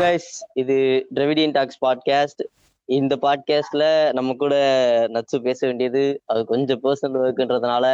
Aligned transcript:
Guys 0.00 0.30
இது 0.54 0.76
Dravidian 1.14 1.54
tax 1.54 1.80
podcast 1.82 2.42
இந்த 2.88 3.14
பாட்காஸ்ட்ல 3.22 3.84
நம்ம 4.12 4.34
கூட 4.34 4.54
நச்சு 5.10 5.36
பேச 5.40 5.58
வேண்டியது 5.66 6.02
அது 6.26 6.40
கொஞ்சம் 6.44 6.80
பர்சனல் 6.84 7.18
ஒர்க்குன்றதுனால 7.20 7.86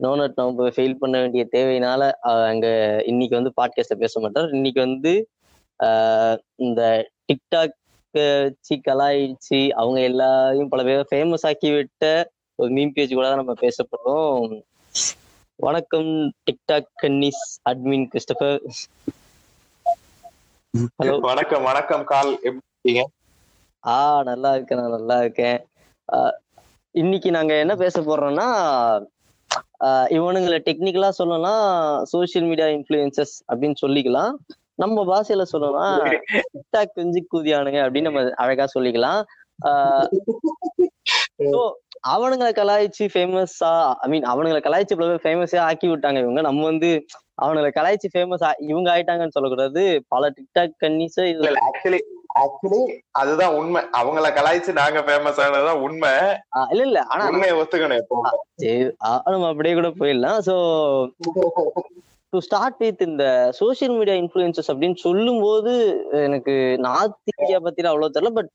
நோனட் 0.00 0.38
நம்ம 0.38 0.68
ஃபெயில் 0.76 1.00
பண்ண 1.00 1.16
வேண்டிய 1.20 1.42
தேவையினால 1.52 2.02
அங்க 2.46 2.66
இன்னைக்கு 3.06 3.34
வந்து 3.34 3.52
பாட்காஸ்ட்ல 3.56 3.96
பேச 3.96 4.20
மாட்டார். 4.20 4.48
இன்னைக்கு 4.50 4.80
வந்து 4.80 5.12
ஆஹ், 5.80 6.36
இந்த 6.58 6.80
டிக்டாக் 7.28 7.74
வச்சு 8.14 8.74
கலாயிச்சு 8.86 9.60
அவங்க 9.72 10.00
எல்லாரையும் 10.02 10.68
பல 10.68 10.82
பேர் 10.84 11.10
ஃபேமஸ் 11.10 11.46
ஆக்கி 11.46 11.70
விட்ட 11.70 12.04
ஒரு 12.58 12.70
மீம் 12.70 12.92
பேஜ் 12.92 13.14
கூட 13.14 13.26
தான் 13.28 13.42
நம்ம 13.42 13.54
பேச 13.60 13.84
போறோம். 13.84 14.52
வணக்கம் 15.58 16.12
டிக்டாக் 16.46 16.90
கன்னிஸ் 17.02 17.42
அட்மின் 17.70 18.08
கிறிஸ்டபர் 18.12 18.58
ஹலோ. 20.78 21.12
வணக்கம் 21.26 21.66
வணக்கம் 21.68 22.04
கால். 22.04 22.30
எப்படி 22.46 22.64
இருக்கீங்க? 22.70 23.02
ஆ 23.84 24.22
நல்லா 24.28 24.50
இருக்கேன் 24.54 24.80
நான் 24.80 24.94
நல்லா 24.96 25.16
இருக்கேன். 25.24 25.58
இன்னைக்கு 27.02 27.28
நாங்க 27.36 27.52
என்ன 27.64 27.74
பேச 27.82 28.00
போறோம்னா 28.08 28.46
இவனுங்களை 30.16 30.58
டெக்னிக்கலா 30.68 31.10
சொல்லலாம் 31.20 31.62
சோஷியல் 32.12 32.48
மீடியா 32.50 32.68
இன்ஃப்ளூயன்சஸ் 32.76 33.34
அப்படின்னு 33.50 33.78
சொல்லிக்கலாம். 33.84 34.34
நம்ம 34.82 35.04
பாஷையில 35.10 35.46
சொல்லலாம் 35.54 35.96
டிக்டாக் 36.54 36.94
குஞ்சு 36.98 37.22
கூதியானுங்க 37.34 37.80
அப்படின்னு 37.84 38.10
நம்ம 38.10 38.24
அழகா 38.44 38.66
சொல்லிக்கலாம். 38.76 39.22
அவனுங்களை 42.14 42.52
கலாய்ச்சி 42.60 43.06
ஃபேமஸா 43.14 43.74
ஐ 44.06 44.08
மீன் 44.14 44.26
அவனுங்களை 44.32 44.62
கலாய்ச்சி 44.66 44.96
ஃபேமஸே 45.26 45.60
ஆக்கி 45.68 45.88
விட்டாங்க 45.92 46.18
இவங்க. 46.24 46.42
நம்ம 46.48 46.64
வந்து 46.72 46.90
அவனுங்களை 47.38 47.70
கலாய்ச்சி 47.76 48.08
ஃபேமஸ் 48.12 48.44
இவங்க 48.70 48.88
ஆயிட்டாங்கன்னு 48.92 49.36
சொல்லக்கூடாது. 49.36 49.82
பல 50.12 50.28
டிக்டாக் 50.36 50.74
கன்னிஸ 50.82 51.16
இல்ல 51.30 51.48
ஆக்சுவலி 51.68 52.00
ஆக்சுவலி 52.42 52.80
அதுதான் 53.20 53.56
உண்மை. 53.58 53.80
அவங்கள 54.00 54.28
கலாய்ச்சு 54.38 54.72
நாங்க 54.80 55.00
ஃபேமஸ் 55.06 55.40
ஆனதுதான் 55.44 55.82
உண்மை. 55.86 56.12
இல்ல 56.72 56.82
இல்ல 56.88 57.00
ஆனா 57.12 57.24
உண்மையை 57.32 57.54
ஒத்துக்கணும் 57.60 58.00
எப்போ 58.02 58.20
சரி, 58.62 58.72
நம்ம 59.34 59.48
அப்படியே 59.52 59.74
கூட 59.80 59.90
போயிடலாம். 60.00 60.40
சோ 60.48 60.54
டு 62.32 62.38
ஸ்டார்ட் 62.46 62.80
வித் 62.82 63.02
இந்த 63.08 63.24
சோஷியல் 63.58 63.96
மீடியா 63.98 64.16
இன்ஃப்ளூயன்சஸ் 64.20 64.70
அப்படின்னு 64.70 64.98
சொல்லும்போது 65.06 65.72
எனக்கு 66.26 66.54
நார்த் 66.86 67.32
இந்தியா 67.32 67.58
பத்தில 67.66 67.90
அவ்வளவு 67.90 68.14
தெரியல 68.16 68.32
பட் 68.38 68.50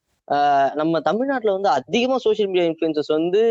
நம்ம 0.80 1.00
தமிழ்நாட்டுல 1.08 1.56
வந்து 1.58 1.70
அதிகமா 1.78 2.18
சோஷியல் 2.26 2.50
மீடியா 2.52 2.68
இன்ஃப்ளூயன்சஸ் 2.70 3.16
வந்து 3.18 3.42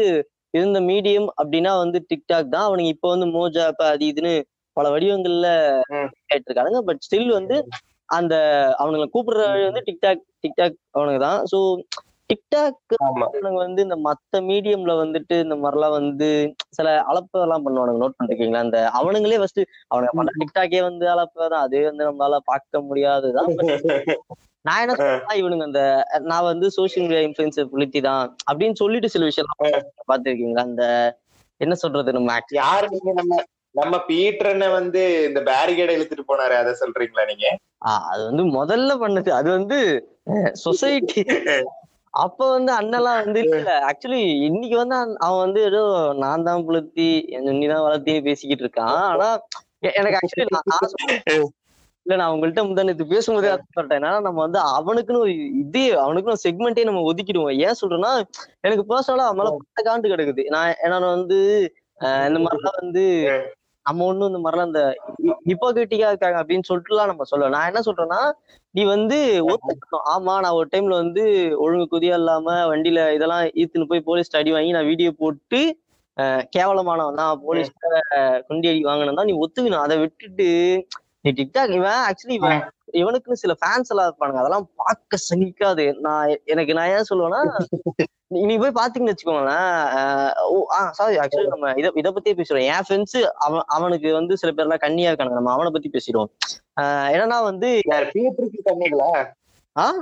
இருந்த 0.54 0.78
மீடியம் 0.90 1.28
அப்படின்னா 1.40 1.72
வந்து 1.82 1.98
டிக்டாக் 2.10 2.52
தான். 2.54 2.66
அவனுங்க 2.68 2.90
இப்போ 2.94 3.08
வந்து 3.14 3.26
மோஜா 3.36 3.64
இப்ப 3.72 3.86
அது 3.94 4.04
இதுன்னு 4.12 4.34
பல 4.78 4.88
வடிவங்கள்ல 4.90 5.48
ம். 5.94 6.10
கேட்டு 6.26 6.46
இருக்கானுங்க 6.48 6.80
பட் 6.88 7.04
ஸ்டில் 7.06 7.32
வந்து 7.32 7.56
அந்த 8.08 8.34
அவனுங்களை 8.78 9.08
கூப்பிடுற 9.08 9.46
வழி 9.48 9.64
வந்து 9.64 9.86
டிக்டாக் 9.88 10.22
டிக்டாக் 10.44 10.76
அவனுங்க 10.94 11.20
தான். 11.24 11.40
ஸோ 11.52 11.58
டிக்டாக் 12.30 12.94
வந்து 13.58 13.80
இந்த 13.84 13.96
மத்த 14.06 14.40
மீடியம்ல 14.48 14.92
வந்துட்டு 15.00 15.34
இந்த 15.44 15.56
மாதிரிலாம் 15.56 15.94
வந்து 15.96 16.28
சில 16.76 16.88
அளப்பெல்லாம் 17.10 17.64
பண்ணுவானுங்க. 17.66 18.00
நோட் 18.02 18.18
பண்ணிருக்கீங்களா? 18.18 18.64
அந்த 18.66 18.78
அவனுங்களே 18.98 19.38
ஃபர்ஸ்ட் 19.40 19.60
அவனுங்க 19.90 20.14
பண்ண 20.18 20.34
டிக்டாக்கே 20.40 20.80
வந்து 20.82 21.06
அளப்பதான் 21.14 21.64
அதே 21.66 21.82
வந்து 21.88 22.08
நம்மளால 22.08 22.38
பார்க்க 22.44 22.82
முடியாதுதான். 22.82 23.50
நான் 24.64 24.82
என்ன 24.84 24.94
சொல்றேன்னா 25.00 25.34
இவனுங்க 25.40 25.64
அந்த 25.68 25.82
நான் 26.24 26.48
வந்து 26.48 26.66
சோஷியல் 26.76 27.06
மீடியா 27.06 27.22
இன்ஃபுளுசர் 27.26 27.70
புலித்தி 27.72 28.00
தான் 28.00 28.22
அப்படின்னு 28.48 28.76
சொல்லிட்டு 28.80 29.08
சில 29.08 29.24
விஷயம் 29.24 29.52
பார்த்திருக்கீங்களா? 30.10 30.64
அந்த 30.70 30.84
என்ன 31.60 31.74
சொல்றது 31.82 32.10
நம்ம 32.12 32.34
யாரு 32.58 32.88
நம்ம 33.20 33.38
நம்ம 33.74 33.94
பீட்டர்ன 34.08 34.66
வந்து 34.72 35.00
இந்த 35.28 35.40
பேரிகேட 35.48 35.90
இழுத்துட்டு 35.96 36.30
போனாரு 36.30 36.54
அதை 36.60 36.72
சொல்றீங்களா 36.80 37.24
நீங்க? 37.30 37.48
அது 38.06 38.22
வந்து 38.28 38.44
முதல்ல 38.56 38.92
பண்ணது 39.02 39.30
அது 39.38 39.48
வந்து 39.56 39.78
சொசைட்டி 40.62 41.22
அப்ப 42.14 42.40
வந்து 42.50 42.72
அண்ணெல்லாம் 42.76 43.18
வந்து 43.22 43.40
இல்ல. 43.48 43.72
ஆக்சுவலி 43.88 44.20
இன்னைக்கு 44.46 44.76
வந்து 44.76 44.94
அவன் 45.24 45.42
வந்து 45.44 45.60
ஏதோ 45.68 45.82
நான் 46.22 46.46
தான் 46.46 46.64
புளுத்தி 46.66 47.08
நீ 47.52 47.66
தான் 47.66 47.84
வளர்த்தி 47.86 48.14
பேசிக்கிட்டு 48.26 48.64
இருக்கான். 48.64 48.96
ஆனா 49.08 49.28
எனக்கு 49.92 50.18
ஆக்சுவலி 50.20 50.46
நான் 50.48 50.64
இல்ல 52.06 52.16
நான் 52.16 52.32
உங்கள்ட்ட 52.34 52.62
முந்தானத்து 52.66 53.04
பேசும்போதே 53.10 53.48
சொல்லிட்டேன் 53.68 53.98
ஏன்னா 54.00 54.12
நம்ம 54.26 54.38
வந்து 54.44 54.60
அவனுக்குன்னு 54.76 55.22
ஒரு 55.24 55.32
இதே 55.62 55.84
அவனுக்குன்னு 56.04 56.44
செக்மெண்டே 56.44 56.86
நம்ம 56.88 57.02
ஒதுக்கிடுவோம். 57.10 57.54
ஏன் 57.66 57.78
சொல்றேன்னா 57.80 58.12
எனக்கு 58.66 58.84
பர்சனலா 58.90 59.26
அவன் 59.28 59.40
மேல 59.40 59.52
பட்ட 59.58 59.82
காண்டு 59.88 60.12
கிடக்குது. 60.12 60.44
நான் 60.54 60.74
ஏன்னா 60.84 60.98
வந்து 61.16 61.38
இந்த 62.28 62.38
மாதிரிலாம் 62.42 62.80
வந்து 62.82 63.04
நம்ம 63.86 64.06
ஒண்ணும் 64.10 64.30
இந்த 64.30 64.40
மாதிரிலாம் 64.44 64.70
இந்த 64.70 64.82
ஹிப்போகிரிட்டிக்கா 65.50 66.08
இருக்காங்க 66.12 66.38
அப்படின்னு 66.40 66.68
சொல்லிட்டுலாம் 66.68 67.10
நம்ம 67.10 67.24
சொல்ல 67.30 67.50
நான் 67.54 67.68
என்ன 67.70 67.80
சொல்றேன்னா 67.86 68.20
நீ 68.74 68.82
வந்து 68.94 69.18
ஒத்துக்கணும். 69.50 70.06
ஆமா 70.14 70.34
நான் 70.44 70.56
ஒரு 70.58 70.68
டைம்ல 70.72 70.96
வந்து 71.02 71.22
ஒழுங்கு 71.64 71.86
குதியா 71.92 72.16
இல்லாம 72.20 72.56
வண்டியில 72.72 73.02
இதெல்லாம் 73.16 73.44
ஈத்துன்னு 73.60 73.90
போய் 73.92 74.06
போலீஸ் 74.08 74.36
அடி 74.40 74.52
வாங்கி 74.56 74.76
நான் 74.76 74.90
வீடியோ 74.90 75.12
போட்டு 75.22 75.60
கேவலமானவன் 76.56 77.20
தான். 77.20 77.32
போலீஸ் 77.46 77.70
குண்டி 78.48 78.68
அடி 78.70 78.82
வாங்கினா 78.88 79.28
நீ 79.30 79.36
ஒத்துக்கணும். 79.42 79.84
அதை 79.86 79.96
விட்டுட்டு 80.04 80.48
நீ 81.24 81.30
டிக்டாக் 81.38 81.76
இவன் 81.78 82.02
ஆக்சுவலி 82.08 82.36
இவன் 82.40 82.60
இவனுக்குன்னு 83.00 83.42
சில 83.44 83.54
ஃபேன்ஸ் 83.60 83.90
எல்லாம் 83.92 84.08
இருப்பானுங்க. 84.08 84.42
அதெல்லாம் 84.42 84.68
பார்க்க 84.82 85.18
சகிக்காது. 85.28 85.86
நான் 86.06 86.34
எனக்கு 86.52 86.76
நான் 86.78 86.92
ஏன் 86.96 87.08
சொல்லுவேன்னா 87.10 87.42
நீ 88.28 88.56
போய் 88.56 88.72
பாத்தீங்கன்னு 88.74 89.14
வச்சுக்கோங்களேன் 89.14 90.90
சாரி 90.90 91.16
ஆக்சுவலி 91.16 91.46
நம்ம 91.46 91.72
இத 91.76 91.92
இத 91.94 92.10
பத்தியே 92.10 92.42
பேசுறோம். 92.42 92.72
என் 92.72 92.82
ஃப்ரெண்ட்ஸ் 92.88 93.24
அவன் 93.24 93.62
அவனுக்கு 93.66 94.12
வந்து 94.12 94.36
சில 94.36 94.52
பேர்லாம் 94.52 94.80
கண்ணியா 94.80 95.12
இருக்கானுங்க. 95.12 95.32
நம்ம 95.32 95.52
அவனை 95.52 95.72
பத்தி 95.72 95.90
பேசிடுவோம். 95.92 96.26
ஆஹ் 96.80 97.10
என்னன்னா 97.12 97.42
வந்து 97.42 97.80
பீட்டருக்கு 97.88 98.58
கண்ணிகளா? 98.64 99.26
ஆ? 99.76 99.94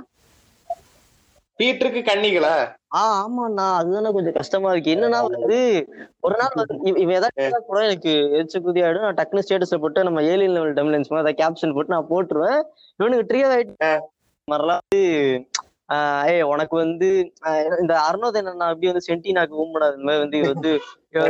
பீட்டருக்கு 1.58 2.02
கண்ணிகளா? 2.02 2.74
ஆ 2.94 3.26
ஆமாண்ணா. 3.26 3.74
அதுதானே 3.74 4.12
கொஞ்சம் 4.12 4.32
கஷ்டமா 4.32 4.72
இருக்கு. 4.72 4.94
என்னன்னா 4.94 5.30
வந்து 5.30 5.86
ஒரு 6.20 6.36
நாள் 6.38 6.52
வந்து 6.54 6.78
இவ- 6.82 6.98
இவன் 6.98 7.14
ஏதாவது 7.14 7.64
கூட 7.66 7.84
எனக்கு 7.84 8.10
எரிச்ச 8.10 8.56
குதி 8.56 8.82
ஆயிடும் 8.82 9.00
நான் 9.00 9.14
டக்குனு 9.14 9.42
ஸ்டேட்டஸ்ல 9.48 9.76
போட்டு 9.76 10.02
நம்ம 10.02 10.22
ஏலியன் 10.22 10.52
லெவல் 10.52 10.72
டெம்லன்ஸ் 10.72 11.08
மாதிரி 11.08 11.34
ஏதாவது 11.34 11.42
கேப்ஷன் 11.42 11.74
போட்டு 11.74 11.94
நான் 11.94 12.06
போட்டுருவேன். 12.10 12.62
இவனுக்கு 12.96 13.36
ட்ரியர் 13.36 13.74
ஆயிட்டு 13.80 13.98
மாதிரிலாம் 14.50 15.44
ஆஹ் 15.88 16.24
ஏய் 16.28 16.46
உனக்கு 16.52 16.74
வந்து 16.76 17.08
இந்த 17.82 17.92
அருணோதய 18.06 18.42
நான் 18.46 18.70
அப்படி 18.70 18.90
வந்து 18.90 19.06
சென்டினாக்கு 19.08 19.60
ஊம்படாது 19.62 19.96
இந்த 19.96 20.06
மாதிரி 20.06 20.22
வந்து 20.22 20.38
இது 20.38 20.52
வந்து 20.52 20.70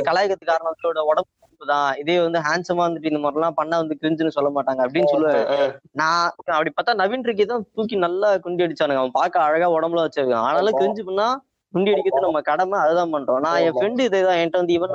வந்து 0.05 0.85
இவனோட 0.85 1.03
உடம்பு 1.11 1.33
தான். 1.67 1.91
இதே 2.01 2.17
வந்து 2.25 2.41
ஹேண்ட்ஸமா 2.47 2.83
வந்துட்டு 2.87 3.11
இந்த 3.11 3.21
மாதிரிலாம் 3.21 3.59
பண்ணா 3.59 3.77
வந்து 3.83 3.99
கிரிஞ்சுன்னு 4.01 4.35
சொல்ல 4.37 4.49
மாட்டாங்க 4.57 4.81
அப்படின்னு 4.87 5.13
சொல்லுவேன் 5.13 5.71
நான் 6.01 6.25
அப்படி 6.49 6.71
பார்த்தா 6.71 6.99
நவீன் 7.01 7.27
ரிக்கி 7.29 7.45
தான் 7.45 7.65
தூக்கி 7.77 7.97
நல்லா 8.05 8.31
குண்டி 8.45 8.65
அடிச்சானுங்க. 8.67 9.03
அவன் 9.03 9.19
பார்க்க 9.21 9.47
அழகா 9.47 9.69
உடம்புல 9.77 10.05
வச்சிருக்கான். 10.07 10.47
ஆனாலும் 10.49 10.79
கிரிஞ்சு 10.81 11.05
பண்ணா 11.09 11.29
குண்டி 11.75 11.93
அடிக்கிறது 11.93 12.27
நம்ம 12.27 12.43
கடமை 12.43 12.77
அதுதான் 12.79 13.15
பண்றோம். 13.15 13.41
நான் 13.47 13.63
என் 13.65 13.77
ஃப்ரெண்டு 13.77 14.07
இதேதான் 14.09 14.39
என்கிட்ட 14.41 14.63
வந்து 14.63 14.77
இவன் 14.79 14.95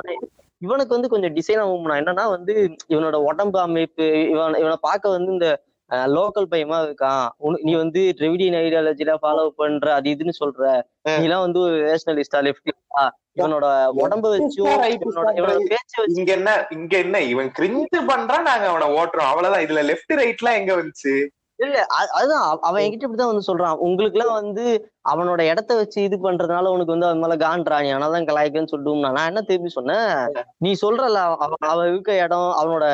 இவனுக்கு 0.62 0.94
வந்து 0.96 1.10
கொஞ்சம் 1.12 1.34
டிசைன் 1.36 1.60
ஆகும் 1.62 1.88
என்னன்னா 1.96 2.24
வந்து 2.34 2.54
இவனோட 2.92 3.16
உடம்பு 3.30 3.58
அமைப்பு 3.60 4.04
இவன் 4.32 4.58
இவனை 4.62 4.76
பார்க்க 4.82 5.16
வந்து 5.16 5.30
இந்த 5.32 5.48
லோக்கல் 5.96 6.46
பையமா 6.50 6.76
இருக்கான் 6.78 7.28
உனக்கு- 7.44 7.62
நீ 7.62 7.74
வந்து 7.74 8.14
டிரெவிடியன் 8.16 8.56
ஐடியாலஜில 8.56 9.14
ஃபாலோ 9.22 9.48
பண்ற 9.48 9.94
அது 9.94 10.10
இதுன்னு 10.10 10.30
சொல்ற. 10.44 10.82
நீ 11.02 11.24
எல்லாம் 11.24 11.40
வந்து 11.40 11.60
ஒரு 11.60 11.74
ரேஷனலிஸ்டா 11.74 12.36
லெப்டிஸ்டா 12.36 13.08
இவனோட 13.38 13.66
உடம்ப 13.96 14.26
வச்சும் 14.28 14.64
இவனோட 14.64 15.34
இவனோட 15.34 15.56
பேச்ச 15.68 15.94
வச்சு 15.96 16.14
இங்க 16.14 16.32
என்ன 16.32 16.66
இங்க 16.70 16.98
என்ன 16.98 17.20
இவன் 17.20 17.52
கிரிஞ்சு 17.58 18.00
பண்றான் 18.00 18.42
நாங்க 18.42 18.66
அவனை 18.66 18.88
ஓட்டுறோம். 18.88 19.28
அவ்வளவுதான். 19.28 19.66
இதுல 19.66 19.80
லெஃப்ட் 19.80 20.14
ரைட்லாம் 20.14 20.58
எங்க 20.58 20.76
வந்துச்சு? 20.76 21.26
இல்ல 21.56 21.86
அதுதான். 21.86 22.42
அவ- 22.42 22.58
அவன் 22.60 22.82
என்கிட்ட 22.82 23.02
இப்படிதான் 23.02 23.34
வந்து 23.34 23.56
சொல்றான். 23.56 23.76
உங்களுக்கு 23.76 24.18
எல்லாம் 24.18 24.42
வந்து 24.42 24.92
அவனோட 25.08 25.40
இடத்த 25.40 25.74
வச்சு 25.74 26.02
இது 26.02 26.32
பண்றதுனால 26.32 26.66
உனக்கு 26.66 26.98
வந்து 26.98 27.06
அது 27.06 27.16
மேல 27.16 27.36
காண்றா 27.36 27.80
நீ 27.82 27.92
ஆனாதான் 27.92 28.24
கலாய்க்கன்னு 28.24 28.66
சொல்லிட்டு 28.66 29.10
நான் 29.10 29.26
என்ன 29.26 29.40
திருப்பி 29.40 29.68
சொன்னேன்? 29.68 30.32
நீ 30.58 30.74
சொல்றல 30.86 31.14
அவன் 31.14 31.56
அவன் 31.58 31.88
இருக்க 31.92 32.18
இடம் 32.18 32.54
அவனோட 32.62 32.84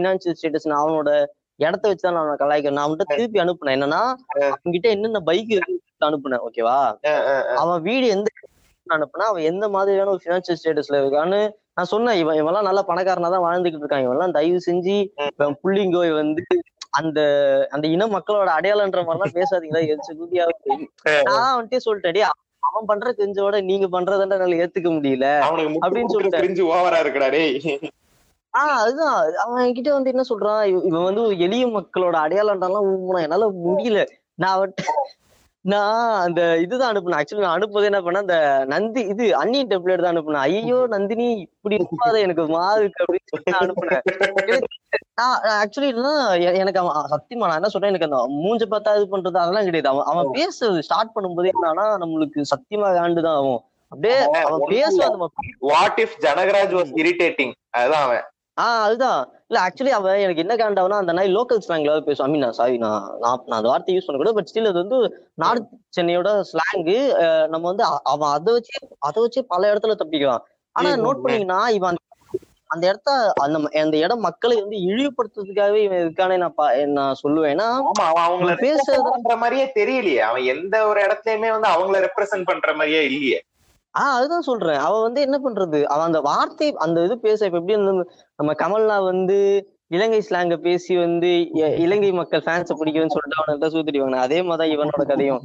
பினான்சியல் 0.00 0.34
ஸ்டேட்டஸ் 0.42 0.68
அவனோட 0.68 1.24
இடத்த 1.60 1.84
வச்சுதான் 1.90 2.16
நான் 2.18 2.40
கலாய்க்கிறேன். 2.40 2.76
நான் 2.78 2.86
அவன்கிட்ட 2.86 3.06
திருப்பி 3.12 3.42
அனுப்புனேன். 3.42 3.76
என்னன்னா 3.78 4.02
அவன்கிட்ட 4.46 4.88
என்னென்ன 4.96 5.20
பைக் 5.28 5.52
அனுப்புனேன் 6.08 6.44
ஓகேவா 6.46 6.78
அவன் 7.62 7.82
வீடு 7.82 8.06
எந்த 8.14 8.28
அனுப்புனா 8.86 9.26
அவன் 9.30 9.48
எந்த 9.50 9.64
மாதிரியான 9.68 10.10
ஒரு 10.10 10.22
பினான்சியல் 10.24 10.58
ஸ்டேட்டஸ்ல 10.60 11.00
இருக்கான்னு 11.02 11.40
நான் 11.76 11.90
சொன்னேன். 11.92 12.18
இவன் 12.22 12.38
இவன்லாம் 12.40 12.68
நல்ல 12.68 12.80
பணக்காரனா 12.88 13.30
தான் 13.34 13.46
வாழ்ந்துகிட்டு 13.46 13.82
இருக்கான். 13.82 14.04
இவன்லாம் 14.06 14.36
தயவு 14.38 14.60
செஞ்சு 14.66 14.96
இவன் 15.34 15.58
புள்ளிங்கோ 15.62 16.02
வந்து 16.14 16.44
அந்த 16.98 17.20
அந்த 17.70 17.86
இன 17.88 18.06
மக்களோட 18.06 18.50
அடையாளன்ற 18.56 19.00
மாதிரிலாம் 19.06 19.36
பேசாதீங்களா? 19.38 19.82
எரிச்ச 19.92 20.10
குதியா 20.18 20.44
நான் 21.30 21.56
வந்துட்டே 21.56 21.80
சொல்லிட்டேன் 21.86 22.30
அவன் 22.62 22.88
பண்ற 22.90 23.08
தெரிஞ்சோட 23.18 23.56
நீங்க 23.62 23.86
பண்றதுன்ற 23.96 24.36
என்னால 24.36 24.60
ஏத்துக்க 24.64 24.90
முடியல. 24.90 25.26
அப்படின்னு. 25.84 26.14
சொல்லிட்டு 26.14 26.42
கிரிஞ்சு 26.44 26.64
ஓவரா 26.72 27.00
இருக்குடா 27.04 27.28
டேய். 27.30 27.58
ஆஹ் 28.54 28.78
அதுதான். 28.80 29.32
அவன் 29.44 29.66
என்கிட்ட 29.66 29.90
வந்து 29.90 30.10
என்ன 30.10 30.22
சொல்றான்? 30.28 30.64
இவ- 30.64 30.82
இவன் 30.84 31.04
வந்து 31.04 31.38
எளிய 31.38 31.66
மக்களோட 31.66 32.16
அடையாளம்லாம் 32.16 32.84
ஊம்புனா 32.84 33.20
என்னால 33.20 33.50
முடியல. 33.66 34.06
நான் 34.34 34.58
அவன்கிட்ட 34.58 34.84
நான் 35.60 36.20
அந்த 36.20 36.58
இதுதான் 36.58 36.96
அனுப்புனேன். 36.96 37.20
ஆக்சுவலி 37.20 37.38
நான் 37.38 37.60
அனுப்புறது 37.60 37.84
என்ன 37.84 38.00
பண்ண 38.00 38.18
அந்த 38.18 38.64
நந்தி 38.66 39.00
இது 39.00 39.36
அன்னியன் 39.36 39.66
டெம்ப்ளேட் 39.66 40.02
தான் 40.02 40.16
அனுப்புனேன். 40.16 40.32
ஐயோ 40.32 40.86
நந்தினி 40.88 41.40
இப்படி 41.40 41.76
இருப்பாத 41.76 42.18
எனக்கு 42.18 42.46
மாறு 42.46 42.80
இருக்கு 42.80 43.04
அப்படின்னு 43.04 43.40
சொல்லி 43.42 43.50
நான் 43.50 43.72
அனுப்புனேன். 43.80 44.62
ஆக்சுவலி 45.64 46.54
எனக்கு 46.54 46.80
அவன் 46.80 47.04
சத்தியமா 47.10 47.36
நான் 47.36 47.54
என்ன 47.54 47.68
சொல்றேன்? 47.68 47.94
எனக்கு 47.94 48.16
அந்த 48.16 48.32
மூஞ்ச 48.32 48.72
பார்த்தா 48.72 49.02
இது 49.02 49.18
பண்றது 49.18 49.36
அதெல்லாம் 49.36 49.64
கிடையாது. 49.64 49.88
அவன் 49.88 50.04
அவன் 50.06 50.30
பேசுறது 50.32 50.78
ஸ்டார்ட் 50.78 51.10
பண்ணும்போதே 51.14 51.50
என்னன்னா 51.62 51.86
நம்மளுக்கு 52.00 52.42
சத்தியமா 52.42 52.88
காண்டுதான் 52.94 53.26
ஆகும் 53.26 53.62
அப்படியே 53.88 54.20
அவன் 54.22 54.60
பேசுவான் 54.60 55.24
what 55.58 56.06
if 56.06 56.24
Janagaraj 56.24 56.74
was 56.74 56.92
irritating 56.96 57.52
அதுதான் 57.70 58.02
அவன். 58.02 58.24
ஆஹ் 58.60 58.82
அதுதான். 58.82 59.28
இல்ல 59.48 59.66
ஆக்சுவலி 59.66 59.88
அவன் 59.88 60.18
எனக்கு 60.18 60.46
என்ன 60.46 60.54
காண்டாவனா 60.54 60.92
அந்த 60.92 61.12
நாய் 61.12 61.36
லோக்கல் 61.36 61.58
ஸ்லாங்ல 61.68 62.00
பேசுவான் 62.00 62.22
ஐ 62.22 62.28
மீன் 62.28 62.52
சாரி 62.52 62.76
நான் 62.78 63.16
நான் 63.18 63.42
அந்த 63.46 63.68
வார்த்தை 63.68 63.96
யூஸ் 63.96 64.06
பண்ணக்கூடாது 64.06 64.34
பட் 64.34 64.50
ஸ்டில் 64.54 64.68
அது 64.68 64.88
வந்து 64.88 65.28
நார்த் 65.34 65.68
சென்னையோட 65.96 66.42
ஸ்லாங்கு 66.52 67.16
நம்ம 67.48 67.66
வந்து 67.66 67.84
அவன் 68.02 68.30
அதை 68.30 68.52
வச்சு 68.52 68.88
அதை 68.98 69.22
வச்சு 69.22 69.44
பல 69.44 69.74
இடத்துல 69.74 69.96
தப்பிக்கலாம். 70.04 70.38
ஆனா 70.72 70.90
நோட். 70.90 71.02
பண்ணீங்கன்னா 71.02 71.68
இவன் 71.68 71.94
அந்த- 72.66 72.86
இடத்த 72.86 73.32
அந்த 73.34 73.80
அந்த 73.80 73.96
இடம் 73.96 74.20
மக்களை 74.20 74.60
வந்து 74.60 74.76
இழிவுபடுத்துறதுக்காகவே 74.76 75.74
இவன் 75.74 75.98
இருக்கானே 75.98 76.36
நான் 76.36 76.88
நான் 76.90 77.14
சொல்லுவேன். 77.28 77.52
ஏன்னா 77.52 77.66
ஆமா 77.66 77.90
அவன் 77.92 78.22
அவங்கள 78.22 78.42
அவன் 78.42 78.54
பேசுறது 78.54 78.92
represent 78.92 79.10
பண்ற 79.10 79.36
மாதிரியே 79.36 79.72
தெரியலையே. 79.74 80.18
அவன் 80.18 80.42
எந்த 80.42 80.86
ஒரு 80.86 81.00
இடத்துலயுமே 81.00 81.58
வந்து 81.58 81.68
அவங்கள 81.68 82.06
ரெப்ரசென்ட் 82.06 82.44
பண்ற 82.44 82.72
மாதிரியே 82.72 83.04
இல்லையே. 83.04 83.42
ஆஹ் 83.94 84.14
அதுதான் 84.16 84.42
சொல்றேன். 84.42 84.76
அவ 84.76 85.02
வந்து 85.02 85.20
என்ன 85.20 85.36
பண்றது? 85.38 85.84
அவன் 85.84 86.04
அந்த 86.04 86.20
வார்த்தை 86.20 86.74
அந்த 86.76 87.04
இது 87.04 87.18
பேச 87.18 87.46
இப்ப 87.46 87.58
எப்படி 87.58 87.76
வந்து 87.76 88.10
நம்ம 88.36 88.52
கமல்னா 88.52 89.04
வந்து 89.04 89.38
இலங்கை 89.88 90.26
ஸ்லாங்க 90.28 90.56
பேசி 90.56 90.96
வந்து 90.96 91.30
இலங்கை 91.76 92.12
மக்கள் 92.12 92.42
ஃபேன்ஸ 92.42 92.72
பிடிக்கும்னு 92.78 93.14
சொல்லிட்டு 93.14 93.38
அவனை 93.40 93.70
சூத்திடுவாங்க 93.74 94.16
அதே 94.16 94.42
மாதிரிதான் 94.42 94.72
இவனோட 94.74 95.04
கதையும். 95.06 95.42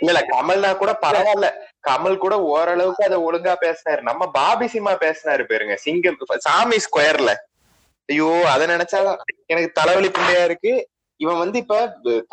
இல்ல 0.00 0.20
கமல்னா 0.32 0.76
கூட 0.76 0.98
பரவாயில்ல. 1.02 1.48
கமல் 1.88 2.18
கூட 2.18 2.40
ஓரளவுக்கு 2.42 3.04
அதை 3.04 3.18
ஒழுங்கா 3.28 3.54
பேசினாரு. 3.60 4.00
நம்ம 4.00 4.30
பாபி 4.30 4.66
சிமா 4.66 4.94
பேசினாரு 5.04 5.44
பாருங்க. 5.52 5.76
சிங்கம் 5.76 6.18
சாமி 6.38 6.76
ஸ்கொயர்ல 6.86 7.34
ஐயோ 8.08 8.28
அதை 8.46 8.66
நினைச்சாதான் 8.66 9.18
எனக்கு 9.46 9.70
தலைவலி 9.72 10.10
பிள்ளையா 10.10 10.44
இருக்கு. 10.44 10.72
இவன் 11.20 11.38
வந்து 11.38 11.58
இப்ப 11.58 11.76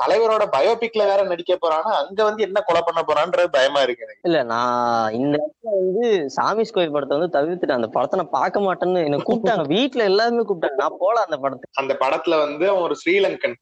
தலைவரோட 0.03 0.43
பயோபிக்ல 0.51 1.05
வேற 1.05 1.23
நடிக்க 1.23 1.53
போறானா 1.55 1.91
அங்க 2.01 2.23
வந்து 2.23 2.43
என்ன 2.43 2.61
கொலை 2.61 2.81
பண்ண 2.85 3.01
போறான்றது 3.01 3.49
பயமா 3.49 3.81
இருக்கு 3.81 4.03
எனக்கு. 4.03 4.21
இல்ல 4.23 4.43
நான் 4.43 5.13
இந்த 5.13 5.37
இடத்துல 5.37 5.71
வந்து 5.75 6.29
சாமி 6.29 6.63
ஸ்கொயர் 6.63 6.91
படத்தை 6.91 7.17
வந்து 7.17 7.37
தவிர்த்துட்டேன். 7.37 7.79
அந்த 7.79 7.87
படத்தை 7.87 8.19
நான் 8.19 8.29
பார்க்க 8.29 8.59
மாட்டேன்னு 8.59 9.05
என்ன 9.05 9.17
கூப்பிட்டாங்க. 9.17 9.65
வீட்டுல 9.75 10.03
எல்லாருமே 10.03 10.43
கூப்பிட்டாங்க. 10.43 10.75
நான் 10.75 10.99
போல 10.99 11.21
அந்த 11.21 11.37
படத்துக்கு. 11.37 11.73
அந்த 11.73 11.93
படத்துல 11.99 12.37
வந்து 12.39 12.69
அவன் 12.69 12.81
ஒரு 12.81 12.95
ஸ்ரீலங்கன். 13.05 13.57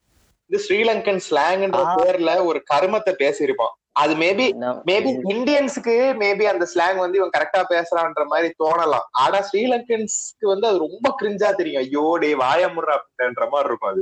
இது 0.50 0.60
ஸ்ரீலங்கன் 0.70 1.22
ஸ்லாங்ன்ற. 1.30 1.84
பேர்ல 1.98 2.46
ஒரு 2.46 2.64
கருமத்தை 2.74 3.14
பேசியிருப்பான். 3.20 3.74
அது 3.96 4.14
மேபி 4.16 4.46
மேபி 4.86 5.10
இந்தியன்ஸுக்கு 5.34 5.96
மேபி 6.22 6.44
அந்த 6.44 6.66
ஸ்லாங் 6.72 6.98
வந்து 6.98 7.18
இவன் 7.18 7.34
கரெக்டா 7.36 7.62
பேசுறான்ற 7.74 8.24
மாதிரி 8.26 8.48
தோணலாம். 8.64 9.06
ஆனா 9.24 9.40
ஸ்ரீலங்கன்ஸ்க்கு 9.42 10.48
வந்து 10.48 10.68
அது 10.68 10.78
ரொம்ப 10.78 11.10
கிரிஞ்சா 11.22 11.50
தெரியும். 11.56 11.82
ஐயோ 11.84 12.06
டே 12.18 12.30
வாயமுடுற 12.36 12.92
அப்படின்ற 12.98 13.46
மாதிரி 13.50 13.70
இருக்கும் 13.70 13.92
அது. 13.92 14.02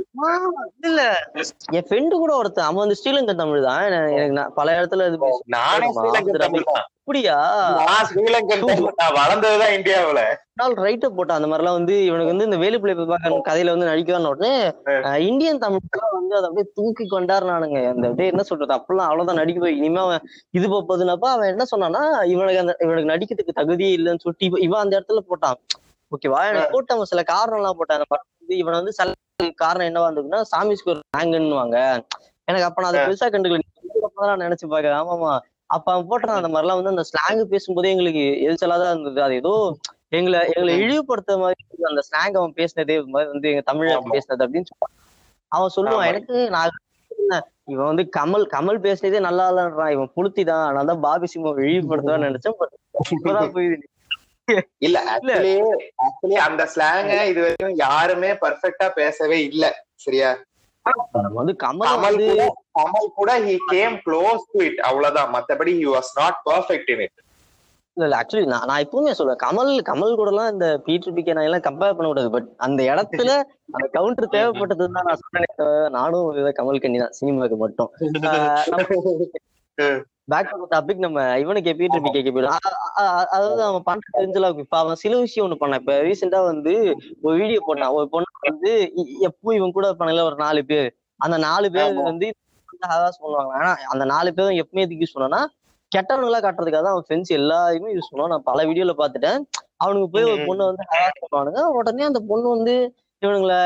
இல்ல. 0.84 1.02
என் 1.76 1.86
ஃப்ரெண்டு 1.88 2.14
கூட 2.14 2.32
ஒருத்தன். 2.36 2.68
அவன் 2.68 2.84
வந்து 2.84 2.98
ஸ்ரீலங்கன் 3.00 3.42
தமிழ் 3.42 3.66
தான். 3.68 3.84
எனக்கு 4.16 4.54
பல 4.54 4.78
இடத்துல 4.80 5.08
இது 5.10 5.20
நானே 5.56 5.90
ஸ்ரீலங்கன் 5.98 6.42
தமிழ் 6.46 6.68
தான். 6.72 6.86
அப்படியா? 7.08 7.36
ஸ்ரீலங்கன் 8.08 8.60
தமிழ் 8.62 8.98
நான் 8.98 9.16
வளர்ந்ததுதான் 9.16 9.72
இந்தியாவுல. 9.76 10.20
நாள் 10.60 10.74
ரைட்ட 10.82 11.06
போட்டான் 11.16 11.38
அந்த 11.38 11.48
மாதிரிலாம் 11.50 11.76
வந்து 11.78 11.94
இவனுக்கு 12.08 12.32
வந்து 12.32 12.46
இந்த 12.48 12.58
வேலுப்பிள்ளை 12.62 12.94
பிரபாகரன் 12.98 13.46
கதையில 13.48 13.72
வந்து 13.74 13.88
நடிக்கவான 13.88 14.30
உடனே 14.32 14.50
இந்தியன் 15.30 15.60
தமிழ்லாம் 15.64 16.14
வந்து 16.18 16.34
அதை 16.38 16.46
அப்படியே 16.48 16.66
தூக்கி 16.74 17.04
கொண்டாடுனானுங்க. 17.06 17.80
அந்த 17.92 18.04
அப்படியே 18.08 18.30
என்ன 18.32 18.44
சொல்றது 18.50 18.76
அப்பெல்லாம் 18.76 19.08
அவ்வளவுதான் 19.08 19.40
நடிக்க 19.42 19.60
போய் 19.60 19.78
இனிமே 19.80 20.00
அவன் 20.04 20.22
இது 20.50 20.68
போகுதுனப்ப 20.74 21.28
அவன் 21.32 21.50
என்ன 21.52 21.66
சொன்னான்னா 21.72 22.02
இவனுக்கு 22.34 22.62
அந்த 22.64 22.74
இவனுக்கு 22.86 23.12
நடிக்கிறதுக்கு 23.12 23.58
தகுதியே 23.60 23.90
இல்லைன்னு 23.98 24.24
சொல்லிட்டு 24.24 24.64
இவன் 24.66 24.82
அந்த 24.84 24.94
இடத்துல 24.98 25.22
போட்டான். 25.30 25.58
ஓகேவா 26.12 26.40
எனக்கு 26.48 26.72
போட்டு 26.72 26.94
அவன் 26.96 27.12
சில 27.12 27.22
காரணம் 27.32 27.60
எல்லாம் 27.60 27.78
போட்டான் 27.78 28.04
வந்து 28.14 28.56
இவன் 28.62 28.78
வந்து 28.80 28.92
சில 28.92 29.12
காரணம் 29.56 29.88
என்னவா 29.90 30.08
இருந்ததுன்னா 30.08 30.42
சாமி 30.52 30.76
ஸ்கோர் 30.80 31.02
வாங்க 31.54 31.78
எனக்கு 32.48 32.68
அப்ப 32.68 32.82
நான் 32.82 32.92
அதை 32.92 33.02
பெருசா 33.06 33.28
கண்டுக்கல. 33.28 33.60
நான் 34.30 34.44
நினைச்சு 34.44 34.66
பாக்க 34.68 35.00
ஆமாமா 35.00 35.32
அப்ப 35.74 35.86
அவன் 35.92 36.08
போட்டான். 36.10 36.38
அந்த 36.40 36.50
மாதிரிலாம் 36.52 36.78
வந்து 36.80 36.94
அந்த 36.94 37.04
ஸ்லாங் 37.10 37.42
பேசும்போதே 37.52 37.92
எங்களுக்கு 37.94 38.24
எரிச்சலா 38.46 38.76
தான் 38.82 38.92
இருந்தது. 38.94 39.20
அது 39.26 39.34
ஏதோ 39.42 39.52
எங்களை 40.18 40.38
எங்களை 40.54 40.72
இழிவுபடுத்த 40.84 41.36
மாதிரி 41.42 41.60
அந்த 41.90 42.02
ஸ்லாங் 42.08 42.38
அவன் 42.40 42.58
பேசினதே 42.58 42.96
மாதிரி 43.14 43.30
வந்து 43.34 43.50
எங்க 43.52 43.64
தமிழ். 43.70 43.92
பேசினது 44.16 44.44
அப்படின்னு 44.46 44.70
சொல்லுவான். 44.70 44.94
அவன் 45.52 45.74
சொல்லுவான். 45.76 46.08
எனக்கு 46.12 46.36
நான் 46.56 46.78
இவன் 47.72 47.88
வந்து 47.90 48.04
கமல் 48.18 48.44
கமல் 48.54 48.84
பேசினதே 48.86 49.18
நல்லா 49.28 49.44
இல்லைன்றான். 49.50 49.92
இவன் 49.96 50.12
புளுத்தி 50.16 50.42
தான் 50.44 50.64
நான் 50.76 50.90
தான் 50.92 51.02
பாபி 51.06 51.28
சிம்மா 51.32 51.50
இழிவுபடுத்துவான்னு 51.64 52.30
நினைச்சேன். 52.30 52.56
இப்பதான் 53.16 53.52
புரியுது. 53.56 53.86
இல்ல 54.78 54.96
ஆக்சுவலி 55.12 56.36
அந்த 56.46 56.62
ஸ்லாங்க 56.72 57.12
இது 57.32 57.40
வரைக்கும் 57.44 57.76
யாருமே 57.82 58.30
பர்ஃபெக்டா 58.44 58.88
பேசவே 59.00 59.38
இல்ல. 59.50 59.64
சரியா? 60.04 60.30
வந்து 61.38 61.52
கமல் 61.64 62.16
கூட 62.20 62.44
கமல் 62.78 63.10
கூட 63.18 63.32
he 63.46 63.54
came 63.72 63.96
close 64.06 64.44
to 64.52 64.60
it 64.68 64.80
அவ்வளவுதான். 64.88 65.30
மத்தபடி 65.36 65.72
he 65.80 65.86
was 65.96 66.12
not 66.20 66.38
perfect 66.50 66.90
in 66.94 67.02
it 67.06 67.18
இல்ல 67.96 68.04
இல்ல 68.06 68.18
ஆக்சுவலி 68.20 68.48
நான் 68.52 68.66
நான் 68.68 68.82
எப்பவுமே 68.84 69.12
சொல்லுவேன் 69.16 69.42
கமல் 69.44 69.72
கமல் 69.88 70.18
கூட 70.20 70.30
எல்லாம் 70.32 70.52
இந்த 70.52 70.66
பீட்டர் 70.86 71.14
பிகே 71.16 71.34
நான் 71.36 71.48
எல்லாம் 71.48 71.66
கம்பேர் 71.66 71.96
பண்ண 71.96 72.06
கூடாது. 72.10 72.30
பட் 72.36 72.48
அந்த 72.66 72.80
இடத்துல 72.92 73.30
அந்த 73.76 73.86
கவுண்டர் 73.96 74.34
தேவைப்பட்டதுன்னு 74.36 74.98
தான் 74.98 75.08
நான் 75.10 75.20
சொன்னேனே 75.24 75.50
நானும் 75.98 76.54
கமல் 76.60 76.82
கண்ணி 76.84 77.00
தான் 77.04 77.16
சினிமாவுக்கு 77.20 77.58
மட்டும். 77.64 77.90
பேக் 80.28 80.50
டு 80.50 80.66
டாபிக் 80.74 81.04
நம்ம 81.04 81.20
இவனுக்கு 81.38 81.70
பீட்டர் 81.78 82.04
பிகே 82.04 82.20
போயிடும் 82.26 82.56
அதாவது 83.32 83.62
அவன் 83.68 83.86
பண்ற 83.88 84.04
தெரிஞ்சல 84.16 84.50
இப்ப 84.64 84.76
அவன் 84.78 85.00
சில 85.02 85.14
விஷயம் 85.18 85.46
ஒண்ணு 85.46 85.60
பண்ணான். 85.62 85.80
இப்ப 85.82 85.94
ரீசெண்டா 86.08 86.40
வந்து 86.50 86.74
ஒரு 87.22 87.34
வீடியோ 87.40 87.60
போட்டான். 87.66 87.94
ஒரு 87.98 88.06
பொண்ணு 88.08 88.28
வந்து 88.48 88.72
எப்பவும் 89.28 89.56
இவன் 89.58 89.74
கூட 89.78 89.88
பண்ணல 90.00 90.24
ஒரு 90.28 90.38
நாலு 90.44 90.62
பேர். 90.64 90.88
அந்த 91.20 91.36
நாலு 91.46 91.66
பேர். 91.70 91.98
வந்து 92.10 92.28
ஹராஸ் 92.92 93.20
பண்ணுவாங்க. 93.22 93.52
ஆனா 93.58 93.72
அந்த 93.92 94.04
நாலு 94.12 94.30
பேரும் 94.34 94.58
எப்பவுமே 94.60 94.84
எதுக்கு 94.86 95.04
யூஸ் 95.04 95.16
பண்ணோம்னா 95.16 95.42
கெட்டவனுங்களா 95.92 96.40
காட்டுறதுக்காக 96.42 96.82
தான் 96.84 96.94
அவன் 96.94 97.06
ஃப்ரெண்ட்ஸ் 97.08 97.36
எல்லாருமே 97.38 97.90
யூஸ் 97.96 98.10
பண்ணுவான். 98.10 98.32
நான் 98.34 98.48
பல 98.50 98.64
வீடியோல 98.68 98.92
பாத்துட்டேன் 99.00 99.40
அவனுக்கு 99.84 100.08
போய் 100.14 100.28
ஒரு. 100.30 100.40
பொண்ணை 100.48 100.64
வந்து 100.70 100.84
ஹராஸ் 100.92 101.20
பண்ணுவானுங்க. 101.22 101.62
உடனே 101.78 102.04
அந்த 102.10 102.20
பொண்ணு 102.30 102.46
வந்து 102.56 102.74
இவனுங்களை 103.22 103.58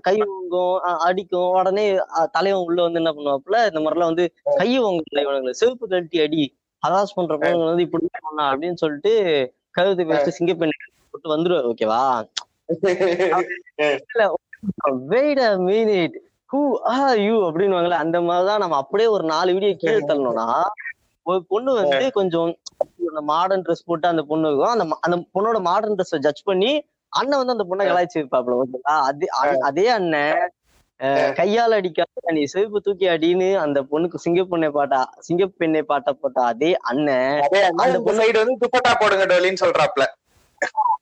கை 0.00 0.16
ஓங்கும் 0.26 0.74
அடிக்கும் 1.00 1.50
உடனே 1.50 1.84
தலைவன் 2.30 2.64
உள்ள 2.64 2.82
வந்து 2.82 3.00
என்ன 3.00 3.12
பண்ணுவாப்புல 3.12 3.58
இந்த 3.66 3.80
மாதிரிலாம் 3.80 4.12
வந்து 4.12 4.26
கை 4.54 4.70
ஓங்கல 4.80 5.24
இவனுங்களை 5.24 5.50
செருப்பு 5.52 5.88
கழட்டி 5.88 6.20
அடி 6.20 6.44
ஹராஸ் 6.82 7.14
பண்ற 7.14 7.34
பொண்ணுங்களை 7.36 7.68
வந்து 7.68 7.82
இப்படி 7.82 8.08
பண்ணா 8.20 8.46
அப்படின்னு 8.52 8.74
சொல்லிட்டு 8.74 9.12
கழுத்து 9.70 10.04
பேசிட்டு 10.04 10.36
சிங்கப்பெண் 10.38 10.74
போட்டு 11.10 11.34
வந்துருவாரு 11.34 11.68
ஓகேவா? 11.72 12.02
Wait 15.08 15.40
a 15.40 15.52
minute 15.62 16.16
who 16.50 16.60
are 16.92 17.18
you 17.18 17.36
அப்படின்னுவாங்கல்ல 17.48 17.98
அந்த 17.98 18.20
மாதிரிதான் 18.20 18.58
நம்ம 18.58 18.76
அப்படியே 18.76 19.08
ஒரு 19.08 19.24
நாலு 19.24 19.52
வீடியோ 19.52 19.74
கீழே 19.76 20.00
தள்ளணும்னா 20.06 20.46
ஒரு 21.26 21.40
பொண்ணு 21.48 21.70
வந்து 21.72 22.06
கொஞ்சம் 22.12 22.50
மாடர்ன் 23.26 23.64
ட்ரெஸ் 23.66 23.86
போட்டு 23.86 24.06
அந்த 24.08 24.22
பொண்ணு 24.22 24.48
இருக்கும் 24.48 24.74
அந்த 24.74 24.84
அந்த 25.00 25.16
பொண்ணோட 25.34 25.58
மாடர்ன் 25.62 25.96
ட்ரெஸ் 25.96 26.18
ஜட்ஜ் 26.18 26.42
பண்ணி 26.42 26.72
அண்ணன் 27.14 27.40
வந்து 27.40 27.54
அந்த 27.54 27.66
பொண்ணை 27.66 27.84
கலாய்ச்சிருப்பாப்ல 27.86 28.58
ஓகேவா? 28.60 28.94
அதே 29.08 29.26
அ- 29.40 29.62
அதே 29.68 29.86
அண்ணன் 29.94 30.44
கையால 31.38 31.78
அடிக்காத 31.80 32.32
நீ 32.34 32.42
செருப்பு 32.50 32.78
தூக்கி 32.80 33.06
அடின்னு 33.10 33.48
அந்த 33.62 33.78
பொண்ணுக்கு 33.88 34.18
சிங்கப்பெண்ணை 34.24 34.68
பாட்டா 34.72 34.98
சிங்கப்பெண்ணை 35.26 35.82
பாட்டை 35.88 36.12
போட்ட 36.16 36.38
அதே 36.50 36.70
அண்ணன் 36.84 37.40
அந்த 37.84 37.96
சைடு 38.20 38.36
வந்து 38.42 38.60
துப்பட்டா 38.62 38.92
போடுங்க 39.00 39.26
டோலின்னு 39.30 39.62
சொல்றாப்ல 39.64 40.04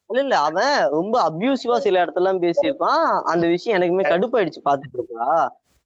இல்ல 0.09 0.23
இல்ல 0.23 0.37
அவன் 0.47 0.73
ரொம்ப 0.95 1.15
அபியூசிவா 1.27 1.77
சில 1.81 2.01
இடத்துல 2.03 2.23
எல்லாம் 2.23 2.41
பேசியிருப்பான். 2.43 3.03
அந்த 3.31 3.45
விஷயம் 3.53 3.77
எனக்குமே 3.77 4.05
கடுப்பாயிடுச்சு 4.11 4.61
பாத்துட்டு 4.65 4.99
இருக்கா? 4.99 5.27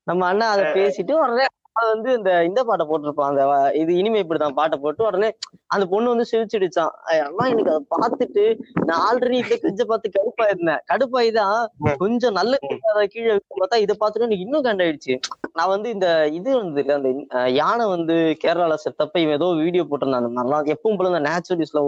நம்ம 0.06 0.22
அண்ணன் 0.26 0.52
அதை 0.52 0.64
பேசிட்டு 0.76 1.12
உடனே 1.18 1.46
அவன் 1.76 1.90
வந்து 1.92 2.10
இந்த 2.16 2.30
இந்த 2.44 2.60
பாட்டை 2.64 2.84
போட்டிருப்பான் 2.86 3.30
அந்த 3.30 3.42
இது 3.74 3.90
இனிமே 3.96 4.20
இப்படிதான் 4.22 4.56
பாட்டை 4.58 4.76
போட்டு 4.78 5.02
உடனே 5.04 5.28
அந்த 5.66 5.84
பொண்ணு 5.86 6.12
வந்து 6.12 6.26
சிரிச்சிடுச்சான் 6.30 6.92
அண்ணா 7.16 7.46
எனக்கு 7.52 7.72
அதை 7.72 7.84
பார்த்துட்டு 7.94 8.44
நான் 8.84 9.02
ஆல்ரெடி 9.06 9.36
இந்த 9.36 9.56
கிரிஞ்ச 9.56 9.84
பார்த்து 9.84 10.14
கடுப்பாயிருந்தேன். 10.16 10.82
கடுப்பாயிதான் 10.90 11.58
கொஞ்சம் 11.98 12.36
நல்ல 12.38 12.52
அதை 12.92 13.04
கீழே 13.06 13.34
பார்த்தா 13.52 13.82
இதை 13.84 13.96
பார்த்துட்டு 14.00 14.28
எனக்கு 14.28 14.46
இன்னும் 14.46 14.66
கண்டாயிடுச்சு. 14.68 15.16
நான் 15.52 15.72
வந்து 15.74 15.88
இந்த 15.90 16.08
இது 16.38 16.50
வந்து 16.56 16.84
அந்த 16.98 17.10
யானை 17.56 17.86
வந்து 17.86 18.16
கேரளால 18.44 18.76
செத்தப்ப 18.84 19.24
இவன் 19.24 19.38
ஏதோ 19.40 19.48
வீடியோ 19.62 19.84
போட்டிருந்தான். 19.84 20.22
அந்த 20.22 20.32
மாதிரிலாம் 20.36 20.72
எப்பவும் 20.74 20.98
போல 20.98 21.12
இந்த 21.14 21.24
நேச்சுரலிஸ்ட்ல 21.28 21.82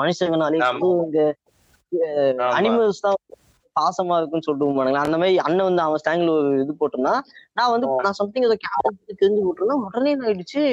மனுஷங்கனாலே. 0.00 0.60
அதுவும் 0.70 1.04
இந்த 1.06 1.20
ஆமா. 2.32 2.48
அனிமல்ஸ் 2.56 3.04
தான் 3.04 3.16
பாசமா 3.80 4.16
இருக்குன்னு 4.18 4.46
சொல்லிட்டு 4.46 4.76
போனாங்க 4.78 5.00
அந்த 5.04 5.16
மாதிரி 5.18 5.38
அண்ணன் 5.38 5.68
வந்து 5.68 5.82
அவன் 5.82 6.02
ஸ்டாங்ல 6.02 6.34
ஒரு 6.38 6.60
இது 6.60 6.74
போட்டிருந்தான். 6.80 7.22
நான் 7.52 7.70
வந்து 7.70 7.88
நான் 8.06 8.18
சம்திங் 8.20 8.46
ஏதோ 8.48 8.56
கேரளா 8.66 8.92
தெரிஞ்சு 9.22 9.44
போட்டிருந்தேன். 9.46 9.84
உடனே 9.88 10.12
ஆயிடுச்சு? 10.26 10.64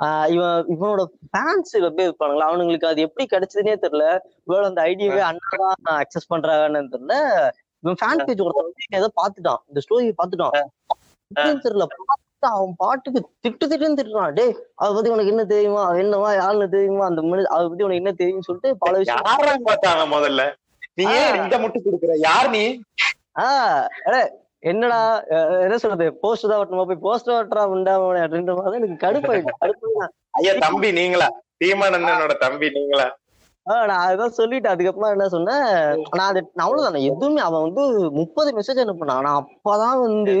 ஆஹ் 0.00 0.28
இவன் 0.28 0.66
இவனோட 0.74 1.02
ஃபேன்ஸ் 1.30 1.72
சில 1.74 1.90
பேர் 1.90 2.08
இருப்பானுங்களா? 2.08 2.48
அவனுங்களுக்கு 2.50 2.90
அது 2.90 3.00
எப்படி 3.00 3.24
கிடைச்சதுன்னே 3.32 3.72
தெரியல. 3.84 4.04
வேற 4.44 4.60
அந்த 4.66 4.82
ஐடியாவே 4.82 5.22
அண்ணா 5.30 5.70
தான் 5.86 5.98
அக்சஸ் 6.02 6.30
பண்றாங்கன்னு 6.34 6.92
தெரியல. 6.94 7.16
இவன் 7.82 7.98
ஃபேன் 8.02 8.24
பேஜ் 8.24 8.40
ஒருத்தன் 8.40 9.00
ஏதோ 9.00 9.08
பாத்துட்டான் 9.20 9.60
இந்த 9.68 9.80
ஸ்டோரி 9.86 10.12
பாத்துட்டான் 10.22 10.54
தெரியல. 11.66 11.86
அவன் 12.48 12.74
பாட்டுக்கு 12.76 13.20
திட்டு 13.44 13.64
திட்டுன்னு 13.70 13.98
திட்டுறான். 14.00 14.32
டேய் 14.32 14.54
அதை 14.74 14.90
பத்தி 14.94 15.10
உனக்கு 15.10 15.32
என்ன 15.32 15.44
தெரியுமா? 15.44 15.84
என்னவா 16.02 16.28
யாருன்னு 16.34 16.68
தெரியுமா? 16.68 17.04
அந்த 17.04 17.22
மனு 17.22 17.48
அதை 17.48 17.64
பத்தி 17.68 17.84
உனக்கு 17.84 18.02
என்ன 18.02 18.12
தெரியும்னு 18.12 18.46
சொல்லிட்டு 18.48 18.70
பல 18.76 18.98
விஷயம் 18.98 20.14
முதல்ல? 20.16 20.44
நீ 20.98 21.04
ஏன் 21.16 21.36
இந்த 21.40 21.56
முட்டு 21.62 21.78
கொடுக்குற? 21.78 22.12
யார் 22.24 22.48
நீ? 22.50 22.64
ஆஹ் 23.42 23.82
என்னடா 24.62 25.00
என்ன 25.64 25.76
சொல்றது? 25.76 26.06
போஸ்ட் 26.22 26.48
தான் 26.50 26.60
ஓட்டணுமா 26.60 26.86
போய் 26.86 27.04
போஸ்ட் 27.04 27.30
ஓட்டுறா 27.34 27.64
உண்டா 27.74 27.92
அப்படின்ற 28.22 28.54
மாதிரி 28.58 28.80
எனக்கு 28.80 29.04
கடுப்பாயிட்டு 29.04 29.52
கடுப்பாயிட்டு 29.62 30.08
ஐயா 30.38 30.52
தம்பி 30.64 30.88
நீங்களா? 30.98 31.28
சீமானந்தனோட 31.60 32.34
தம்பி 32.42 32.68
நீங்களா? 32.70 33.06
ஆஹ் 33.66 33.86
நான் 33.88 34.02
அதான் 34.04 34.36
சொல்லிட்டேன். 34.38 34.74
அதுக்கப்புறம் 34.74 35.14
என்ன 35.14 35.28
சொன்னேன்? 35.28 35.64
நான் 36.16 36.28
அது 36.28 36.40
அவ்வளவுதான். 36.64 37.06
எதுவுமே 37.10 37.40
அவன் 37.48 37.64
வந்து 37.66 37.82
முப்பது 38.18 38.50
மெசேஜ் 38.58 38.82
அனுப்புனான். 38.84 39.24
நான் 39.26 39.40
அப்பதான் 39.42 39.98
வந்து 40.04 40.36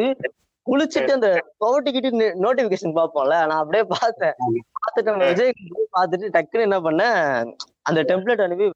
குளிச்சுட்டு 0.66 1.16
அந்த 1.16 1.28
துவட்டிக்கிட்டு 1.60 2.10
நோட்டிபிகேஷன் 2.44 2.96
பார்ப்போம்ல. 2.98 3.36
நான் 3.50 3.62
அப்படியே 3.62 3.84
பார்த்தேன். 3.94 4.34
பார்த்துட்டு 4.78 5.30
விஜய் 5.30 5.52
பார்த்துட்டு 5.96 6.34
டக்குன்னு 6.36 6.66
என்ன 6.68 6.78
பண்ணேன்? 6.86 7.20
அந்த 7.82 8.00
டெம்ப்ளேட் 8.10 8.44
அனுப்பி 8.46 8.66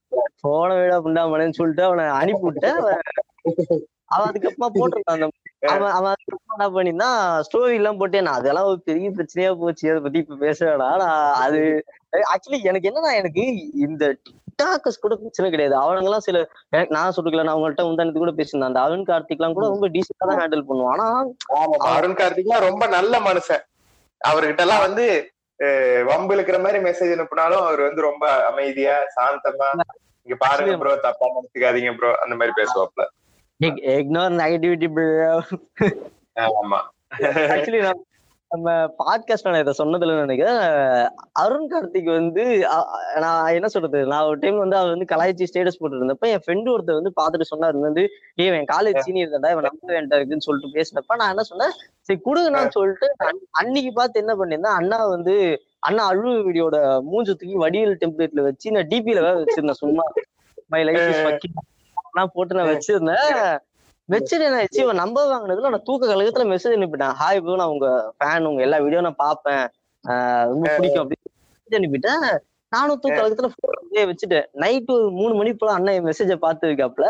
போன 0.44 0.68
விட 0.78 0.94
புண்டாமனு 1.04 1.58
சொல்லிட்டு 1.61 1.84
அவனை 1.88 2.04
அனுப்பி 2.20 2.44
விட்டேன் 2.46 2.80
அவன் 4.14 4.28
அதுக்கப்புறமா 4.28 4.68
போட்டிருந்தான் 4.76 5.16
அந்த 5.16 5.26
அவன் 5.72 5.92
அவன் 5.96 6.12
அதுக்கப்புறம் 6.12 6.54
என்ன 6.56 6.66
பண்ணிருந்தான் 6.75 7.18
ஸ்டோரி 7.46 7.75
எல்லாம் 7.80 7.99
போட்டேன் 8.00 8.26
நான் 8.26 8.40
அதெல்லாம் 8.40 8.68
ஒரு 8.70 8.78
பெரிய 8.88 9.08
பிரச்சனையா 9.16 9.50
போச்சு. 9.61 9.84
அதை 9.92 10.00
பத்தி 10.04 10.18
இப்ப 10.22 10.38
பேசுறடா 10.44 10.88
நான் 11.02 11.20
அது 11.44 11.61
ஆக்சுவலி 12.32 12.58
எனக்கு 12.70 12.88
என்னன்னா 12.90 13.12
எனக்கு 13.20 13.44
இந்த 13.87 14.04
டிக்டாக்கர்ஸ் 14.26 15.02
கூட 15.04 15.14
பிரச்சனை 15.22 15.49
கிடையாது. 15.52 15.76
அவனுங்க 15.82 16.08
எல்லாம் 16.11 16.26
சில 16.26 16.38
எனக்கு 16.75 16.96
நான் 16.99 17.14
சொல்லிக்கல 17.16 17.44
நான் 17.46 17.54
அவங்கள்ட்ட 17.56 17.87
முந்தானத்து 17.88 18.22
கூட 18.25 18.34
பேசியிருந்தேன். 18.38 18.72
அந்த 18.72 18.82
அருண் 18.87 19.08
கார்த்திக் 19.11 19.40
எல்லாம் 19.40 19.56
கூட 19.58 19.68
ரொம்ப 19.75 19.88
டீசெண்டா 19.94 20.28
தான் 20.30 20.40
ஹேண்டில் 20.42 20.68
பண்ணுவான். 20.70 20.92
ஆனா 20.94 21.06
அருண் 21.96 22.18
கார்த்திக்லாம் 22.20 22.66
ரொம்ப 22.68 22.87
நல்ல 22.96 23.20
மனுஷன். 23.28 23.64
அவர்கிட்ட 24.20 24.66
எல்லாம் 24.66 24.84
வந்து 24.87 25.06
வம்பு 26.11 26.34
இழுக்கிற 26.34 26.58
மாதிரி 26.62 26.78
மெசேஜ் 26.88 27.14
அனுப்புனாலும் 27.16 27.64
அவர் 27.64 27.80
வந்து 27.88 28.00
ரொம்ப 28.11 28.25
அமைதியா 28.50 28.96
சாந்தமா 29.16 29.70
இங்க 30.23 30.37
பாருங்க 30.38 30.76
ப்ரோ 30.76 30.97
தப்பா 30.97 31.26
நினைச்சுக்காதீங்க 31.29 31.97
ப்ரோ 31.97 32.11
அந்த 32.19 32.35
மாதிரி 32.35 32.52
பேசுவாப்ல. 32.57 33.05
இக்னோர் 33.61 34.38
நெகட்டிவிட்டி 34.41 34.88
ஆமா. 36.41 36.79
ஆக்சுவலி 37.52 37.91
நம்ம 38.49 38.71
பாட்காஸ்ட் 38.73 39.50
நான் 39.50 39.61
இதை 39.61 39.75
சொன்னதுல 39.79 40.19
நினைக்கிறேன். 40.19 40.59
அருண் 41.33 41.69
கார்த்திக் 41.73 42.12
வந்து 42.12 42.45
நான் 43.17 43.52
என்ன 43.52 43.69
சொல்றது? 43.69 44.07
நான் 44.07 44.25
ஒரு 44.25 44.38
டைம் 44.38 44.59
வந்து 44.59 44.76
அவர் 44.76 44.88
வந்து 44.88 45.09
கலாய்ச்சி 45.14 45.47
ஸ்டேட்டஸ் 45.47 45.81
போட்டுருந்தப்ப 45.81 46.21
என் 46.21 46.43
ஃப்ரெண்டு 46.47 46.69
ஒருத்தர் 46.73 46.99
வந்து 47.00 47.12
பார்த்துட்டு 47.21 47.43
சொன்னார். 47.43 47.76
வந்து 47.76 48.09
ஏய் 48.35 48.47
இவன் 48.47 48.67
காலேஜ் 48.73 48.99
சீனியர் 48.99 49.29
தான்டா 49.29 49.50
இவன் 49.50 49.69
நம்ப 49.69 49.93
வேண்டாம் 49.95 50.19
இருக்குன்னு 50.19 50.41
சொல்லிட்டு 50.41 50.79
பேசினப்ப 50.79 51.17
நான் 51.17 51.29
என்ன 51.29 51.43
சொன்னேன்? 51.43 51.73
சரி 52.00 52.21
கொடுங்கண்ணான்னு 52.25 52.69
சொல்லிட்டு 52.69 53.14
அன்- 53.25 53.47
அன்னைக்கு 53.50 53.93
பார்த்து 53.93 54.21
என்ன 54.21 54.35
பண்ணியிருந்தேன்? 54.35 54.79
அண்ணா 54.81 55.07
வந்து 55.07 55.37
அண்ணா 55.83 56.03
அழு 56.11 56.33
வீடியோட 56.47 56.77
மூஞ்சு 57.09 57.33
தூக்கி 57.33 57.57
வடிவேல் 57.62 58.01
டெம்ப்ளேட்ல 58.03 58.43
வச்சு 58.49 58.75
நான் 58.75 58.89
டிபில 58.91 59.23
வேற 59.27 59.35
வச்சிருந்தேன் 59.41 59.81
சும்மா 59.83 60.05
மை 60.71 60.81
லைஃப் 60.89 61.07
இஸ் 61.07 61.57
நான் 62.17 62.33
போட்டு 62.35 62.57
நான் 62.59 62.71
வச்சிருந்தேன். 62.73 63.27
வச்சுட்டு 64.09 64.47
என்ன 64.47 64.61
ஆச்சு 64.62 64.81
இவன் 64.85 65.01
நம்ப 65.03 65.19
வாங்கினதுல 65.29 65.71
நான் 65.75 65.87
தூக்க 65.89 66.09
கழகத்துல 66.09 66.45
மெசேஜ் 66.51 66.77
அனுப்பிட்டேன். 66.77 67.15
ஹாய் 67.21 67.41
ப்ரோ 67.41 67.57
நான் 67.57 67.73
உங்க 67.75 67.89
ஃபேன் 68.17 68.49
உங்க 68.51 68.62
எல்லா 68.62 68.79
வீடியோ 68.79 69.01
நான் 69.01 69.23
பார்ப்பேன். 69.23 69.65
ஆஹ் 70.05 70.45
ரொம்ப 70.51 70.65
பிடிக்கும் 70.77 71.03
அப்படின்னு 71.05 71.79
அனுப்பிட்டேன். 71.81 72.25
நானும் 72.73 73.01
தூக்க 73.03 73.17
கழகத்துல 73.19 73.49
போன் 73.57 74.11
வச்சுட்டேன். 74.11 74.47
நைட்டு 74.62 74.93
ஒரு 74.97 75.09
மூணு 75.12 75.33
மணி 75.35 75.53
போல 75.55 75.73
அண்ணன் 75.73 76.07
மெசேஜை 76.09 76.37
பார்த்துருக்காப்ல 76.45 77.09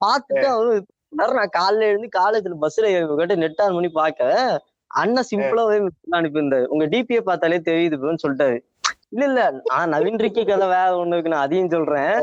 பார்த்துட்டு 0.00 0.46
அவரு 0.54 0.72
நான் 1.36 1.54
காலைல 1.58 1.88
எழுந்து 1.90 2.08
காலேஜ்ல 2.16 2.56
பஸ்ல 2.64 2.88
கேட்டு 3.12 3.42
நெட் 3.42 3.62
ஆன் 3.64 3.76
பண்ணி 3.76 3.90
பார்க்க 3.92 4.62
அண்ணன் 4.90 5.28
சிம்பிளாவே 5.28 5.76
அனுப்பியிருந்தாரு 6.14 6.66
உங்க 6.68 6.84
டிபியை 6.86 7.22
பார்த்தாலே 7.22 7.60
தெரியுது 7.66 8.00
ப்ரோன்னு 8.00 8.24
சொல்லிட்டாரு 8.24 8.58
இல்ல 9.12 9.24
இல்ல 9.28 9.42
ஆனா 9.70 9.84
நவீன் 9.92 10.22
ரிக்கி 10.24 10.42
கதை 10.42 10.66
வேற 10.70 10.90
ஒண்ணு 10.96 11.16
இருக்கு 11.16 11.34
நான் 11.34 11.46
அதையும் 11.46 11.72
சொல்றேன் 11.72 12.14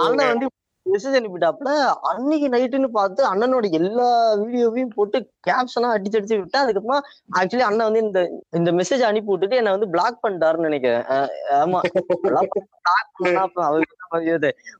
அண்ணன் 0.00 0.30
வந்து 0.32 0.46
மெசேஜ் 0.86 1.16
அனுப்பிட்டாப்ல 1.18 1.70
அன்னைக்கு 2.08 2.46
நைட்டுன்னு 2.54 2.88
பார்த்து 2.96 3.20
அண்ணனோட 3.28 3.66
எல்லா 3.78 4.08
வீடியோவையும் 4.40 4.94
போட்டு 4.96 5.18
கேப்ஷனா 5.46 5.92
அடிச்சு 5.94 6.18
அடிச்சு 6.18 6.38
விட்டா 6.40 6.62
அதுக்கப்புறமா 6.64 6.98
ஆக்சுவலி 7.38 7.66
அண்ணன் 7.68 7.88
வந்து 7.88 8.04
இந்த 8.04 8.20
இந்த 8.52 8.72
மெசேஜ் 8.72 9.02
அனுப்பி 9.02 9.32
விட்டுட்டு 9.32 9.60
என்ன 9.60 9.74
வந்து 9.76 9.92
பிளாக் 9.94 10.22
பண்ணிட்டாருன்னு 10.24 10.68
நினைக்கிறேன் 10.68 11.06
ஆமா 11.58 11.80
பிளாக் 12.26 12.54
பண்ணா 13.16 13.44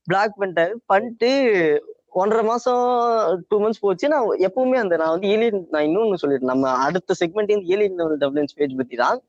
பிளாக் 0.07 0.39
பண்ணிட்டாரு 0.39 0.75
பண்ணிட்டு 0.87 1.33
ஒன்றரை 2.15 2.47
மாசம் 2.47 3.45
டூ 3.49 3.61
மந்த்ஸ் 3.61 3.81
போச்சு. 3.81 4.09
நான் 4.09 4.39
எப்பவுமே 4.39 4.71
அந்த 4.71 4.97
நான் 4.97 5.09
வந்து 5.09 5.29
ஏலியன் 5.29 5.67
நான் 5.71 5.85
இன்னொன்னு 5.85 6.15
சொல்லிட்டேன். 6.27 6.41
நம்ம 6.41 6.71
அடுத்த 6.71 7.15
செக்மெண்ட் 7.25 7.65
ஏலியன் 7.65 7.95
லெவல் 7.95 8.19
டெவலன்ஸ் 8.19 8.55
பேஜ் 8.55 8.77
பத்தி 8.77 8.97
தான். 8.97 9.21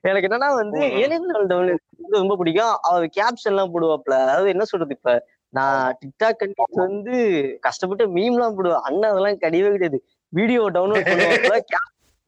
எனக்கு 0.00 0.28
என்னன்னா 0.28 0.54
வந்து. 0.54 0.80
ஏலியன் 0.80 1.26
லெவல் 1.26 1.46
டெவலன்ஸ் 1.46 2.10
ரொம்ப 2.10 2.36
பிடிக்கும். 2.36 2.76
அவர் 2.82 3.10
கேப்ஷன் 3.16 3.48
எல்லாம் 3.48 3.74
போடுவாப்ல. 3.74 4.10
அதாவது 4.10 4.48
என்ன 4.48 4.64
சொல்றது 4.64 4.94
இப்ப? 4.94 5.26
நான் 5.48 5.98
டிக்டாக் 6.04 6.36
கண்டென்ட் 6.38 6.72
வந்து 6.72 7.58
கஷ்டப்பட்டு 7.60 8.08
மீம் 8.08 8.24
எல்லாம் 8.24 8.54
போடுவேன். 8.54 8.78
அண்ணன் 8.78 9.10
அதெல்லாம் 9.10 9.32
கிடையவே 9.32 9.70
கிடையாது. 9.70 10.04
வீடியோ 10.28 10.70
டவுன்லோட் 10.70 11.60
cap- 11.60 11.60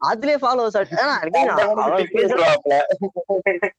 அதுலயே 0.08 0.38
ஃபாலோவர்ஸ் 0.42 0.74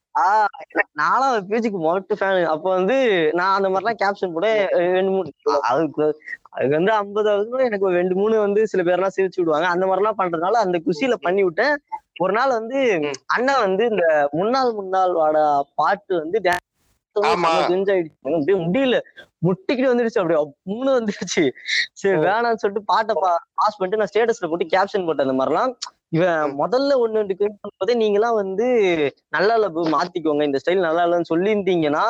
நானும் 0.99 1.29
அவர் 1.29 1.47
பேஜுக்கு 1.49 1.79
மொட்டு 1.85 2.13
ஃபேன் 2.19 2.49
அப்ப 2.53 2.65
வந்து 2.69 2.95
நான் 3.39 3.55
அந்த 3.57 3.69
மாதிரிலாம் 3.69 3.99
கேப்ஷன் 4.01 4.33
போட 4.35 4.47
ரெண்டு 4.95 5.11
மூணு 5.15 5.29
அதுக்கு 5.69 6.05
அதுக்கு 6.55 6.77
வந்து 6.77 6.93
ஐம்பதாவது 6.99 7.65
எனக்கு 7.67 7.87
ரெண்டு 7.99 8.15
மூணு 8.19 8.35
வந்து 8.45 8.61
சில 8.71 8.83
பேர்லாம் 8.89 9.15
சிரிச்சு 9.17 9.41
விடுவாங்க. 9.41 9.67
அந்த 9.73 9.85
மாதிரிலாம் 9.85 10.19
பண்றதுனால 10.21 10.61
அந்த 10.65 10.77
குஷியில 10.85 11.15
பண்ணி 11.25 11.43
விட்டேன் 11.47 11.75
ஒரு 12.23 12.33
நாள் 12.37 12.57
வந்து. 12.59 12.79
அண்ணா 13.35 13.55
வந்து 13.65 13.83
இந்த 13.91 14.05
முன்னாள் 14.39 14.71
முன்னாள் 14.79 15.17
வாடா 15.19 15.43
பாட்டு 15.81 16.13
வந்து 16.23 16.39
அப்படியே 17.15 18.55
முடியல. 18.63 18.97
முட்டிக்கிட்டு 19.47 19.91
வந்துருச்சு. 19.91 20.21
அப்படியே 20.21 20.39
மூணு 20.71 20.89
வந்துருச்சு. 20.97 21.43
சரி 22.01 22.17
வேணாம்னு 22.25 22.61
சொல்லிட்டு 22.63 22.89
பாட்டை 22.91 23.13
பாஸ் 23.59 23.77
பண்ணிட்டு 23.77 23.99
நான் 24.01 24.11
ஸ்டேட்டஸ்ல 24.11 24.49
போட்டு 24.51 24.73
கேப்ஷன் 24.75 25.07
போட்டேன். 25.07 25.27
அந்த 25.27 25.37
மாதிரிலாம் 25.41 25.73
இவன் 26.15 26.53
முதல்ல 26.61 26.97
ஒண்ணு 27.03 27.21
நீங்க 28.01 28.17
எல்லாம் 28.19 28.39
வந்து 28.43 28.67
நல்லா 29.35 29.53
இல்ல 29.57 29.67
மாத்திக்கோங்க. 29.95 30.43
இந்த 30.49 30.59
ஸ்டைல் 30.61 30.87
நல்லா 30.87 31.03
இல்லைன்னு 31.05 31.31
சொல்லியிருந்தீங்கன்னா 31.33 32.05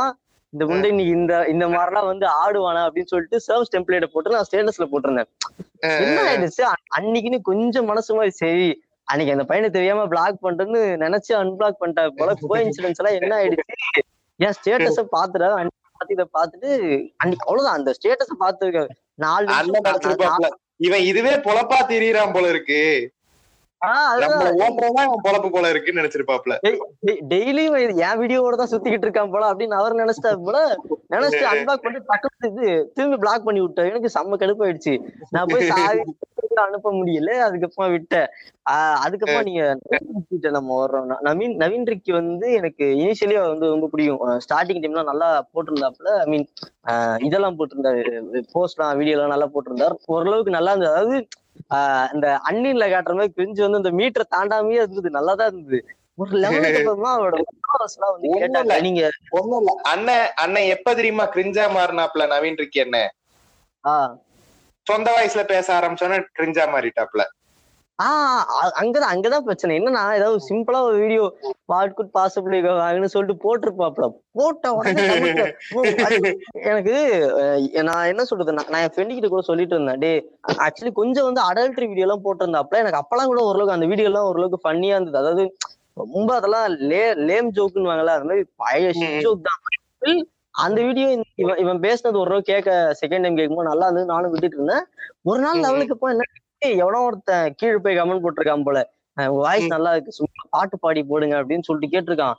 இந்த 0.53 0.65
முண்டை 0.69 0.89
நீ 0.97 1.03
இந்த 1.17 1.33
இந்த 1.53 1.65
மாதிரிலாம் 1.75 2.09
வந்து 2.09 2.25
ஆடுவானா 2.41 2.81
அப்படின்னு 2.87 3.11
சொல்லிட்டு 3.13 3.37
சர்வ்ஸ் 3.45 3.71
டெம்ப்ளேட்டை 3.73 4.07
போட்டு 4.11 4.35
நான் 4.35 4.47
ஸ்டேட்டஸ்ல 4.49 4.85
போட்டிருந்தேன். 4.91 5.29
என்ன 6.03 6.19
ஆயிடுச்சு? 6.27 6.63
அன்னைக்குன்னு 6.97 7.39
கொஞ்சம் 7.49 7.89
மனசு 7.91 8.17
மாதிரி 8.17 8.33
சரி 8.43 8.67
அன்னைக்கு 9.11 9.33
அந்த 9.35 9.45
பையனை 9.49 9.69
தெரியாம 9.77 10.05
பிளாக் 10.13 10.37
பண்றேன்னு 10.45 10.81
நினைச்சு 11.05 11.31
அன்பிளாக் 11.39 11.81
பண்ணிட்டா 11.81 12.03
போல 12.19 12.35
கோ 12.43 12.53
இன்சிடென்ட்ஸ் 12.65 13.01
எல்லாம் 13.01 13.17
என்ன 13.19 13.33
ஆயிடுச்சு? 13.39 14.03
என் 14.39 14.55
ஸ்டேட்டஸ 14.59 15.03
பாத்துட்டா 15.15 15.49
பார்த்து 15.97 16.15
இதை 16.17 16.25
பார்த்துட்டு 16.37 16.69
அன்னைக்கு 17.21 17.45
அவ்வளவுதான். 17.47 17.77
அந்த 17.79 17.91
ஸ்டேட்டஸ 17.97 18.33
பார்த்து 18.45 18.87
நாலு 19.25 19.45
இவன் 20.87 21.05
இதுவே 21.09 21.35
பொழப்பா 21.45 21.77
திரியறான் 21.91 22.33
போல 22.37 22.47
இருக்கு. 22.53 22.81
பொழப்பு 25.23 25.49
போல 25.55 25.69
இருக்குன்னு 25.71 26.01
நினைச்சிருப்பாப்ல. 26.01 26.53
டெய்லியும் 27.31 27.77
என் 28.03 28.19
வீடியோவோட 28.21 28.55
தான் 28.61 28.71
சுத்திக்கிட்டு 28.73 29.07
இருக்கான் 29.07 29.33
போல 29.33 29.49
அப்படின்னு 29.51 29.79
அவர் 29.79 30.01
நினைச்சிட்டாரு 30.01 30.39
போல 30.47 30.59
நினைச்சிட்டு 31.13 31.49
அன்பிளாக் 31.51 31.83
டக்குனு 32.11 32.51
இது 32.51 32.67
திரும்பி 32.95 33.17
பிளாக் 33.23 33.47
பண்ணி 33.47 33.61
விட்டாரு 33.63 33.91
எனக்கு 33.93 34.15
செம்ம 34.15 34.39
கடுப்பாயிடுச்சு. 34.43 34.95
நான் 35.35 35.51
போய் 35.51 35.69
அனுப்ப 36.65 36.89
முடியல. 36.97 37.31
அதுக்கப்புறம் 37.45 37.93
விட்டேன். 37.93 38.27
அதுக்கப்புறம் 39.05 39.47
நீங்க 39.47 39.63
நம்ம 40.57 40.75
வர்றோம் 40.81 41.09
நவீன் 41.27 41.55
நவீன் 41.63 41.87
ரிக்கி 41.91 42.11
வந்து 42.17 42.47
எனக்கு 42.59 42.85
இனிஷியலி 43.01 43.35
வந்து 43.43 43.71
ரொம்ப 43.73 43.87
பிடிக்கும். 43.93 44.21
ஸ்டார்டிங் 44.45 44.81
டைம்லாம் 44.83 45.09
நல்லா 45.11 45.29
போட்டிருந்தாப்புல. 45.53 46.11
ஐ 46.23 46.27
மீன் 46.33 46.45
இதெல்லாம் 47.27 47.57
போட்டிருந்தாரு. 47.59 48.03
போஸ்ட்லாம் 48.53 48.97
வீடியோலாம் 49.01 49.33
நல்லா 49.35 49.49
போட்டிருந்தாரு. 49.55 49.97
ஓரளவுக்கு 50.15 50.57
நல்லா 50.57 50.73
இருந்தது. 50.73 50.93
அதாவது 50.93 51.17
ஆஹ் 51.71 52.07
இந்த 52.13 52.27
அண்ணின்ல 52.49 52.85
காட்டுற 52.89 53.13
மாதிரி 53.13 53.35
கிரிஞ்சு 53.37 53.61
வந்து 53.63 53.81
அந்த 53.81 53.91
மீட்டரை 53.91 54.25
தாண்டாமையே 54.29 54.81
இருந்தது. 54.81 55.09
நல்லா 55.09 55.35
தான் 55.35 55.51
இருந்தது. 55.51 55.79
ஒரு 56.17 56.31
லெவலுக்கு 56.37 56.81
அப்புறமா 56.81 57.11
அவரோட 57.15 57.39
வந்து 58.07 58.29
கேட்டாங்க. 58.35 58.75
நீங்க 58.81 59.01
ஒண்ணும் 59.31 59.59
இல்ல 59.61 59.71
அண்ணன் 59.91 60.27
அண்ணன் 60.35 60.71
எப்ப 60.75 60.93
தெரியுமா 60.95 61.25
கிரிஞ்சா 61.33 61.65
மாறினாப்ல 61.75 62.27
நவீன் 62.27 62.59
இருக்கி 62.59 62.79
என்ன 62.79 62.99
ஆஹ் 63.83 64.13
சொந்த 64.87 65.09
வயசுல 65.11 65.43
பேச 65.45 65.67
ஆரம்பிச்சோன்னா 65.77 66.19
கிரிஞ்சா 66.33 66.65
மாறிட்டாப்ல. 66.73 67.23
ஆஹ் 68.03 68.81
அங்கதான் 68.81 69.13
அங்கதான் 69.13 69.37
பிரச்சனை. 69.37 69.79
என்னன்னா 69.79 70.15
ஏதாவது 70.15 70.37
சிம்பிளா 70.49 70.81
ஒரு 70.81 70.97
வீடியோ 70.97 71.37
வாட் 71.65 71.93
குட் 71.93 72.09
பாசிபிளி 72.13 73.03
சொல்லிட்டு 73.05 73.57
போட்டிருப்பாப்ல. 73.57 74.11
போட்ட 74.31 74.73
உடனே 74.73 75.01
கமெண்ட்ல, 75.01 75.53
"ஓ, 75.73 75.81
அது- 75.81 76.37
எனக்கு 76.51 76.93
நான் 77.83 78.05
என்ன 78.05 78.23
சொல்றது 78.23 78.53
நான் 78.53 78.81
என் 78.81 78.87
ஃப்ரெண்டு 78.87 79.07
கிட்ட 79.07 79.27
கூட 79.27 79.41
சொல்லிட்டு 79.41 79.75
இருந்தேன் 79.75 79.97
டே 79.97 80.37
ஆக்சுவலி 80.47 80.91
கொஞ்சம் 80.91 81.33
வந்து 81.33 81.41
அடல்ட்ரி 81.41 81.87
வீடியோ 81.87 82.01
எல்லாம் 82.01 82.23
போட்டிருந்தாப்ல 82.23 82.69
எனக்கு 82.69 82.97
அப்பெல்லாம் 82.97 83.25
கூட 83.25 83.43
ஓரளவுக்கு 83.43 83.73
அந்த 83.73 83.85
வீடியோ 83.85 84.07
எல்லாம் 84.07 84.23
ஓரளவுக்கு 84.23 84.69
ஃபன்னியா 84.69 85.01
இருந்தது. 85.01 85.17
அதாவது 85.17 85.57
ரொம்ப 85.93 86.35
அதெல்லாம் 86.35 86.71
லே 86.71 87.13
லேம் 87.13 87.49
ஜோக்குன்னு 87.55 87.87
வாங்கல. 87.89 88.05
அது 88.05 88.23
மாதிரி 88.23 88.45
பழைய. 88.55 88.89
ஜோக் 89.19 89.41
தான். 89.43 90.27
அந்த 90.51 90.81
வீடியோ 90.81 91.23
இவன் 91.35 91.57
இவன் 91.57 91.79
பேசினது 91.79 92.19
ஒரு 92.19 92.41
கேட்க 92.41 92.95
செகண்ட் 93.01 93.21
டைம் 93.21 93.35
கேட்கும்போது 93.35 93.67
நல்லா 93.69 93.83
இருந்தது. 93.83 94.05
நானும் 94.05 94.31
விட்டுட்டு 94.31 94.55
இருந்தேன். 94.55 94.85
ஒரு 95.23 95.41
நாள். 95.41 95.59
லெவலுக்கு 95.59 95.93
அப்போ 95.93 96.09
என்ன 96.09 96.23
எவனோ 96.61 96.99
ஒருத்தன் 97.05 97.53
கீழே 97.57 97.77
போய் 97.83 97.97
கமெண்ட் 97.97 98.23
போட்டிருக்கான் 98.23 98.67
போல. 98.67 98.79
வாய்ஸ் 99.43 99.67
நல்லா 99.67 99.91
இருக்கு. 99.91 100.11
சும்மா 100.11 100.43
பாட்டு 100.49 100.75
பாடி 100.79 101.03
போடுங்க 101.03 101.35
அப்படின்னு 101.41 101.67
சொல்லிட்டு 101.67 101.93
கேட்டிருக்கான். 101.95 102.37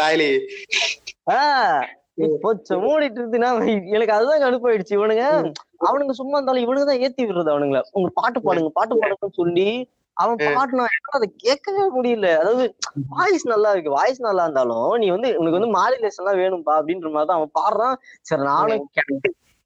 தாலி. 0.00 0.28
ஆஹ் 1.36 1.86
மூடிட்டு 2.84 3.20
இருந்துன்னா 3.20 3.50
எனக்கு 3.94 4.14
அதுதான் 4.16 4.42
கடுப்பாயிடுச்சு 4.44 4.96
இவனுங்க. 4.98 5.24
அவனுங்க 5.88 6.14
சும்மா 6.20 6.36
இருந்தாலும் 6.36 6.64
இவனுங்க 6.64 6.86
தான் 6.90 7.02
ஏத்தி 7.06 7.22
விடுறது 7.24 7.52
அவனுங்கள. 7.54 7.80
உங்க 7.98 8.10
பாட்டு 8.14 8.38
பாடுங்க 8.46 8.70
பாட்டு 8.78 9.00
பாடுங்கன்னு 9.02 9.40
சொல்லி 9.42 9.68
அவன் 10.16 10.40
பாட்டுனா 10.56 10.86
அதை 11.18 11.26
கேட்கவே 11.44 11.82
முடியல. 11.96 12.28
அதாவது 12.40 12.64
வாய்ஸ் 13.08 13.44
நல்லா 13.46 13.70
இருக்கு. 13.74 13.90
வாய்ஸ் 13.90 14.20
நல்லா 14.20 14.42
இருந்தாலும் 14.42 14.90
நீ 15.02 15.06
வந்து 15.10 15.28
உனக்கு 15.38 15.58
வந்து 15.58 15.76
மாடுலேஷன் 15.78 16.22
எல்லாம் 16.22 16.40
வேணும்பா 16.42 16.74
அப்படின்ற 16.80 17.10
மாதிரி 17.14 17.28
தான் 17.30 17.38
அவன் 17.40 17.56
பாடுறான். 17.60 17.96
சரி 18.20 18.42
நானும் 18.42 18.84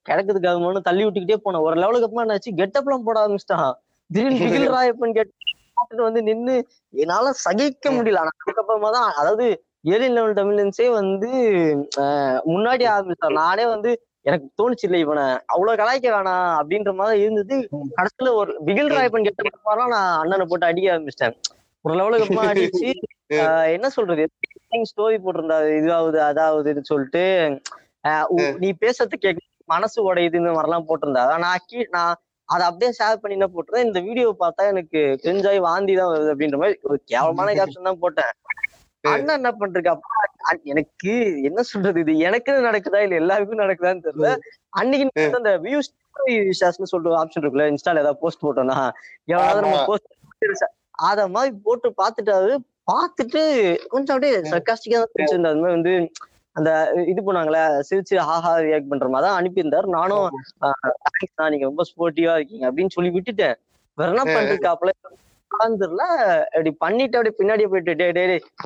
கிடக்கு 0.06 0.28
கிடக்குதுக்காக 0.28 0.80
தள்ளி 0.88 1.02
விட்டுக்கிட்டே 1.04 1.38
போனேன். 1.44 1.64
ஒரு 1.66 1.76
லெவலுக்கு 1.82 2.06
அப்புறமா 2.06 2.24
என்னாச்சு? 2.26 2.52
கெட்டப் 2.60 2.88
எல்லாம் 2.88 3.06
போட 3.06 3.18
ஆரம்பிச்சிட்டான். 3.24 3.72
திடீர்னு 4.10 4.40
பிகில் 4.44 4.74
ராயப்பன் 4.76 5.16
கேட்டு 5.18 6.02
வந்து 6.06 6.20
நின்னு 6.28 6.54
என்னால 6.94 7.30
சகிக்க 7.44 7.90
முடியல. 7.96 8.20
ஆனா 8.22 8.32
அதுக்கப்புறமா 8.42 8.90
தான் 8.96 9.08
அதாவது 9.20 9.46
ஏழியன் 9.92 10.16
லெவல் 10.16 10.38
தமிழன்ஸே 10.38 10.88
வந்து 11.00 11.30
முன்னாடி 12.52 12.84
ஆரம்பிச்சார் 12.94 13.38
நானே 13.42 13.64
வந்து 13.74 13.90
எனக்கு 14.26 14.46
தோணுச்சு 14.58 14.86
இல்லை 14.88 14.98
இவனை 15.04 15.24
அவ்வளவு 15.54 15.78
கலாய்க்க 15.80 16.08
வேணாம். 16.14 16.52
அப்படின்ற 16.60 16.92
மாதிரி 17.00 17.24
இருந்தது. 17.24 17.56
கடைசியில 17.98 18.30
ஒரு 18.40 18.52
பிகில் 18.66 18.94
ராயப்பன் 18.94 19.26
கெட்ட 19.26 19.42
மாதிரிலாம் 19.48 19.94
நான் 19.96 20.12
அண்ணனை 20.20 20.46
போட்டு 20.50 20.68
அடிக்க 20.70 20.94
ஆரம்பிச்சிட்டேன். 20.94 21.36
ஒரு 21.84 21.94
லெவலுக்கு 22.00 22.26
அப்புறமா 22.26 22.50
அடிச்சு 22.52 22.90
என்ன 23.76 23.86
சொல்றது? 23.96 24.24
ஸ்டோரி 24.90 25.16
போட்டிருந்தாரு. 25.24 25.72
இதாவது 25.82 26.18
அதாவதுன்னு 26.28 26.90
சொல்லிட்டு 26.92 27.24
நீ 28.62 28.68
பேசுறது 28.84 29.16
கேட்க 29.24 29.40
மனசு 29.68 29.98
உடையுது 30.08 30.40
இந்த 30.40 30.52
மாதிரிலாம் 30.56 30.86
போட்டிருந்தா. 30.88 31.24
நான் 31.44 31.64
கீ 31.68 31.78
நான் 31.96 32.14
அதை 32.48 32.64
அப்படியே 32.68 32.90
ஷேர் 32.98 33.20
பண்ணி 33.20 33.36
என்ன 33.38 33.48
போட்டிருந்தேன். 33.52 33.86
இந்த 33.88 34.00
வீடியோ 34.08 34.30
பார்த்தா 34.42 34.64
எனக்கு 34.72 35.00
கிரிஞ்சாய் 35.22 35.60
வாந்தி 35.66 35.94
தான் 36.00 36.10
வருது 36.12 36.32
அப்படின்ற 36.34 36.58
மாதிரி 36.62 36.76
ஒரு 36.88 36.98
கேவலமான 37.12 37.54
கேப்ஷன் 37.58 37.88
தான் 37.90 38.02
போட்டேன். 38.02 38.32
அண்ணன் 39.04 39.38
என்ன 39.38 39.50
பண்றது 39.60 39.88
அப்பா 39.92 40.20
எனக்கு 40.72 41.12
என்ன 41.48 41.60
சொல்றது 41.70 41.98
இது? 42.04 42.12
எனக்குன்னு 42.28 42.68
நடக்குதா? 42.68 43.00
இல்ல 43.06 43.16
எல்லாருக்கும் 43.22 43.62
நடக்குதான்னு 43.62 44.04
தெரியல. 44.06 44.30
அன்னைக்கு 44.72 45.24
அந்த 45.40 45.52
வியூஸ் 45.66 45.90
ஷேர்ஸ்னு 46.60 46.90
சொல்லிட்டு 46.92 47.18
ஆப்ஷன் 47.22 47.42
இருக்குல்ல 47.42 47.66
இன்ஸ்டால 47.72 48.02
ஏதாவது 48.04 48.22
போஸ்ட் 48.22 48.44
போட்டோம்னா. 48.44 48.78
எவனாவது 49.32 49.64
நம்ம. 49.64 49.80
போஸ்ட் 49.90 50.64
அத 51.08 51.20
மாதிரி 51.34 51.52
போட்டு 51.66 51.88
பார்த்துட்டாரு 52.00 52.52
பார்த்துட்டு 52.90 53.42
கொஞ்சம் 53.92 54.14
அப்படியே 54.14 54.34
சர்க்காஸ்டிக்கா 54.52 54.98
தான் 55.00 55.12
பிடிச்சிருந்தா 55.14 55.52
அது 55.52 55.62
மாதிரி 55.62 55.76
வந்து 55.78 55.94
அந்த 56.56 56.70
இது 57.12 57.20
பண்ணாங்களே 57.26 57.62
சிரிச்சு 57.88 58.16
ஹாஹா 58.28 58.52
ரியாக்ட் 58.66 58.90
பண்ற 58.90 59.06
மாதிரி 59.12 59.26
தான் 59.26 59.38
அனுப்பியிருந்தாரு. 59.40 59.86
நானும் 59.98 60.26
தேங்க்ஸ் 60.62 61.38
தான் 61.40 61.50
நீங்க 61.52 61.66
ரொம்ப 61.70 61.84
ஸ்போர்ட்டிவா 61.90 62.34
இருக்கீங்க 62.38 62.64
அப்படின்னு 62.70 62.94
சொல்லி 62.96 63.10
விட்டுட்டேன். 63.16 63.56
வேற 63.98 64.08
என்ன 64.14 64.24
பண்றதுக்காப்புல 64.28 64.92
உட்காந்துருல 65.50 66.04
அப்படி 66.52 66.70
பண்ணிட்டு 66.84 67.16
அப்படி 67.18 67.32
பின்னாடி 67.40 67.64
போயிட்டு 67.72 67.92
டே 68.00 68.06
டே 68.16 68.22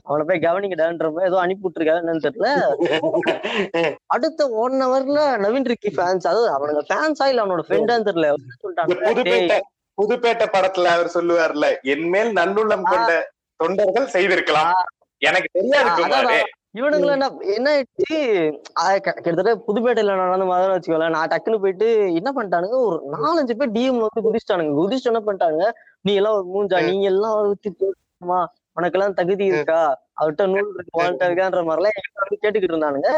அவனை 0.09 0.23
போய் 0.29 0.45
கவனிக்கடான்ற 0.45 1.09
மாதிரி 1.15 1.29
ஏதோ 1.31 1.41
அனுப்பி 1.45 1.65
விட்டுருக்காரு 1.65 2.03
என்னன்னு 2.03 2.27
தெரியல. 2.27 2.51
அடுத்த 4.15 4.47
ஒன் 4.65 4.77
ஹவர்ல 4.85 5.23
நவீன் 5.45 5.69
ரிக்கி 5.73 5.91
ஃபேன்ஸ் 5.97 6.29
அதாவது 6.31 6.51
அவனுங்க 6.57 6.85
ஃபேன்ஸா 6.91 7.27
இல்ல 7.33 7.43
அவனோட 7.45 7.65
ஃப்ரெண்டான்னு 7.69 8.09
தெரியல. 8.11 8.31
சொல்லிட்டாங்க? 8.63 9.59
புதுப்பேட்டை 9.99 10.47
படத்துல 10.55 10.93
அவர் 10.97 11.15
சொல்லுவார்ல 11.17 11.69
என்மேல் 11.95 12.33
நல்லுள்ளம் 12.41 12.89
கொண்ட 12.93 13.13
தொண்டர்கள் 13.61 14.13
செய்திருக்கலாம். 14.17 14.79
எனக்கு 15.23 15.49
தெரியாது 15.57 16.39
இவனுங்கள 16.75 17.11
என்ன 17.17 17.27
என்ன 17.57 17.69
ஆயிடுச்சு? 17.75 18.17
கிட்டத்தட்ட 19.07 19.53
புதுப்பேட்டையில 19.67 20.17
நடந்த 20.23 20.45
மாதிரி 20.45 20.73
வச்சுக்கோங்களேன். 20.73 21.15
நான் 21.17 21.31
டக்குன்னு 21.33 21.63
போயிட்டு 21.63 21.87
என்ன 22.19 22.31
பண்ணிட்டானுங்க? 22.37 22.79
ஒரு 22.89 22.97
நாலஞ்சு 23.17 23.55
பேர் 23.61 23.75
டிஎம்ல 23.77 24.09
வந்து 24.09 24.25
குதிச்சிட்டானுங்க. 24.27 24.75
குதிச்சுட்டு 24.81 25.13
என்ன 25.13 25.23
பண்ணிட்டானுங்க? 25.27 25.69
நீ 26.01 26.15
எல்லாம் 26.15 26.37
ஒரு 26.39 26.47
மூஞ்சா? 26.55 26.81
நீ 26.89 26.97
எல்லாம் 27.13 27.37
ஊத்தி 27.51 27.71
போமா 27.81 28.41
உனக்கெல்லாம் 28.77 29.19
தகுதி 29.21 29.45
இருக்கா? 29.53 29.81
அவர்கிட்ட 30.21 30.45
நூல் 30.47 30.75
இருக்கு 30.75 31.01
வாழ்க்கை 31.01 31.29
இருக்கான்ற 31.29 31.63
மாதிரிலாம் 31.69 31.95
என்கிட்ட 31.97 32.25
வந்து 32.25 32.43
கேட்டுக்கிட்டு 32.43 32.75
இருந்தானுங்க. 32.75 33.11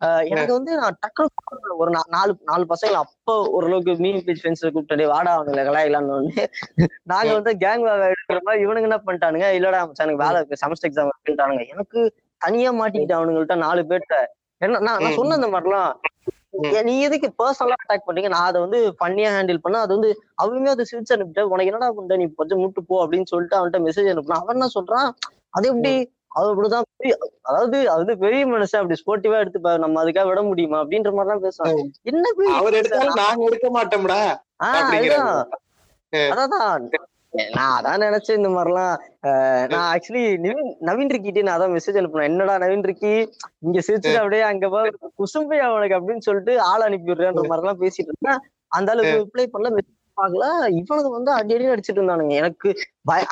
ஆஹ் 0.00 0.24
எனக்கு 0.32 0.52
வந்து 0.52 0.72
நான் 0.80 0.98
டக்குனு 1.04 1.76
ஒரு 1.82 1.90
நாலு 2.12 2.32
நாலு 2.42 2.64
பசங்களை 2.72 2.98
அப்போ 3.04 3.34
ஓரளவுக்கு 3.56 3.92
மீன் 4.04 4.22
பேஜ் 4.26 4.40
ஃப்ரெண்ட்ஸ் 4.42 4.64
கூப்பிட்டு 4.66 5.06
வாடா 5.08 5.30
அவனுங்களை 5.36 5.62
கலாயிலான்னு 5.68 6.18
நாங்க 7.12 7.30
வந்து 7.38 7.52
கேங் 7.64 7.86
எடுக்கிற 8.08 8.38
மாதிரி 8.46 8.62
இவனுங்க 8.66 8.88
என்ன 8.90 8.98
பண்ணிட்டானுங்க? 9.06 9.48
இல்லடா 9.58 9.80
எனக்கு 9.98 10.24
வேலை 10.24 10.36
இருக்கு. 10.40 10.60
செமஸ்டர் 10.62 10.88
எக்ஸாம் 10.90 11.10
இருக்குன்ட்டானுங்க. 11.12 11.64
எனக்கு 11.74 12.00
தனியா 12.38 12.72
மாட்டிக்கிட்டு 12.72 13.14
அவனுங்கள்ட்ட 13.18 13.56
நாலு 13.56 13.82
பேர்ட்ட. 13.82 14.24
என்ன 14.56 14.78
நான் 14.78 15.02
நான் 15.02 15.12
சொன்ன 15.12 15.34
இந்த 15.34 15.46
மாதிரிலாம். 15.46 15.92
நீ 16.82 17.00
எதுக்கு 17.00 17.32
பர்சனலா 17.44 17.72
அட்டாக் 17.88 18.00
பண்றீங்க? 18.06 18.28
நான் 18.28 18.44
அதை 18.44 18.60
வந்து 18.60 18.94
பண்ணியா 19.04 19.28
ஹேண்டில் 19.28 19.56
பண்ண 19.56 19.78
அது 19.78 19.88
வந்து 19.88 20.22
அவனுமே 20.42 20.68
அதை 20.68 20.86
சிரிச்சு 20.92 21.12
அனுப்பிட்டு 21.14 21.40
உனக்கு 21.40 21.64
என்னடா 21.64 21.92
பண்ற 21.92 22.16
நீ 22.16 22.32
கொஞ்சம் 22.36 22.58
முட்டு 22.58 22.80
போ 22.86 23.08
அப்படின்னு 23.08 23.24
சொல்லிட்டு 23.24 23.56
அவன்கிட்ட 23.58 23.72
மெசேஜ் 23.72 24.12
அனுப்புனா 24.14 24.32
அவன் 24.32 24.56
என்ன 24.56 24.68
சொல்றான்? 24.74 25.10
அது 25.50 25.68
எப்படி? 25.68 26.12
அது 26.28 26.54
அப்படிதான் 26.54 26.82
பெரிய- 26.96 27.18
அதாவது 27.40 27.78
அது 27.78 27.96
வந்து 27.96 28.18
பெரிய 28.18 28.46
மனுஷன். 28.46 28.80
அப்படி 28.80 29.02
ஸ்போர்ட்டிவா 29.06 29.38
எடுத்து 29.38 29.78
நம்ம 29.78 30.04
அதுக்காக 30.04 30.26
விட 30.26 30.42
முடியுமா? 30.42 30.80
அப்படின்ற 30.80 31.12
மாதிரி 31.12 31.38
தான் 31.38 31.40
பேசுவான் 31.42 31.88
என்ன 32.02 32.28
அவர்? 32.52 32.74
எடுத்தாலும் 32.74 33.14
நாங்க 33.14 33.44
எடுக்க 33.44 33.68
மாட்டோம்டா. 33.68 34.36
அதான். 36.12 37.07
நான் 37.56 37.74
அதான் 37.78 38.02
நினைச்சேன் 38.04 38.38
இந்த 38.40 38.50
மாதிரிலாம். 38.54 38.94
நான் 39.72 39.88
ஆக்சுவலி 39.92 40.22
நவீன் 40.44 40.72
நவீன் 40.88 41.12
ரிக்கிட்டே 41.14 41.44
நான் 41.46 41.56
அதான் 41.58 41.74
மெசேஜ் 41.76 41.98
அனுப்புனேன். 42.00 42.30
என்னடா 42.30 42.54
நவீன் 42.62 42.86
ரிக்கி 42.90 43.12
இங்க 43.66 43.78
சிரிச்சுட்டு 43.86 44.20
அப்படியே 44.22 44.42
அங்க 44.50 44.68
போ 44.74 44.80
குசும்பை 45.20 45.58
அவனுக்கு 45.66 45.98
அப்படின்னு 45.98 46.26
சொல்லிட்டு 46.28 46.54
ஆள் 46.70 46.86
அனுப்பி 46.86 47.10
விடுறேன்ற 47.12 47.44
மாதிரி 47.50 47.64
எல்லாம் 47.64 47.82
பேசிட்டு 47.84 48.10
இருந்தேன் 48.12 48.40
அந்த 48.78 48.92
அளவுக்கு 48.94 49.22
ரிப்ளை 49.22 49.46
பண்ணல 49.52 49.72
message 49.76 49.94
பார்க்கல. 50.20 50.46
இவனுக்கு 50.78 51.10
வந்து 51.16 51.30
அடி 51.38 51.54
அடி 51.56 51.66
அடிச்சிட்டு 51.72 52.00
இருந்தானுங்க. 52.00 52.34
எனக்கு 52.42 52.68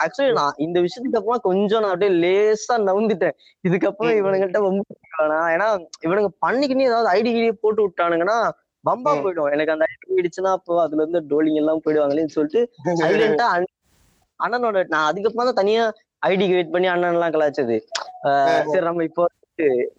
ஆக்சுவலி 0.02 0.34
நான் 0.40 0.60
இந்த 0.66 0.78
விஷயத்துக்கு 0.84 1.20
அப்புறம் 1.20 1.44
கொஞ்சம் 1.48 1.82
நான் 1.84 1.92
அப்படியே 1.94 2.12
லேசா 2.24 2.76
நவுந்துட்டேன். 2.88 3.36
இதுக்கப்புறம் 3.68 4.18
இவனுங்கிட்ட 4.20 4.60
ரொம்ப 4.68 4.84
வேணாம். 5.22 5.48
ஏன்னா 5.54 5.68
இவனுங்க 6.06 6.30
பண்ணிக்கினே 6.46 6.88
ஏதாவது 6.90 7.10
ஐடி 7.16 7.30
கிடியே 7.36 7.56
போட்டு 7.64 7.82
விட்டானுங்கன்னா 7.86 8.38
பம்பா. 8.84 9.12
போயிடும். 9.22 9.50
எனக்கு 9.54 9.74
அந்த 9.74 9.86
ஐடி 9.92 10.06
போயிடுச்சுன்னா 10.12 10.52
அப்போ 10.58 10.74
அதுல 10.84 11.02
இருந்து 11.02 11.22
டோலிங் 11.32 11.60
எல்லாம் 11.62 11.82
போயிடுவாங்களேன்னு 11.86 12.36
சொல்லிட்டு 12.36 12.62
சைலண்டா 13.02 13.48
அண்ணனோட 14.44 14.78
நான் 14.94 15.08
அதுக்கப்புறம் 15.10 15.48
தான் 15.48 15.60
தனியா 15.62 15.84
ஐடி 16.30 16.44
கிரியேட் 16.50 16.74
பண்ணி 16.74 16.88
அண்ணன் 16.92 17.16
எல்லாம் 17.16 17.34
கலாச்சது 17.34 17.78
சரி 18.70 18.86
நம்ம 18.88 19.04
இப்போ 19.08 19.24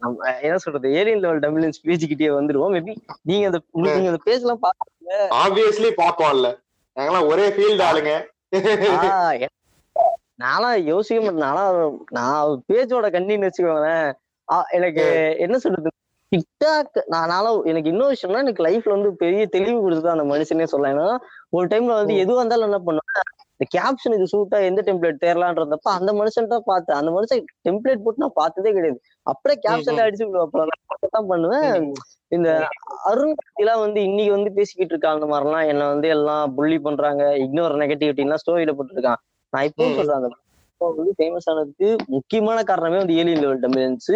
நம்ம 0.03 0.31
என்ன 0.47 0.57
சொல்றது 0.63 0.87
ஏலியன் 0.99 1.21
லெவல் 1.23 1.43
டம்பிளன்ஸ் 1.43 1.83
பேஜ் 1.85 2.03
கிட்டே 2.11 2.31
வந்துருவோம். 2.37 2.73
மேபி 2.75 2.93
நீங்க 3.29 3.45
அந்த 3.49 3.59
நீங்க 3.83 4.09
அந்த 4.11 4.21
பேஜ் 4.27 4.43
எல்லாம் 4.45 4.63
பாத்து 4.65 5.17
ஆப்வியஸ்லி 5.43 5.89
பாப்போம்ல 6.01 6.49
நாங்கெல்லாம் 6.97 7.29
ஒரே 7.31 7.45
ஃபீல்ட் 7.55 7.85
ஆளுங்க. 7.87 8.13
நான்லாம் 10.43 10.77
யோசிக்க 10.91 11.19
மாட்டேன். 11.21 11.43
நான்லாம் 11.45 11.95
நான் 12.17 12.61
பேஜோட 12.69 13.07
கண்ணின்னு 13.15 13.47
வச்சுக்கோங்களேன். 13.47 14.09
எனக்கு 14.77 15.05
என்ன 15.45 15.55
சொல்றது 15.63 15.89
டிக்டாக் 16.31 16.97
நான் 17.13 17.31
நானும் 17.33 17.59
எனக்கு 17.71 17.91
இன்னொரு 17.91 18.13
விஷயம்னா 18.15 18.43
எனக்கு 18.45 18.65
லைஃப்ல 18.67 18.95
வந்து 18.95 19.09
பெரிய 19.23 19.43
தெளிவு 19.55 19.77
கொடுத்தது 19.83 20.13
அந்த 20.15 20.25
மனுஷனே 20.31 20.67
சொல்லலாம். 20.71 20.95
ஏன்னா 20.95 21.09
ஒரு 21.57 21.67
டைம்ல 21.73 21.99
வந்து 21.99 22.15
எதுவா 22.23 22.41
இருந்தாலும் 22.41 22.69
என்ன 22.69 22.79
பண்ணுவேன் 22.87 23.25
இந்த 23.59 23.65
கேப்ஷன் 23.75 24.15
இது 24.15 24.25
சூட்டா 24.31 24.57
எந்த 24.65 24.81
டெம்ப்ளேட் 24.87 25.21
தேரலான்றதப்ப 25.23 25.89
அந்த 25.91 26.11
மனுஷன் 26.17 26.49
தான் 26.51 26.65
பார்த்தேன் 26.67 26.97
அந்த 26.97 27.11
மனுஷன் 27.11 27.39
டெம்ப்ளேட் 27.67 28.03
போட்டு 28.03 28.23
நான் 28.23 28.35
பார்த்ததே 28.35 28.71
கிடையாது. 28.75 28.99
அப்படியே 29.27 29.57
கேப்ஷன்ல 29.63 30.03
அடிச்சு 30.03 30.25
நான் 30.27 31.15
தான் 31.15 31.29
பண்ணுவேன். 31.31 31.87
இந்த 32.31 32.49
அருண் 33.09 33.33
எல்லாம் 33.61 33.81
வந்து 33.85 33.99
இன்னைக்கு 34.07 34.33
வந்து 34.35 34.51
பேசிக்கிட்டு 34.57 34.93
இருக்கான் 34.93 35.15
அந்த 35.17 35.27
மாதிரிலாம். 35.31 35.69
என்ன 35.71 35.87
வந்து 35.93 36.07
எல்லாம் 36.15 36.53
புள்ளி 36.57 36.77
பண்றாங்க 36.87 37.23
இக்னோர் 37.43 37.79
நெகட்டிவிட்டி 37.83 38.25
எல்லாம் 38.25 38.41
ஸ்டோரியில 38.43 38.75
போட்டுருக்கான். 38.77 39.21
நான் 39.53 39.67
இப்போ 39.69 39.83
ம். 39.85 39.97
சொல்றேன் 39.99 40.19
அந்த 40.19 40.29
வந்து 40.81 41.13
ஃபேமஸ் 41.17 41.47
ஆனதுக்கு 41.51 41.87
முக்கியமான 42.15 42.57
காரணமே 42.63 42.99
வந்து 43.01 43.17
ஏலியன் 43.21 43.43
லெவல் 43.43 43.63
டெம்பிளன்ஸ் 43.63 44.11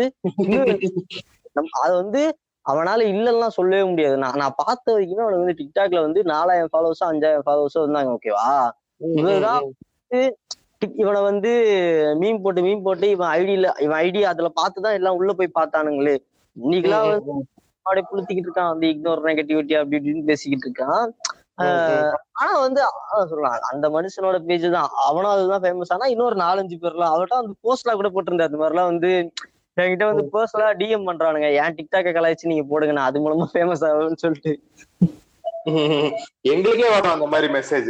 நம் 1.56 1.72
அது 1.82 1.94
வந்து 2.02 2.22
அவனால 2.66 3.00
இல்லைன்னா 3.14 3.48
சொல்லவே 3.56 3.86
முடியாது. 3.90 4.16
நான் 4.24 4.40
நான் 4.42 4.60
பார்த்த 4.60 4.94
வரைக்குமே 4.94 5.24
அவனுக்கு 5.24 5.44
வந்து 5.44 5.60
டிக்டாக்ல 5.62 6.02
வந்து 6.06 6.22
நாலாயிரம் 6.32 6.72
ஃபாலோவர்ஸோ 6.74 7.06
அஞ்சாயிரம் 7.08 7.46
ஃபாலோவர்ஸோ 7.48 7.82
இருந்தாங்க 7.84 8.12
ஓகேவா 8.18 8.50
இவர்தான் 9.02 9.66
இவனை 11.02 11.22
வந்து 11.22 11.52
மீன் 12.20 12.42
போட்டு 12.42 12.62
மீன் 12.62 12.84
போட்டு 12.84 13.10
இவன் 13.10 13.32
ஐடியில 13.40 13.70
இவன் 13.80 14.00
ஐடி 14.06 14.22
அதுல 14.22 14.50
பார்த்துதான் 14.60 14.98
எல்லாம் 15.00 15.16
உள்ள 15.16 15.34
போய் 15.34 15.58
பார்த்தானுங்களே. 15.60 16.16
இன்னைக்கெல்லாம் 16.56 17.10
வந்து 17.10 17.34
அப்படியே 17.86 18.06
புளுத்திக்கிட்டு 18.10 18.50
இருக்கான் 18.50 18.72
வந்து 18.74 18.88
இக்னோர் 18.88 19.28
நெகட்டிவிட்டி 19.28 19.74
அப்படி 19.78 19.98
இப்படின்னு 20.00 20.24
பேசிக்கிட்டு 20.24 20.68
இருக்கான். 20.68 21.06
ஆஹ் 21.62 22.16
ஆனா 22.32 22.52
வந்து 22.60 22.82
சொல்லலாம் 23.30 23.68
அந்த 23.72 23.86
மனுஷனோட 23.90 24.38
பேஜ் 24.46 24.68
தான். 24.72 24.90
அவனும் 25.08 25.32
அதுதான் 25.32 25.64
ஃபேமஸ் 25.64 25.94
ஆனா 25.94 26.06
இன்னொரு 26.06 26.36
நாலஞ்சு 26.36 26.78
பேர்லாம் 26.84 27.14
அவர்கிட்ட 27.14 27.42
அந்த 27.42 27.54
போஸ்ட்லாம் 27.66 28.00
கூட 28.02 28.10
போட்டிருந்தாரு. 28.10 28.50
அந்த 28.52 28.62
மாதிரிலாம் 28.64 28.92
வந்து 28.94 29.12
என்கிட்ட 29.78 30.06
வந்து 30.12 30.24
பர்சனலா 30.34 30.72
டிஎம் 30.80 31.08
பண்றானுங்க. 31.10 31.50
ஏன் 31.62 31.76
டிக்டாக்க 31.76 32.10
கலாய்ச்சி 32.16 32.52
நீங்க 32.52 32.66
போடுங்க 32.70 32.94
நான் 32.94 33.10
அது 33.10 33.20
மூலமா 33.26 33.48
ஃபேமஸ் 33.54 33.86
ஆகும்னு 33.90 34.24
சொல்லிட்டு. 34.26 34.54
எங்களுக்கே 36.52 36.88
வரும் 36.94 37.14
அந்த 37.14 37.26
மாதிரி 37.32 37.48
மெசேஜ் 37.56 37.90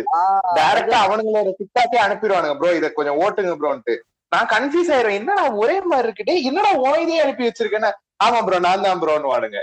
டைரக்டா 0.58 0.98
அவனுங்களோட 1.06 1.50
டிக்டாக்கே 1.60 2.00
அனுப்பிடுவானுங்க 2.06 2.56
ப்ரோ 2.60 2.72
இத 2.80 2.88
கொஞ்சம் 2.96 3.20
ஓட்டுங்க 3.24 3.54
ப்ரோன்ட்டு. 3.62 3.94
நான் 4.32 4.50
கன்ஃபியூஸ் 4.54 4.92
ஆயிரும் 4.96 5.18
என்னடா 5.20 5.44
ஒரே 5.62 5.78
மாதிரி 5.86 6.08
இருக்குடே 6.08 6.36
என்னடா 6.50 6.72
உன் 6.84 7.02
இதே 7.04 7.22
அனுப்பி 7.24 7.48
வச்சிருக்கேன்னு? 7.48 7.92
ஆமா 8.26 8.40
ப்ரோ 8.46 8.60
நான் 8.66 8.86
தான் 8.88 9.02
ப்ரோன்னு 9.04 9.32
வாடுங்க 9.34 9.60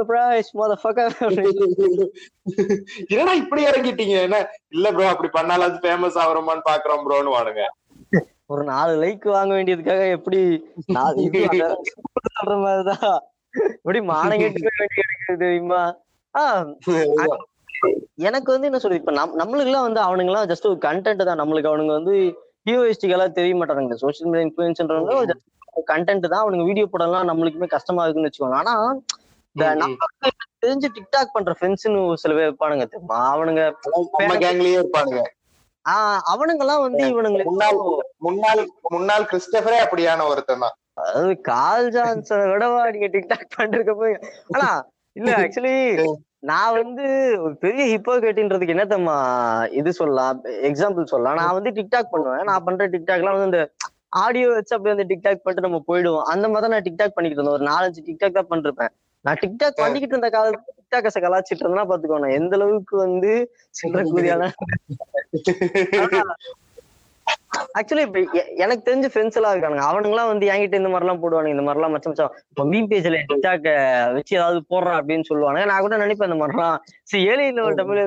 என்னடா 3.10 3.32
இப்படி 3.40 3.62
இறங்கிட்டீங்க 3.68 4.14
என்ன? 4.26 4.36
இல்ல 4.74 4.86
ப்ரோ 4.94 5.08
அப்படி 5.10 5.30
பண்ணாலும் 5.34 5.80
ஃபேமஸ் 5.82 6.16
ஆகுறோமான்னு 6.22 6.64
பாக்குறோம் 6.68 7.02
ப்ரோன்னு 7.06 7.34
வாடுங்க 7.34 7.64
ஒரு 8.50 8.62
நாலு 8.70 8.92
லைக் 9.02 9.26
வாங்க 9.34 9.52
வேண்டியதுக்காக 9.56 10.04
எப்படி 10.16 10.40
நாலு 10.96 11.26
சொல்ற 12.30 12.54
மாதிரிதான் 12.62 13.18
எப்படி 13.76 14.00
மானம் 14.08 14.40
கெட்டு 14.42 14.60
போய் 14.60 14.78
வேண்டி 14.80 14.96
கிடைக்குது 15.00 15.42
தெரியுமா? 15.44 15.82
ஆஹ் 16.34 16.66
எனக்கு 18.28 18.48
வந்து 18.52 18.68
என்ன 18.68 18.78
சொல்றது 18.80 19.00
இப்ப 19.00 19.12
நம் 19.12 19.36
நம்மளுக்கு 19.40 19.70
எல்லாம் 19.70 19.86
வந்து 19.86 20.00
அவனுங்க 20.06 20.32
எல்லாம் 20.32 20.48
ஜஸ்ட் 20.50 20.68
ஒரு 20.70 20.78
கண்டென்ட் 20.86 21.28
தான். 21.28 21.40
நம்மளுக்கு 21.42 21.70
அவனுங்க 21.70 21.94
வந்து 21.98 22.14
ஹியூஎஸ்டிக்கெல்லாம் 22.66 23.36
தெரிய 23.38 23.54
மாட்டாங்க 23.54 24.00
சோசியல் 24.02 24.28
மீடியா 24.30 24.46
இன்ஃபுளுன்ஸ்ன்றவங்க 24.46 25.36
கண்டென்ட் 25.90 26.32
தான் 26.32 26.42
அவனுங்க 26.42 26.64
வீடியோ 26.68 26.86
போடலாம் 26.92 27.28
நம்மளுக்குமே 27.30 27.68
கஷ்டமா 27.74 28.04
இருக்குன்னு 28.04 28.30
வச்சுக்கோங்க. 28.30 28.60
ஆனா 28.62 28.74
தெரிஞ்சு 30.62 30.88
டிக்டாக் 30.96 31.34
பண்ற 31.34 31.52
ஃப்ரெண்ட்ஸ்னு 31.58 32.00
சில 32.22 32.34
பேர் 32.34 32.48
இருப்பானுங்க 32.48 32.86
தெரியுமா? 32.86 33.20
அவனுங்க 33.32 33.62
இருப்பானுங்க. 34.76 35.22
ஆஹ் 35.84 36.20
அவனுங்க 36.32 36.64
எல்லாம் 36.66 36.84
வந்து 36.86 37.02
இவனுங்க 37.12 37.44
முன்னாள் 38.22 38.60
முன்னாள் 38.90 39.28
கிறிஸ்டபரே 39.30 39.78
அப்படியான 39.84 40.26
ஒருத்தன் 40.28 40.64
தான். 40.64 40.76
அதாவது 41.00 41.34
கால் 41.42 41.90
ஜான்சனை 41.90 42.46
விடவா 42.52 42.80
நீங்க 42.94 43.08
டிக்டாக் 43.14 43.54
பண்ணிருக்க 43.56 43.92
போய். 43.94 44.16
ஆனா 44.54 44.68
இல்ல 45.18 45.30
ஆக்சுவலி 45.42 45.76
நான் 46.50 46.76
வந்து 46.80 47.06
ஒரு 47.44 47.54
பெரிய 47.64 47.84
ஹிப்போகேட்டின்றதுக்கு 47.94 48.74
என்ன 48.74 48.84
தம்மா 48.92 49.16
இது 49.80 49.90
சொல்லலாம் 50.00 50.38
எக்ஸாம்பிள் 50.68 51.10
சொல்லலாம். 51.12 51.38
நான் 51.40 51.56
வந்து 51.58 51.72
டிக்டாக் 51.78 52.12
பண்ணுவேன். 52.12 52.44
நான் 52.50 52.64
பண்ற 52.66 52.86
டிக்டாக்லாம் 52.94 53.36
வந்து 53.36 53.48
இந்த 53.50 53.60
ஆடியோ 54.22 54.46
வச்சு 54.54 54.74
அப்படியே 54.76 54.94
வந்து 54.94 55.08
டிக்டாக் 55.10 55.42
பண்ணிட்டு 55.42 55.66
நம்ம 55.66 55.80
போயிடுவோம். 55.90 56.28
அந்த 56.32 56.46
மாதிரி 56.48 56.64
தான் 56.66 56.74
நான் 56.76 56.86
டிக்டாக் 56.88 57.16
பண்ணிக்கிட்டு 57.16 57.42
இருந்தேன். 57.42 57.58
ஒரு 57.58 57.68
நாலஞ்சு 57.72 58.06
டிக்டாக் 58.08 58.38
தான் 58.38 58.50
பண்ணிருப்பேன். 58.52 58.92
நான் 59.24 59.40
டிக்டாக் 59.42 59.82
பண்ணிக்கிட்டு 59.82 60.16
இருந்த 60.16 60.30
காலத்துல 60.36 60.76
டிக்டாக்கஸை 60.78 61.20
கலாச்சிட்டு 61.26 61.62
இருந்தேன்னா 61.62 61.88
பாத்துக்கோ 61.90 62.22
நான் 62.24 62.38
எந்த 62.40 62.56
அளவுக்கு 62.58 62.96
வந்து 63.06 63.32
சில்லற 63.80 64.04
கூதியான 64.14 64.48
ஆக்சுவலி 67.78 68.02
இப்ப 68.06 68.20
எனக்கு 68.62 68.82
தெரிஞ்ச 68.86 69.06
ஃப்ரெண்ட்ஸ் 69.10 69.38
எல்லாம் 69.38 69.54
இருக்கானுங்க. 69.54 69.84
அவனுங்கலாம் 69.88 70.30
வந்து 70.30 70.46
என்கிட்ட 70.52 70.80
இந்த 70.80 70.90
மாதிரி 70.92 71.06
எல்லாம் 71.06 71.22
போடுவானுங்க. 71.22 71.54
இந்த 71.54 71.64
மாதிரிலாம் 71.66 71.92
மச்சம் 71.94 72.12
மச்சம் 72.12 72.32
இப்போ 72.50 72.64
பேஜ்ல 72.90 73.18
டிக்டாக் 73.30 73.68
வச்சு 74.16 74.36
ஏதாவது 74.38 74.60
போடுறான் 74.72 74.98
அப்படின்னு 75.00 75.28
சொல்லுவானுங்க. 75.30 75.66
நான் 75.70 75.84
கூட 75.86 75.96
நினைப்பேன் 75.96 76.30
இந்த 76.30 76.38
மாதிரிலாம். 76.42 76.76
சரி 77.10 77.22
ஏழை 77.30 77.46
லெவல் 77.50 77.80
தமிழ் 77.80 78.02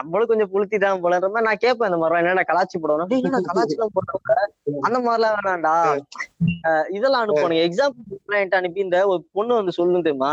நம்மளும் 0.00 0.30
கொஞ்சம் 0.32 0.52
புளுத்தி 0.54 0.78
தான் 0.78 1.02
போலன்ற 1.04 1.30
மாதிரி 1.30 1.48
நான் 1.48 1.62
கேட்பேன் 1.64 1.90
இந்த 1.90 2.00
மாதிரிலாம். 2.02 2.24
என்னடா 2.24 2.46
கலாச்சி 2.52 2.76
போடுவோம் 2.78 3.04
அப்படியே 3.04 3.22
என்ன 3.22 3.42
கலாச்சி 3.50 3.76
எல்லாம் 3.78 3.94
போடுறாங்க 3.96 4.32
அந்த 4.82 4.98
மாதிரிலாம் 5.06 5.36
வேணாம்டா. 5.38 5.74
அஹ் 6.68 6.86
இதெல்லாம் 6.96 7.24
அனுப்புவானுங்க. 7.24 7.66
எக்ஸாம்பிள் 7.68 8.56
அனுப்பி 8.60 8.86
இந்த 8.86 8.98
ஒரு 9.12 9.22
பொண்ணு 9.32 9.60
வந்து 9.60 9.76
தெரியுமா? 10.00 10.32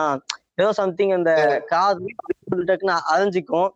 ஏதோ 0.61 0.71
சம்திங் 0.79 1.13
அந்த 1.17 1.31
காது 1.69 2.09
டக்குன்னு 2.67 2.95
அரைஞ்சிக்கும் 3.11 3.69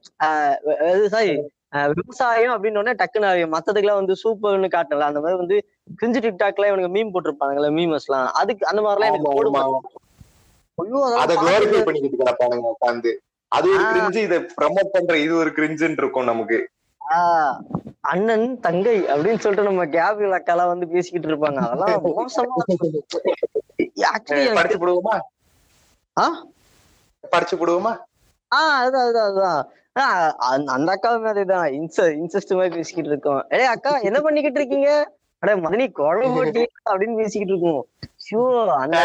சாரி 1.13 1.32
விவசாயம் 1.71 2.63
அப்படின்னு 2.63 2.93
டக்குன்னு. 2.93 3.58
மத்ததுக்கெல்லாம் 3.58 3.93
வந்து 3.93 4.15
சூப்பர்னு 4.23 4.71
காட்டல 4.71 4.99
அந்த 4.99 5.19
மாதிரி 5.19 5.38
வந்து 5.38 5.67
கிரிஞ்சு 6.01 6.23
டிக்டாக்ல 6.23 6.65
இவனுங்க 6.65 6.88
மீம் 6.88 7.10
போட்டிருப்பானுங்களே 7.13 7.71
மீமஸ் 7.71 8.06
எல்லாம் 8.06 8.32
அதுக்கு 8.32 8.67
அந்த 8.67 8.82
எனக்கு 8.91 9.32
குளோரிஃபை 9.32 9.62
பார்த்துட்டு- 11.71 11.86
பண்ணிக்கிட்டு 11.86 12.25
கிடப்பானுங்க 12.25 12.88
உட்காந்து 12.88 13.15
அது 13.47 13.69
ஒரு 13.69 13.86
ஆ. 13.86 13.95
கிரிஞ்சு 13.95 14.15
இத 14.15 14.39
ப்ரமோட் 14.39 14.88
பண்ற 14.91 15.17
இது 15.17 15.36
ஒரு 15.36 15.49
கிரிஞ்சுன்னு 15.49 15.91
இருக்கும் 15.91 16.23
நமக்கு. 16.23 16.69
அண்ணன் 17.99 18.60
தங்கை 18.60 19.01
அப்படின்னு 19.03 19.39
சொல்லிட்டு 19.39 19.71
நம்ம 19.71 19.86
கேபிள் 19.86 20.30
அக்காலாம் 20.30 20.67
வந்து 20.67 20.88
பேசிக்கிட்டு 20.88 21.27
இருப்பாங்க. 21.27 21.56
அதெல்லாம் 21.56 22.06
மோசமா 22.06 22.43
படிச்சு 24.53 24.88
போடுவோமா? 24.88 25.19
ஆ? 26.19 26.45
படிச்சு 27.30 27.58
போடுவோமா? 27.58 27.97
ஆஹ் 28.43 28.75
அதுதான் 28.75 29.03
அதுதான் 29.03 29.30
அதுதான். 29.30 29.69
அந்த- 30.38 30.71
அந்த 30.71 30.99
அக்காவுமே 30.99 31.31
அதேதான் 31.31 31.71
இன்ச 31.71 31.99
இன்செஸ்ட் 32.01 32.55
மாதிரி 32.55 32.75
பேசிக்கிட்டு 32.75 33.10
இருக்கோம். 33.10 33.45
ஏய் 33.49 33.65
அக்கா 33.65 33.97
என்ன 33.97 34.19
பண்ணிக்கிட்டு 34.19 34.60
இருக்கீங்க? 34.60 35.15
அட 35.39 35.55
மதனி 35.55 35.91
குழம்பு 35.91 36.43
அப்படின்னு 36.89 37.15
பேசிக்கிட்டு 37.15 37.60
இருக்கோம். 37.60 37.86
ஷோ 38.31 38.67
அந்த 38.67 38.97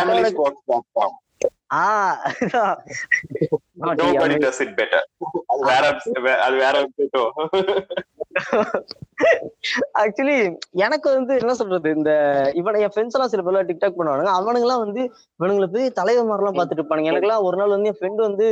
ஆக்சுவலி 10.01 10.37
எனக்கு 10.83 11.09
வந்து 11.11 11.33
என்ன 11.37 11.55
சொல்றது 11.55 11.89
இந்த 11.91 12.13
இவன 12.61 12.81
என் 12.81 12.93
ஃப்ரெண்ட்ஸ் 12.93 13.17
எல்லாம் 13.17 13.33
சில 13.33 13.43
பேர்லாம் 13.43 13.69
டிக்டாக் 13.69 13.99
பண்ணுவானுங்க. 13.99 14.33
அவனுங்க 14.39 14.67
எல்லாம் 14.67 14.85
வந்து 14.85 15.03
இவனுங்களை 15.41 15.69
போய் 15.69 15.87
தலைவர் 15.93 16.27
மாதிரி 16.27 16.43
எல்லாம் 16.43 16.59
பாத்துட்டு 16.59 16.81
இருப்பானுங்க. 16.81 17.11
எனக்கு 17.11 17.29
எல்லாம் 17.29 17.45
ஒரு 17.45 17.57
நாள் 17.57 17.69
வந்து 17.69 17.91
என் 17.91 17.99
ஃப்ரெண்ட் 17.99 18.21
வந்து 18.21 18.49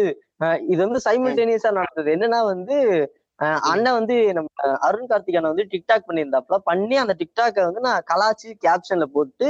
இது 0.68 0.80
வந்து 0.84 1.00
சைமல்டேனியஸா 1.06 1.72
நடந்தது. 1.78 2.10
என்னன்னா 2.10 2.42
வந்து 2.46 2.76
அஹ், 3.38 3.60
அண்ணன் 3.68 3.94
வந்து 3.94 4.16
நம்ம 4.32 4.48
அருண் 4.86 5.10
கார்த்திக் 5.10 5.36
அண்ணன் 5.36 5.52
வந்து 5.52 5.70
டிக்டாக் 5.70 6.06
பண்ணியிருந்தாப்ல 6.06 6.56
பண்ணி 6.64 6.96
அந்த 6.98 7.14
டிக்டாக்கை 7.20 7.62
வந்து 7.64 7.80
நான் 7.80 8.04
கலாச்சி 8.06 8.48
கேப்ஷன்ல 8.64 9.06
போட்டு 9.14 9.48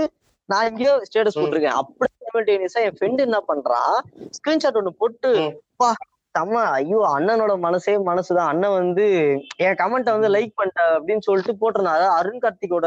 நான் 0.48 0.66
எங்கேயோ 0.68 0.92
ஸ்டேட்டஸ். 1.06 1.38
போட்டிருக்கேன். 1.38 1.78
அப்படி 1.80 2.08
சைமல்டேனியஸா 2.32 2.80
என் 2.80 2.96
ஃப்ரெண்ட் 3.00 3.16
என்ன 3.16 3.42
பண்றான் 3.48 3.98
ஸ்கிரீன்ஷாட் 4.14 4.74
ஒண்ணு 4.74 4.88
போட்டு. 4.88 5.62
பா 5.76 5.92
தம்ம 6.38 6.52
ஐயோ 6.52 7.14
அண்ணனோட 7.18 7.58
மனசே 7.58 7.96
மனசுதான். 7.96 8.46
அண்ணன் 8.46 8.72
வந்து 8.72 9.36
என் 9.56 9.74
கமெண்ட்டை 9.74 10.20
வந்து 10.20 10.28
லைக் 10.28 10.52
பண்ணிட்ட 10.56 10.80
அப்படின்னு 10.80 11.18
சொல்லிட்டு 11.18 11.52
போட்டிருந்தான். 11.60 11.84
அதாவது 11.84 12.08
அருண் 12.08 12.38
கார்த்திகோட 12.42 12.86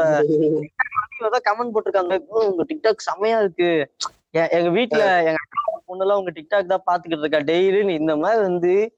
கமெண்ட் 1.22 1.70
போட்டிருக்காங்க. 1.74 2.18
"bro, 2.18 2.44
உங்க 2.46 2.64
டிக்டாக் 2.74 2.96
செமையா 3.06 3.38
இருக்கு. 3.38 3.92
எங்க 4.30 4.80
வீட்டுல 4.80 5.18
எங்க 5.18 5.34
அக்கா 5.44 5.80
பொண்ணெல்லாம் 5.88 6.18
உங்க 6.18 6.30
டிக்டாக் 6.30 6.76
தான் 6.76 6.82
பாத்துக்கிட்டு 6.86 7.18
இருக்கா. 7.18 7.38
டெய்லி 7.38 7.88
இந்த 7.88 8.16
மாதிரி 8.16 8.42
வந்து 8.42 8.94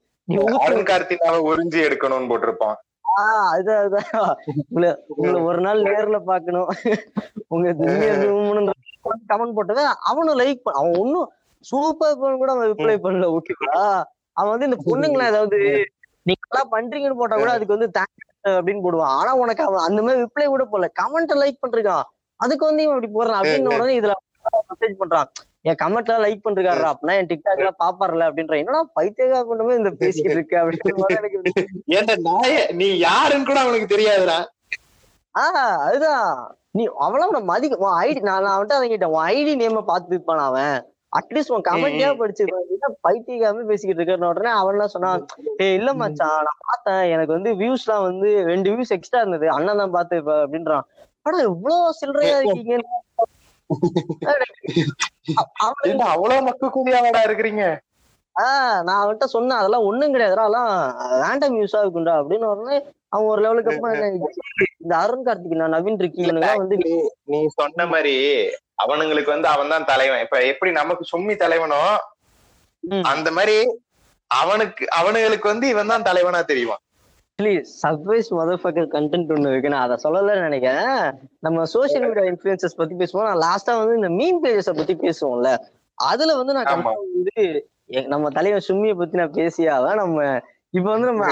அருண் 0.59 0.85
கார்த்திகாவை 0.85 1.41
உறிஞ்சி 1.41 1.81
எடுக்கணும்னு 1.85 2.29
போட்டிருப்பான். 2.29 2.75
அதுதான் 3.51 3.85
அதுதான். 3.85 4.37
உங்களை 4.69 4.95
உங்களை 5.07 5.41
ஒரு 5.41 5.61
நாள் 5.61 5.81
நேர்ல 5.81 6.19
பாக்கணும். 6.19 6.67
உங்க 7.47 7.73
கமெண்ட் 9.27 9.53
போட்டது 9.53 9.85
அவனும் 9.99 10.39
லைக் 10.39 10.61
அவன் 10.63 10.93
ஒன்னும் 10.97 11.31
சூப்பர் 11.59 12.17
கூட 12.17 12.51
அவன் 12.51 12.73
ரிப்ளை 12.73 12.97
பண்ணல 13.03 13.37
ஓகேவா 13.37 14.03
அவன் 14.33 14.59
வந்து 14.59 14.65
இந்த 14.65 14.77
பொண்ணுங்களா 14.85 15.27
ஏதாவது 15.27 15.85
நீங்க 16.21 16.47
எல்லாம் 16.51 16.71
பண்றீங்கன்னு 16.71 17.17
போட்டா 17.17 17.37
கூட 17.37 17.51
அதுக்கு 17.51 17.77
வந்து 17.77 17.99
தேங்க்ஸ் 17.99 18.49
அப்படின்னு 18.49 18.83
போடுவான். 18.83 19.15
ஆனா 19.19 19.35
உனக்கு 19.35 19.63
அவன் 19.63 19.83
அந்த 19.83 20.01
மாதிரி 20.01 20.23
ரிப்ளை 20.23 20.45
கூட 20.45 20.67
போடல. 20.71 20.87
கமெண்ட் 21.01 21.43
லைக் 21.43 21.63
பண்றான் 21.67 22.03
அதுக்கு 22.35 22.65
வந்து 22.65 22.83
இவன் 22.83 23.01
இப்படி 23.01 23.11
போடுறான் 23.13 23.33
அப்படின்னு 23.33 23.73
உடனே 23.73 23.99
இதுல 23.99 24.11
மெசேஜ் 24.69 24.95
பண்றான். 24.99 25.25
என் 25.61 25.75
கமெண்ட்ல 25.83 26.15
லைக் 26.25 26.45
பண்றாரா 26.45 26.93
அப்படின்னா 26.93 27.15
என் 27.17 27.25
டிக்டாக்ல 27.25 27.69
பாப்பார்ல 27.79 28.27
அப்படின்ற. 28.29 28.57
என்னடா 28.57 28.89
பைத்தியகா 28.95 29.45
கொண்டு 29.45 29.75
இந்த 29.75 29.89
பேசிக்கிட்டு 29.89 30.37
இருக்கு 30.37 30.57
அப்படின்ற 30.57 30.97
மாதிரி 30.97 31.51
எனக்கு 31.85 32.73
நீ 32.73 32.97
யாருன்னு 32.97 33.45
கூட 33.45 33.59
அவனுக்கு 33.59 33.97
தெரியாதுடா. 33.97 34.45
ஆஹ் 35.39 35.77
அதுதான். 35.77 36.57
நீ 36.77 36.83
அவளோட 37.05 37.37
மதிக்க 37.45 37.83
உன் 37.83 37.97
ஐடி 38.01 38.21
நான் 38.27 38.47
வந்துட்டு 38.49 38.77
அதை 38.77 38.87
கேட்டேன் 38.89 39.13
உன் 39.13 39.25
ஐடி 39.31 39.53
நேம 39.61 39.83
பார்த்து 39.85 40.15
இருப்பான் 40.15 40.43
அவன். 40.47 40.77
அட்லீஸ்ட் 41.13 41.53
உன் 41.53 41.65
கமெண்ட்யா 41.67 42.09
படிச்சிருப்பான் 42.19 42.65
என்ன 42.67 42.87
பைத்தியகாம 43.05 43.63
பேசிக்கிட்டு 43.69 44.01
இருக்க 44.01 44.31
உடனே 44.31 44.51
அவன் 44.57 44.75
என்ன 44.75 44.87
சொன்னான் 44.95 45.21
ஏய் 45.63 45.75
இல்ல 45.77 45.91
மச்சான் 46.01 46.45
நான் 46.47 46.63
பார்த்தேன் 46.65 47.03
எனக்கு 47.13 47.35
வந்து 47.37 47.51
வியூஸ் 47.61 47.85
எல்லாம் 47.85 48.05
வந்து 48.07 48.29
ரெண்டு 48.49 48.71
வியூஸ் 48.73 48.95
எக்ஸ்ட்ரா 48.97 49.21
இருந்தது 49.21 49.47
அண்ணன் 49.55 49.81
தான் 49.95 50.17
இப்ப 50.19 50.33
அப்படின்றான். 50.43 50.85
ஆனா 51.25 51.37
இவ்வளவு 51.49 51.95
சில்லறையா 51.99 52.37
இருக்கீங்க. 52.41 52.75
அவன் 55.63 56.03
அவ்வளவு 56.09 56.43
மக்கு 56.45 56.67
கூலியாவடா 56.75 57.21
இருக்கிறீங்க? 57.27 57.63
ஆஹ் 58.35 58.77
நான் 58.85 58.99
அவன்கிட்ட 58.99 59.27
சொன்னேன் 59.33 59.59
அதெல்லாம் 59.59 59.87
ஒண்ணும் 59.87 60.13
கிடையாதுடா 60.13 60.45
அதெல்லாம் 60.45 60.71
ரேண்டம் 61.21 61.57
யூஸா 61.59 61.79
இருக்கும்டா. 61.83 62.13
அப்படின்னு 62.21 62.47
உடனே 62.51 62.77
அவன் 63.13 63.29
ஒரு 63.33 63.41
லெவலுக்கு 63.43 63.71
அப்புறம் 63.73 64.15
இந்த 64.83 64.93
அருண் 65.03 65.25
கார்த்திக் 65.27 65.61
நான் 65.61 65.75
நவீன் 65.75 66.01
இருக்கி 66.01 66.23
இவனுங்கெல்லாம் 66.23 66.61
வந்து 66.63 66.77
நீ 67.33 67.39
சொன்ன 67.59 67.85
மாதிரி 67.93 68.15
அவனுங்களுக்கு 68.83 69.33
வந்து 69.35 69.47
அவன் 69.53 69.71
தான் 69.73 69.87
தலைவன். 69.91 70.23
இப்ப 70.25 70.39
எப்படி 70.51 70.71
நமக்கு 70.71 71.05
சும்மி 71.11 71.35
தலைவனோ. 71.43 71.81
அந்த 73.11 73.29
மாதிரி 73.37 73.55
அவனுக்கு 74.31 74.83
அவனுங்களுக்கு 74.99 75.47
வந்து 75.51 75.67
இவன் 75.73 75.91
தான் 75.93 76.05
தலைவனா 76.09 76.41
தெரியுமா? 76.51 76.77
ப்ளீஸ் 77.39 77.71
சர்ப்ரைஸ் 77.83 78.29
மதர் 78.37 78.91
கண்டென்ட் 78.95 79.31
ஒண்ணு 79.33 79.51
இருக்கு. 79.51 79.71
நான் 79.73 79.85
அதை 79.87 79.97
சொல்லலன்னு 80.03 80.45
நினைக்கிறேன். 80.47 80.99
நம்ம 81.45 81.65
சோஷியல் 81.73 82.05
மீடியா 82.07 82.27
இன்ஃபுளுசஸ் 82.31 82.79
பத்தி 82.81 82.95
பேசுவோம். 83.01 83.27
நான் 83.29 83.43
லாஸ்டா 83.47 83.73
வந்து 83.81 83.97
இந்த 83.99 84.09
மீன் 84.19 84.41
பேஜஸ 84.43 84.73
பத்தி 84.79 84.95
பேசுவோம்ல. 85.05 85.51
அதுல 85.97 86.35
வந்து 86.39 86.55
நான் 86.57 86.83
வந்து 86.83 87.45
நம்ம 88.13 88.29
தலைவன் 88.29 88.67
சும்மிய 88.69 88.93
பத்தி 89.01 89.21
நான் 89.21 89.37
பேசியாதான் 89.39 90.01
நம்ம 90.03 90.17
இப்ப 90.77 90.87
வந்து 90.95 91.09
நம்ம 91.11 91.25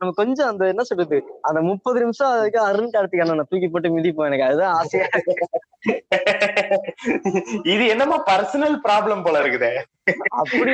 நம்ம 0.00 0.12
கொஞ்சம் 0.20 0.48
அந்த 0.50 0.64
என்ன 0.72 0.82
சொல்றது 0.88 1.18
அந்த 1.48 1.58
முப்பது 1.68 1.98
நிமிஷம் 2.04 2.28
அது 2.28 2.38
வரைக்கும் 2.40 2.66
அருண் 2.68 2.92
கார்த்திக் 2.94 3.22
அண்ணனை 3.24 3.44
தூக்கி 3.50 3.68
போட்டு 3.68 3.94
மிதிப்போம் 3.96 4.28
எனக்கு. 4.28 4.46
அதுதான் 4.48 4.74
ஆசையா. 4.78 5.06
இது 7.72 7.84
என்னமோ 7.94 8.16
பர்சனல் 8.30 8.76
ப்ராப்ளம் 8.86 9.24
போல 9.26 9.42
இருக்குதே. 9.42 9.72
அப்படி 10.40 10.72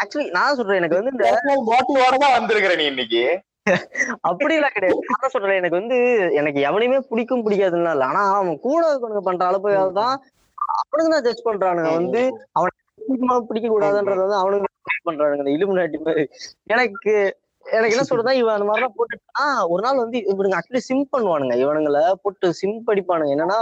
ஆக்சுவலி 0.00 0.26
நான் 0.38 0.56
சொல்றேன் 0.60 0.80
எனக்கு 0.80 0.98
வந்து 1.00 1.14
இந்த 1.14 1.28
மோட்டிவோட 1.70 2.16
தான் 2.24 2.36
வந்திருக்கிற 2.38 2.74
நீ 2.80 2.86
இன்னைக்கு. 2.92 3.22
அப்படி 4.30 4.56
எல்லாம் 4.58 4.74
கிடையாது. 4.74 5.00
நான் 5.12 5.32
சொல்றேன் 5.34 5.60
எனக்கு 5.60 5.80
வந்து 5.80 5.96
எனக்கு 6.40 6.60
எவனையுமே 6.68 6.98
பிடிக்கும் 7.12 7.44
பிடிக்காதுன்னு 7.46 7.94
இல்ல. 7.94 8.10
ஆனா 8.10 8.22
அவன் 8.34 8.60
கூட 8.66 8.82
இருக்கவனுங்க 8.90 9.24
பண்ற 9.28 9.44
அளவுக்கு 9.50 9.96
தான் 10.02 10.14
அவனுக்கு 10.82 11.10
தான் 11.14 11.26
ஜட்ஜ் 11.26 11.46
பண்றானுங்க. 11.48 11.90
வந்து 12.00 12.20
பிடிக்குமா 13.00 13.34
பிடிக்க 13.48 13.66
கூடாதுன்றது 13.68 14.24
வந்து 14.26 14.40
அவனுங்க 14.42 14.68
பண்றானுங்க. 15.08 15.42
இந்த 15.44 15.56
இலுமினாட்டி 15.56 15.98
மாதிரி. 16.06 16.24
எனக்கு 16.74 17.12
எனக்கு 17.66 17.94
என்ன 17.94 18.06
சொல்றதா 18.08 18.32
இவன் 18.32 18.54
அந்த 18.54 18.66
மாதிரிலாம் 18.68 18.96
போட்டுட்டா 18.96 19.44
ஒரு 19.68 19.82
நாள் 19.82 19.96
வந்து 19.96 20.18
இவனுங்க 20.32 20.58
ஆக்சுவலி 20.58 20.82
சிம் 20.88 21.08
பண்ணுவானுங்க. 21.16 21.54
இவனுங்களை 21.56 22.12
போட்டு 22.22 22.54
சிம் 22.54 22.84
படிப்பானுங்க. 22.86 23.34
என்னன்னா 23.36 23.58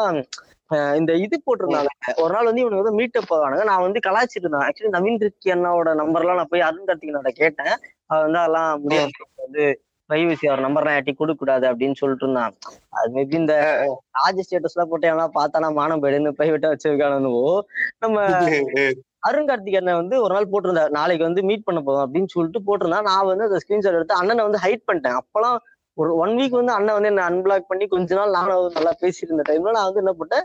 இந்த 0.97 1.13
இது 1.15 1.37
போட்டிருந்தாங்க. 1.47 1.91
ஒரு 2.23 2.33
நாள் 2.35 2.45
வந்து 2.45 2.61
இவனுக்கு 2.61 2.83
வந்து 2.83 2.99
மீட்டப் 3.01 3.31
போவானுங்க 3.31 3.65
நான் 3.65 3.85
வந்து 3.87 4.01
கலாய்ச்சிட்டு 4.07 4.45
இருந்தேன். 4.45 4.67
ஆக்சுவலி 4.67 4.95
நவீன் 4.97 5.23
ரிக்கி 5.25 5.51
அண்ணாவோட 5.55 5.91
நம்பர்லாம் 6.03 6.35
நான் 6.35 6.51
போய் 6.51 6.67
அருண் 6.69 6.87
கார்த்திகனோட 6.87 7.33
கேட்டேன். 7.43 7.75
அவன் 8.07 8.25
வந்து 8.27 8.39
அதெல்லாம் 8.39 8.81
முடியாது. 8.81 9.13
வந்து 9.37 9.65
பிரைவசி 10.11 10.47
அவர் 10.49 10.65
நம்பர்லாம் 10.67 10.93
யாட்டி 10.93 11.13
கொடுக்க 11.13 11.39
கூடாது 11.39 11.65
அப்படின்னு 11.71 11.99
சொல்லிட்டு 12.01 12.25
இருந்தான். 12.25 12.55
அது 12.91 13.09
மேபி 13.15 13.35
இந்த 13.35 13.55
ராஜ 14.11 14.37
ஸ்டேட்டஸ் 14.47 14.75
எல்லாம் 14.77 14.91
போட்டு 14.91 15.11
எவனா 15.13 15.29
பார்த்தானா 15.39 15.73
மானம் 15.73 16.03
போயிடுன்னு 16.03 16.37
பிரைவேட்டா 16.39 16.73
வச்சிருக்கானுவோ. 16.73 17.47
நம்ம 17.99 18.17
அருண் 19.25 19.49
கார்த்திக் 19.49 19.79
அண்ணன் 19.81 20.01
வந்து 20.01 20.17
ஒரு 20.25 20.33
நாள் 20.37 20.51
போட்டிருந்தார். 20.53 20.91
நாளைக்கு 20.99 21.25
வந்து 21.29 21.43
மீட் 21.51 21.67
பண்ண 21.69 21.81
போதும் 21.87 22.05
அப்படின்னு 22.05 22.33
சொல்லிட்டு 22.35 22.61
போட்டிருந்தா 22.67 23.01
நான் 23.11 23.31
வந்து 23.31 23.47
அந்த 23.49 23.61
ஸ்கிரீன்ஷாட் 23.65 23.99
எடுத்து 23.99 24.21
அண்ணனை 24.21 24.45
வந்து 24.49 24.63
ஹைட் 24.65 24.87
பண்ணிட்டேன். 24.89 25.19
அப்பெல்லாம் 25.21 25.59
ஒரு 25.99 26.11
ஒன் 26.23 26.33
வீக் 26.39 26.57
வந்து 26.59 26.73
அண்ணன் 26.77 26.97
வந்து 26.97 27.11
என்ன 27.11 27.25
அன்பிளாக் 27.29 27.69
பண்ணி 27.71 27.85
கொஞ்ச 27.93 28.15
நாள் 28.19 28.33
நானும் 28.37 28.77
நல்லா 28.77 28.93
பேசிட்டு 29.03 29.31
இருந்த 29.31 29.45
டைம்ல 29.49 29.75
நான் 29.77 29.87
வந்து 29.89 30.01
என்ன 30.03 30.13
போட்டேன் 30.21 30.45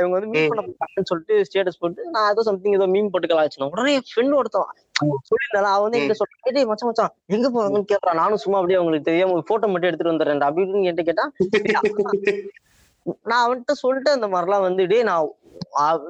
இவங்க 0.00 0.14
வந்து 0.16 0.30
மீட் 0.32 0.50
பண்ண 0.50 0.62
போறாங்கன்னு 0.66 1.10
சொல்லிட்டு 1.10 1.36
ஸ்டேட்டஸ் 1.48 1.80
போட்டு 1.82 2.02
நான் 2.14 2.28
ஏதோ 2.32 2.42
சம்திங் 2.48 2.76
ஏதோ 2.78 2.88
மீன் 2.94 3.10
போட்டு 3.14 3.30
கலாச்சினேன் 3.30 3.72
உடனே 3.72 3.94
என் 3.98 4.08
ஃப்ரெண்ட் 4.10 4.36
ஒருத்தன் 4.40 4.68
சொல்லியிருந்தாலும் 5.30 5.72
அவன் 5.72 5.84
வந்து 5.86 5.98
என்கிட்ட 6.00 6.18
சொல்றான் 6.20 6.56
டேய் 6.56 6.68
மச்சான் 6.70 6.90
மச்சான் 6.90 7.14
எங்க 7.36 7.46
போறாங்கன்னு 7.54 7.90
கேட்கறான் 7.92 8.20
நானும் 8.22 8.42
சும்மா 8.44 8.58
அப்படியே 8.60 8.80
அவங்களுக்கு 8.80 9.08
தெரியாம 9.10 9.40
போட்டோ 9.50 9.70
மட்டும் 9.72 9.90
எடுத்துட்டு 9.90 10.12
வந்துடுறேன் 10.12 10.46
அப்படின்னு 10.48 10.82
என்கிட்ட 10.82 11.08
கேட்டா 11.10 11.26
நான் 13.28 13.44
அவன்கிட்ட 13.44 13.74
சொல்லிட்டு 13.80 14.10
அந்த 14.16 14.26
மாதிரிலாம் 14.32 14.64
வந்து 14.66 14.82
டேய் 14.90 15.08
நான் 15.08 15.30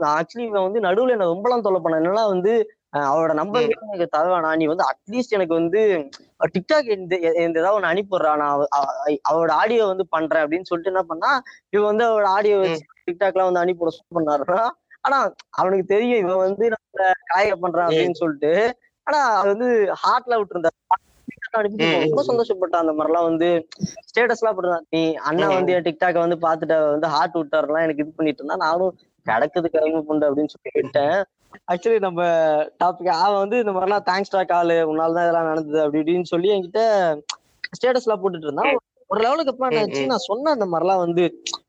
ஆக்சுவலி 0.01 0.39
இவன் 0.39 0.73
வந்து 0.73 0.81
நடுவுல 0.81 1.11
என்ன 1.11 1.27
ரொம்பலாம் 1.27 1.61
தொல்லை 1.61 1.81
பண்ண 1.83 1.99
என்னன்னா 1.99 2.27
வந்து 2.27 2.73
அவரோட 2.97 3.33
நம்பர் 3.33 3.69
எனக்கு 3.91 4.19
தருவானா 4.19 4.57
நீ 4.57 4.65
வந்து 4.65 4.85
அட்லீஸ்ட் 4.85 5.29
எனக்கு 5.29 5.55
வந்து 5.55 6.09
டிக்டாக் 6.53 6.99
இந்த 6.99 7.19
ஏதாவது 7.19 7.73
ஒன்று 7.73 7.89
அனுப்பிடுறா 7.89 8.37
நான் 8.37 8.51
அவ- 8.51 8.69
அவ- 8.71 9.17
அவரோட 9.31 9.51
ஆடியோ 9.51 9.87
வந்து 9.87 10.07
பண்றேன் 10.09 10.43
அப்படின்னு 10.43 10.63
சொல்லிட்டு 10.63 10.93
என்ன 10.93 11.03
பண்ணா 11.03 11.43
இவன் 11.71 11.87
வந்து 11.87 12.05
அவரோட 12.05 12.25
ஆடியோ 12.25 12.59
வச்சு 12.59 12.85
டிக்டாக்லாம் 13.11 13.53
வந்து 13.53 13.61
அனுப்பிவிட 13.61 13.97
சூட் 13.97 14.23
பண்ணாருன்னா 14.23 14.69
ஆனா 15.01 15.33
அவனுக்கு 15.51 15.85
தெரியும் 15.85 16.19
இவன் 16.19 16.37
வந்து 16.37 16.71
நம்ம 16.71 17.13
காய 17.27 17.57
பண்றான் 17.57 17.91
அப்படின்னு 17.91 18.13
சொல்லிட்டு. 18.13 18.79
ஆனா 19.03 19.25
அது 19.25 19.49
வந்து 19.49 19.93
ஹார்ட்ல 19.93 20.43
விட்டுருந்தா. 20.43 20.67
ரொம்ப 22.09 22.25
சந்தோஷப்பட்டான். 22.27 22.77
அந்த 22.77 22.93
மாதிரிலாம் 22.93 23.23
வந்து 23.23 23.69
ஸ்டேட்டஸ் 23.81 24.39
எல்லாம் 24.41 24.63
போட்டுருந்தான். 24.63 24.87
நீ 24.91 25.15
அண்ணா. 25.15 25.47
வந்து 25.55 25.73
என் 25.73 25.83
டிக்டாக்க 25.83 26.37
வந்து 26.37 26.37
பாத்துட்டு 26.37 26.91
வந்து 26.91 27.07
ஹார்ட் 27.09 27.35
விட்டாருலாம் 27.35 27.83
எனக்கு 27.83 28.03
இது 28.03 28.13
பண்ணிட்டு 28.17 28.45
இருந்தா 28.45 28.57
நானும் 28.57 28.99
கிடக்குது 29.27 29.69
கரும்பு 29.75 30.01
புண்டு 30.09 30.29
அப்படின்னு 30.29 30.53
சொல்லி 30.55 30.73
விட்டேன் 30.79 31.19
ஆக்சுவலி 31.73 31.99
நம்ம 32.07 32.21
டாபிக் 32.83 33.11
அவன் 33.17 33.43
வந்து 33.43 33.57
இந்த 33.63 33.73
மாதிரிலாம் 33.75 34.07
தேங்க்ஸ் 34.09 34.33
டா 34.35 34.41
காலு 34.53 34.77
உன்னால 34.91 35.17
தான் 35.17 35.27
இதெல்லாம் 35.27 35.51
நடந்தது 35.51 35.81
அப்படி 35.83 36.01
இப்படின்னு 36.03 36.33
சொல்லி 36.33 36.51
என்கிட்ட 36.55 36.83
ஸ்டேட்டஸ் 37.77 38.07
எல்லாம் 38.07 38.23
போட்டுட்டு 38.23 38.49
இருந்தான். 38.49 38.73
ஒரு 39.11 39.21
லெவலுக்கு 39.25 39.53
அப்புறம் 39.53 39.71
என்ன 39.71 39.83
ஆச்சு 39.85 40.03
நான் 40.13 40.27
சொன்ன 40.29 40.53
அந்த 40.57 40.67
மாதிரிலாம் 40.73 41.03
வந்து 41.05 41.25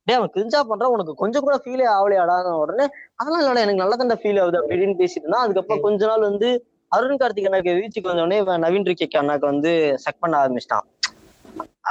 டேய் 0.07 0.17
அவன் 0.19 0.33
கிரிஞ்சா 0.35 0.59
பண்றான் 0.69 0.93
உனக்கு 0.95 1.13
கொஞ்சம் 1.21 1.45
கூட 1.45 1.55
ஃபீலே 1.63 1.87
ஆகலையாடான 1.95 2.53
உடனே 2.61 2.85
அதெல்லாம் 3.19 3.41
இல்லடா 3.41 3.63
எனக்கு 3.65 3.81
நல்லா 3.83 3.97
தான் 4.01 4.21
ஃபீல் 4.21 4.39
ஆகுது 4.43 4.59
அப்படி 4.59 4.75
இப்படின்னு 4.75 4.99
பேசிட்டு 5.01 5.25
இருந்தான். 5.25 5.45
அதுக்கப்புறம் 5.45 5.83
கொஞ்ச 5.87 6.01
நாள் 6.11 6.27
வந்து 6.29 6.49
அருண் 6.91 7.19
கார்த்திக் 7.21 7.47
அண்ணாக்கு 7.49 7.77
ரீச்சுக்கு 7.79 8.11
வந்த 8.11 8.25
உடனே 8.25 8.39
இவன் 8.43 8.63
நவீன் 8.65 8.87
ரிக்கி 8.91 9.19
அண்ணாக்கு 9.21 9.45
வந்து 9.51 9.71
செக் 10.03 10.21
பண்ண 10.23 10.41
ஆரம்பிச்சிட்டான். 10.41 10.85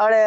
அவளை 0.01 0.21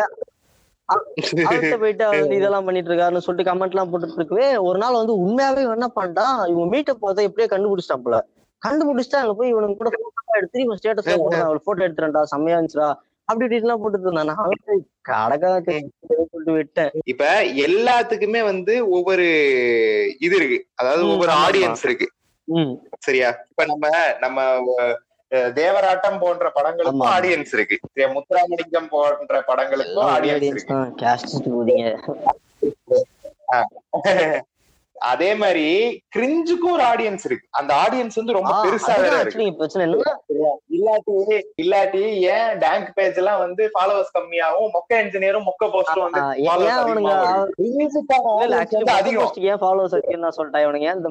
போயிட்டு 0.89 2.03
அவர் 2.05 2.33
இதெல்லாம் 2.37 2.65
பண்ணிட்டு 2.67 2.89
இருக்காருன்னு 2.91 3.25
சொல்லிட்டு 3.25 3.49
கமெண்ட் 3.49 3.73
எல்லாம் 3.75 3.91
போட்டுட்டு 3.91 4.19
இருக்கவே 4.19 4.47
ஒரு 4.67 4.77
நாள் 4.77 4.99
வந்து 4.99 5.13
உண்மையாவே 5.23 5.63
என்ன 5.69 5.89
பண்ணிட்டான் 5.95 6.35
இவன் 6.51 6.71
மீட்டப் 6.73 7.01
போதை 7.01 7.25
எப்படியே 7.27 7.47
கண்டுபிடிச்சிட்டான் 7.51 8.05
போல. 8.05 8.17
கண்டுபிடிச்சிட்டா 8.61 9.21
அங்க 9.21 9.33
போய் 9.33 9.51
இவனுக்கு 9.53 9.79
கூட 9.81 9.89
போட்டோ 9.95 10.37
எடுத்து 10.37 10.63
இவன் 10.63 10.79
ஸ்டேட்டஸ் 10.79 11.09
போடுறான் 11.15 11.47
அவள் 11.47 11.65
போட்டோ 11.65 11.85
எடுத்துறேன்டா 11.87 12.23
செம்மையா 12.25 12.57
இருந்துச்சுடா 12.57 12.89
அப்படி 13.27 13.45
இப்படி 13.45 13.61
எல்லாம் 13.61 13.81
போட்டுட்டு 13.81 14.07
இருந்தான் 14.07 14.29
நான் 14.31 14.43
வந்து 14.45 14.73
கடகா 15.05 15.51
சொல்லிட்டு 15.61 16.53
விட்டேன். 16.57 16.91
இப்ப 17.05 17.23
எல்லாத்துக்குமே 17.67 18.41
வந்து 18.43 18.73
ஒவ்வொரு 18.89 19.25
இது 20.19 20.35
இருக்கு. 20.35 20.59
அதாவது 20.75 21.03
ஒவ்வொரு. 21.07 21.31
ஆடியன்ஸ் 21.45 21.83
இருக்கு. 21.83 22.07
சரியா? 22.99 23.29
இப்ப 23.51 23.65
நம்ம 23.65 23.85
நம்ம 24.19 24.39
தேவராட்டம் 25.55 26.19
போன்ற 26.19 26.51
படங்களுக்கும். 26.55 27.05
ஆடியன்ஸ் 27.09 27.53
இருக்கு? 27.53 27.77
முத்துராமலிங்கம் 28.15 28.89
போன்ற 28.89 29.43
படங்களுக்கும் 29.47 30.09
ஆடியன்ஸ் 30.09 30.43
இருக்கு 30.45 30.75
அதே 35.11 35.35
மாதிரி 35.35 35.65
கிரிஞ்சுக்கும் 36.15 36.71
ஒரு 36.71 36.83
ஆடியன்ஸ் 36.83 37.25
இருக்கு. 37.25 37.47
அந்த 37.51 37.71
ஆடியன்ஸ் 37.83 38.15
வந்து 38.15 38.33
ரொம்ப 38.33 38.53
பெருசா 38.65 38.93
இல்லாட்டி 40.75 41.13
இல்லாட்டி 41.63 42.03
ஏன் 42.35 42.59
டேங்க் 42.59 42.89
பேஜ் 42.95 43.17
எல்லாம் 43.17 43.39
வந்து 43.39 43.69
ஃபாலோவர்ஸ் 43.73 44.13
கம்மியாகும் 44.17 44.71
மொக்க 44.75 45.01
இன்ஜினியரும் 45.03 45.47
மொக்க 45.49 45.69
போஸ்டும் 45.73 46.05
வந்து 46.05 46.21
ஏன் 46.41 46.49
அதிகம். 48.99 49.33
ஏன் 49.49 49.59
அதிகம்னு 49.59 50.17
நான் 50.17 50.37
சொல்லிட்டேன். 50.37 50.63
இவனுங்க 50.65 50.89
இந்த 50.97 51.09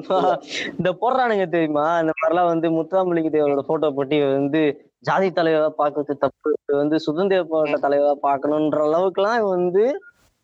இந்த 0.77 0.91
போடுறானுங்க 1.01 1.45
தெரியுமா? 1.49 1.99
இந்த 1.99 2.13
மாதிரிலாம் 2.19 2.51
வந்து 2.53 2.69
முத்துராமலிங்க 2.69 3.31
தேவரோட 3.35 3.63
போட்டோ 3.69 3.89
போட்டு 3.91 4.19
வந்து 4.31 4.63
ஜாதி 5.09 5.29
தலைவரா 5.29 5.69
பாக்குறது 5.77 6.13
தப்பு. 6.17 6.51
வந்து 6.81 6.99
சுதந்திர 6.99 7.43
போராட்ட 7.43 7.87
தலைவரா 7.87 8.13
பாக்கணும்ன்ற 8.27 8.81
அளவுக்கு 8.89 9.21
எல்லாம் 9.21 9.47
வந்து 9.55 9.85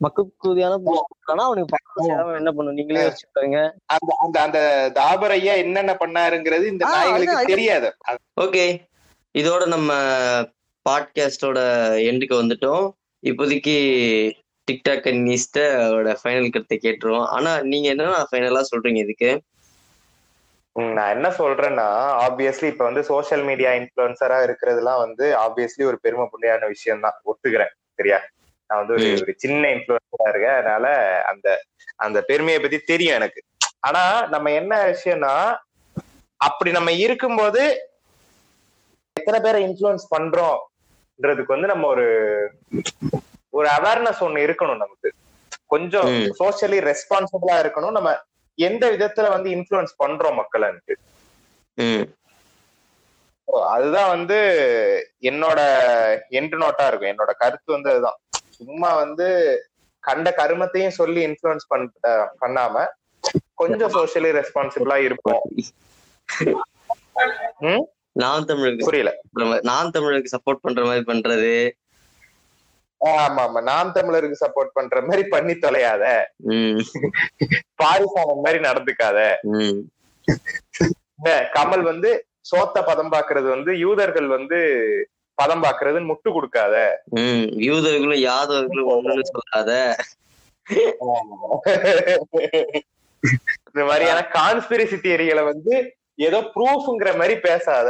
மக்குக்குதியான 0.04 0.78
அவனுக்கு 1.46 2.08
யாரும் 2.08 2.38
என்ன 2.40 2.52
பண்ணும்? 2.52 2.74
நீங்களே 2.74 3.04
யோசிச்சுக்கோங்க 3.04 3.60
அந்த 3.86 4.12
அந்த 4.24 4.38
அந்த 4.42 4.60
தாபர் 5.00 5.34
ஐயா 5.36 5.54
என்னென்ன 5.54 5.94
பண்ணாருங்கிறது 6.00 6.66
இந்த 6.66 6.86
நாய்களுக்கு 6.86 7.52
தெரியாது. 7.54 7.90
ஓகே. 8.46 8.66
இதோட 9.36 9.68
நம்ம 9.68 9.92
பாட்காஸ்டோட 10.90 11.60
எண்டுக்கு 12.10 12.36
வந்துட்டோம். 12.42 12.86
இப்போதைக்கு 13.24 13.76
டிக்டாக் 14.68 15.08
அன்னிஸ்டோட 15.12 16.16
ஃபைனல் 16.22 16.52
கருத்தை 16.54 16.80
கேட்டுருவோம். 16.84 17.28
ஆனா 17.28 17.62
நீங்க 17.62 17.88
என்ன 17.90 18.26
ஃபைனலா 18.32 18.64
சொல்றீங்க 18.72 19.02
இதுக்கு? 19.06 19.32
நான் 20.96 21.14
என்ன 21.16 21.30
சொல்றேன்னா 21.30 21.88
ஆப்வியஸ்லி 22.26 22.68
இப்ப 22.68 22.84
வந்து 22.84 23.04
சோஷியல் 23.04 23.44
மீடியா 23.44 23.72
இன்ஃபுளுசரா 23.72 24.38
இருக்கிறதுலாம் 24.48 25.02
வந்து 25.06 25.26
ஆப்வியஸ்லி 25.46 25.84
ஒரு 25.86 26.00
பெருமை 26.00 26.28
புள்ளியான 26.32 26.68
விஷயம் 26.68 27.00
தான் 27.00 27.18
ஒத்துக்கிறேன். 27.32 27.74
சரியா? 28.00 28.20
நான் 28.72 28.86
வந்து 28.86 29.22
ஒரு 29.22 29.34
சின்ன 29.38 29.68
இன்ஃபுளுசரா 29.68 30.30
இருக்கேன். 30.30 30.58
அதனால 30.62 30.88
அந்த 31.24 31.48
அந்த 31.96 32.22
பெருமையை 32.22 32.62
பத்தி 32.62 32.78
தெரியும் 32.80 33.16
எனக்கு. 33.16 33.44
ஆனா 33.80 34.04
நம்ம 34.28 34.52
என்ன 34.52 34.74
விஷயம்னா 34.92 35.36
அப்படி 36.38 36.72
நம்ம 36.72 36.92
இருக்கும்போது 36.92 37.62
எத்தனை 39.14 39.40
பேரை 39.42 39.60
இன்ஃபுளுன்ஸ் 39.66 40.06
பண்றோம்ன்றதுக்கு 40.16 41.54
வந்து 41.56 41.68
நம்ம 41.68 41.88
ஒரு 41.88 42.08
ஒரு 43.50 43.68
அவேர்னஸ் 43.70 44.24
ஒண்ணு 44.28 44.42
இருக்கணும் 44.48 44.84
நமக்கு. 44.84 45.10
கொஞ்சம் 45.66 46.08
ம். 46.08 46.36
சோஷியலி 46.40 46.80
ரெஸ்பான்சிபிளா 46.90 47.56
இருக்கணும். 47.64 47.98
நம்ம 47.98 48.12
எந்த 48.56 48.84
விதத்துல 48.92 49.30
வந்து 49.30 49.50
இன்ஃபுளுன்ஸ் 49.50 50.00
பண்றோம் 50.04 50.36
மக்களுக்கு 50.36 50.94
அதுதான் 53.76 54.10
வந்து 54.10 54.38
என்னோட 55.22 55.60
எண்டு 56.30 56.58
நோட்டா 56.62 56.88
இருக்கும். 56.88 57.12
என்னோட 57.12 57.32
கருத்து 57.38 57.74
வந்து 57.74 57.90
அதுதான். 57.90 58.20
சும்மா 58.62 58.94
வந்து 58.96 59.28
கண்ட 60.04 60.34
கருமத்தையும் 60.38 60.98
சொல்லி 61.00 61.22
இன்ஃபுளுன்ஸ் 61.28 61.68
பண்ண 61.68 61.90
பண்ணாம 62.42 62.86
கொஞ்சம் 63.54 63.94
சோஷியலி 63.94 64.32
ரெஸ்பான்சிபிளா 64.38 64.96
இருப்போம்? 65.08 65.42
நான் 68.16 68.46
தமிழுக்கு 68.46 68.86
புரியல. 68.86 69.12
நான் 69.62 69.92
தமிழுக்கு 69.92 70.34
சப்போர்ட் 70.36 70.64
பண்ற 70.66 70.82
மாதிரி 70.86 71.06
பண்றது. 71.12 71.54
ஆமா 73.02 73.42
ஆமா. 73.44 73.60
நாம் 73.64 73.94
தமிழருக்கு 73.96 74.42
சப்போர்ட் 74.42 74.74
பண்ற 74.74 75.02
மாதிரி 75.02 75.24
பண்ணி 75.28 75.54
தொலையாத. 75.54 76.04
ம். 76.56 76.82
பாரிசாலன் 77.76 78.44
மாதிரி 78.44 78.60
நடந்துக்காத. 78.68 79.20
கமல் 81.58 81.84
வந்து 81.84 82.12
சோத்த 82.52 82.78
பதம் 82.86 83.12
பாக்குறது 83.12 83.48
வந்து 83.50 83.72
யூதர்கள் 83.78 84.28
வந்து 84.28 84.60
பதம் 85.42 85.64
பாக்குறதுன்னு 85.64 86.12
முட்டு 86.12 86.30
கொடுக்காத. 86.32 86.76
யூதர்களும் 87.68 88.24
யாதவர்களும் 88.26 88.92
ஒண்ணுன்னு 88.94 89.32
சொல்லாத. 89.32 89.72
இந்த 93.72 93.84
மாதிரியான 93.90 94.20
கான்ஸ்பிரசி 94.36 94.98
தியரிகளை 95.04 95.44
வந்து 95.46 95.74
ஏதோ 96.28 96.40
ப்ரூஃப்ங்கிற 96.56 97.12
மாதிரி 97.18 97.36
பேசாத. 97.46 97.90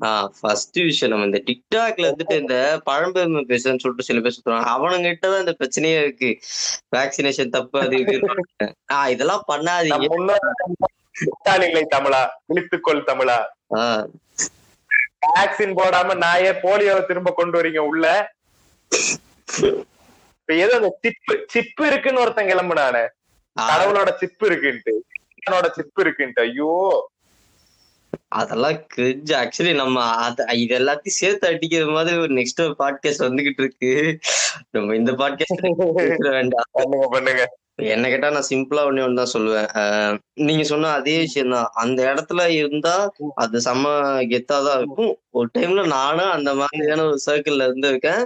ஆஹ் 0.00 0.26
ஃபர்ஸ்ட் 0.38 0.78
விஷயம் 0.82 1.12
நம்ம 1.12 1.26
இந்த 1.28 1.38
டிக்டாக்ல 1.46 2.08
வந்துட்டு 2.08 2.34
இந்த 2.40 2.56
பழம்பெருமை 2.88 3.42
பேசுறேன்னு 3.50 3.82
சொல்லிட்டு 3.82 4.08
சில 4.08 4.20
பேர் 4.20 4.34
சொல்றாங்க 4.36 4.72
அவனுங்கிட்ட 4.74 5.26
தான் 5.26 5.44
இந்த 5.44 5.54
பிரச்சனையே 5.60 6.00
இருக்கு. 6.02 6.30
வேக்சினேஷன் 6.96 7.54
தப்பு 7.54 7.78
அது 7.84 8.00
ஆஹ் 8.96 9.08
இதெல்லாம் 9.14 9.44
பண்ணாதீங்க. 9.48 10.08
தமிழா 11.94 12.20
விழித்துக்கொள் 12.48 13.06
தமிழா 13.10 13.38
ஆஹ் 13.78 14.04
வேக்சின் 15.34 15.74
போடாம 15.76 16.14
நாயே 16.14 16.54
போலியோவை 16.62 17.06
திரும்ப 17.06 17.32
கொண்டு 17.36 17.62
வரீங்க 17.62 17.78
உள்ள. 17.78 18.32
இப்ப 19.60 20.54
ஏதோ 20.54 20.76
அந்த 20.76 20.98
சிப்பு 21.00 21.44
சிப்பு 21.46 21.86
இருக்குன்னு 21.86 22.20
ஒருத்தன் 22.20 22.46
கிளம்புனானே. 22.46 23.08
கடவுளோட 23.60 24.14
சிப்பு 24.14 24.50
இருக்குன்ட்டு. 24.50 24.92
கடவுளோட 25.46 25.70
சிப்பு 25.70 26.04
இருக்குன்ட்டு. 26.04 26.40
ஐயோ. 26.40 27.10
அதெல்லாம் 28.28 28.86
கிரிஞ்சு 28.96 29.36
ஆக்சுவலி 29.36 29.74
நம்ம 29.74 30.04
அத 30.04 30.44
இது 30.52 30.78
எல்லாத்தையும் 30.78 31.06
சேர்த்து 31.06 31.48
அடிக்கிற 31.48 31.86
மாதிரி 31.86 32.16
ஒரு 32.16 32.34
நெக்ஸ்ட் 32.34 32.74
பாட்காஸ்ட் 32.78 33.22
வந்துகிட்டு 33.22 33.60
இருக்கு. 33.62 34.18
நம்ம 34.70 34.96
இந்த 34.96 35.12
பாட்காஸ்ட் 35.12 36.30
வேண்டாம். 36.30 36.64
பண்ணுங்க 36.72 37.08
பண்ணுங்க. 37.10 37.46
என்ன 37.76 38.08
கேட்டா 38.08 38.30
நான் 38.30 38.50
சிம்பிளா 38.50 38.86
ஒண்ணே 38.86 39.14
தான் 39.14 39.34
சொல்லுவேன். 39.34 40.18
நீங்க 40.32 40.62
சொன்ன 40.62 40.90
அதே 40.90 41.18
விஷயம் 41.18 41.50
தான். 41.50 41.70
அந்த 41.74 42.14
இடத்துல 42.14 42.52
இருந்தா 42.52 43.12
அது 43.34 43.58
செம்ம 43.58 44.18
கெத்தா 44.28 44.64
தான் 44.64 44.78
இருக்கும். 44.78 45.18
ஒரு 45.30 45.50
டைம்ல 45.58 45.86
நானும் 45.86 46.30
அந்த 46.30 46.54
மாதிரியான 46.54 47.04
ஒரு 47.04 47.18
சர்க்கிள்ல 47.26 47.66
இருந்திருக்கேன். 47.66 48.24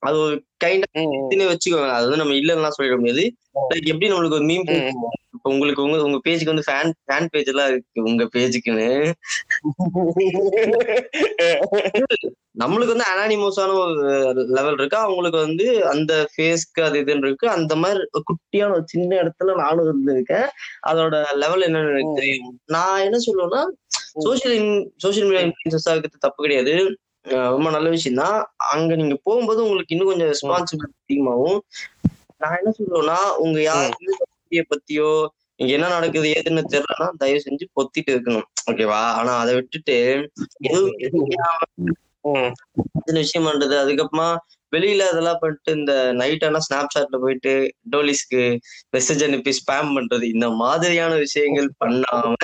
அது 0.00 0.18
ஒரு 0.18 0.44
கைண்ட் 0.64 0.84
ம், 0.96 1.48
வச்சுக்கோங்க. 1.48 1.90
அது 1.90 2.06
வந்து 2.06 2.16
நம்ம 2.16 2.32
இல்லைன்னா 2.32 2.70
சொல்லிட 2.78 2.96
முடியாது. 2.96 3.32
லைக் 3.70 3.86
எப்படி 3.86 4.10
நம்மளுக்கு 4.10 4.30
ஒரு 4.30 4.44
மீம் 4.44 4.64
ம், 4.68 4.98
ம். 4.98 5.10
இப்ப 5.34 5.50
உங்களுக்கு 5.50 5.82
உங்க 5.82 6.02
உங்க 6.02 6.28
பேஜுக்கு 6.28 6.44
வந்து 6.44 6.64
ஃபேன் 6.68 6.92
ஃபேன் 7.06 7.30
பேஜ் 7.30 7.48
எல்லாம் 7.48 7.68
இருக்கு. 7.68 8.02
உங்க 8.02 8.28
பேஜுக்குன்னு 8.34 9.14
நம்மளுக்கு 12.54 12.94
வந்து 12.94 13.08
அனானிமஸான 13.10 13.74
ஒரு 13.82 14.42
லெவல் 14.56 14.78
இருக்கு. 14.78 14.96
அவங்களுக்கு 14.96 15.38
வந்து 15.38 15.66
அந்த 15.86 16.12
ஃபேஸ்க்கு 16.32 16.80
அது 16.80 16.96
இதுன்னு 17.02 17.26
இருக்கு. 17.26 17.46
அந்த 17.48 17.72
மாதிரி 17.76 18.22
குட்டியான 18.30 18.74
ஒரு 18.76 18.84
சின்ன 18.86 19.10
இடத்துல 19.22 19.54
நானும் 19.54 19.84
இருந்திருக்கேன். 19.86 20.48
அதோட 20.90 21.14
லெவல் 21.42 21.66
என்னன்னு 21.68 21.92
எனக்கு 21.92 22.18
தெரியும். 22.20 22.48
நான் 22.76 23.04
என்ன 23.06 23.20
சொல்லுவேன்னா 23.26 23.62
சோசியல் 24.26 24.56
சோசியல் 25.04 25.28
மீடியா 25.28 25.44
இன்ஃபுளுசஸா 25.46 25.92
இருக்கிறது 25.94 26.24
தப்பு 26.26 26.40
கிடையாது. 26.46 26.74
ரொம்ப 27.54 27.68
நல்ல 27.70 27.88
விஷயம் 27.88 28.20
தான். 28.22 28.38
அங்க 28.74 28.92
நீங்க 28.96 29.16
போகும்போது 29.22 29.60
உங்களுக்கு 29.64 29.94
இன்னும் 29.94 30.10
கொஞ்சம் 30.10 30.30
ரெஸ்பான்சிபிலிட்டி 30.32 31.00
அதிகமாகும். 31.04 31.60
நான் 32.42 32.58
என்ன 32.60 32.72
சொல்லுவேன்னா 32.78 33.18
உங்க 33.36 33.58
யாருக்குமே 33.62 34.62
பத்தியோ 34.72 35.10
இங்க 35.60 35.72
என்ன 35.76 35.86
நடக்குது 35.88 36.28
ஏதுன்னு 36.28 36.62
தெரியலன்னா 36.74 37.08
தயவு 37.16 37.40
செஞ்சு 37.46 37.64
பொத்திட்டு 37.76 38.10
இருக்கணும். 38.14 38.46
ஓகேவா 38.70 39.00
ஆனா 39.20 39.32
அதை 39.38 39.54
விட்டுட்டு 39.54 39.96
எதுவும். 40.68 40.94
சின்ன 43.04 43.18
விஷயம் 43.18 43.48
பண்றது. 43.48 43.74
அதுக்கப்புறமா 43.82 44.28
வெளியில 44.72 45.02
அதெல்லாம் 45.10 45.38
பண்ணிட்டு 45.40 45.70
இந்த 45.72 45.92
நைட் 46.12 46.44
ஆனா 46.44 46.58
ஸ்னாப் 46.64 46.94
சாட்ல 46.94 47.18
போயிட்டு 47.20 47.52
டோலிஸ்க்கு 47.92 48.42
மெசேஜ் 48.96 49.22
அனுப்பி 49.26 49.52
ஸ்பேம் 49.60 49.92
பண்றது. 49.96 50.24
இந்த 50.34 50.48
மாதிரியான 50.62 51.12
விஷயங்கள் 51.16 51.70
பண்ணாம 51.84 52.34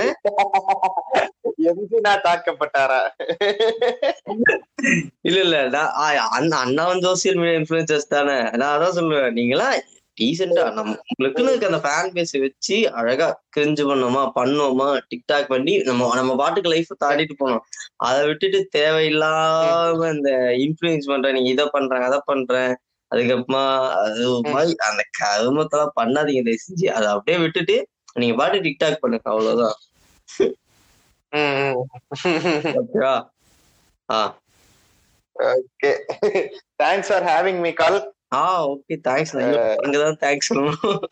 எம்ஜி 1.71 1.99
நான் 2.01 2.25
தாக்கப்பட்டாரா? 2.25 3.01
இல்ல 5.23 5.39
இல்ல. 5.45 5.59
அண்ணா 6.61 6.85
வந்து 6.87 7.07
சோசியல் 7.09 7.39
மீடியா 7.41 7.59
இன்ஃபுளுசர்ஸ் 7.61 8.13
தானே. 8.15 8.37
நான் 8.61 8.75
அதான் 8.77 8.97
சொல்லுவேன். 8.99 9.37
நீங்களாம் 9.39 9.77
டீசெண்டா 10.19 10.65
நம்ம 10.71 10.93
உங்களுக்குன்னு 11.05 11.53
இருக்க 11.53 11.71
அந்த 11.71 11.81
ஃபேன் 11.85 12.13
பேஸை 12.15 12.41
வச்சு 12.41 12.77
அழகா 12.95 13.27
கிரிஞ்சு 13.51 13.85
பண்ணோமா 13.89 14.23
பண்ணோமா 14.37 14.89
டிக்டாக் 15.11 15.49
பண்ணி 15.49 15.75
நம்ம 15.83 16.11
நம்ம 16.15 16.37
பாட்டுக்கு 16.37 16.73
லைஃப் 16.73 16.93
தாண்டிட்டு 17.05 17.37
போனோம் 17.39 17.65
அதை 18.01 18.21
விட்டுட்டு 18.27 18.61
தேவையில்லாம 18.77 20.11
இந்த 20.13 20.31
இன்ஃபுளுன்ஸ் 20.65 21.11
பண்றேன் 21.13 21.37
நீங்க 21.39 21.51
இதை 21.51 21.67
பண்றேன் 21.73 22.07
அதை 22.07 22.21
பண்றேன் 22.27 22.73
அதுக்கப்புறமா 23.11 23.65
அது 23.99 24.23
மாதிரி 24.49 24.73
அந்த 24.87 25.03
கருமத்தெல்லாம் 25.19 25.97
பண்ணாதீங்க 25.97 26.45
தயவு 26.47 26.63
செஞ்சு 26.63 26.87
அதை 26.93 27.09
அப்படியே 27.13 27.39
விட்டுட்டு 27.39 27.77
நீங்க 28.17 28.35
பாட்டு 28.37 28.65
டிக்டாக் 28.65 29.03
பண்ணுங்க 29.03 29.29
அவ்வளவுதான். 29.31 29.77
ஓகேவா? 32.81 33.15
ஆ. 34.09 34.19
Okay. 35.37 35.91
Thanks 36.83 37.11
for 37.11 37.27
having 37.31 37.61
me 37.61 37.73
call 37.73 37.99
ah 38.35 38.69
okay 38.69 38.95
thanks 39.09 39.35
அங்கதான் 39.85 40.21
தேங்க்ஸ் 40.25 40.51
சொல்லணும் 40.55 41.03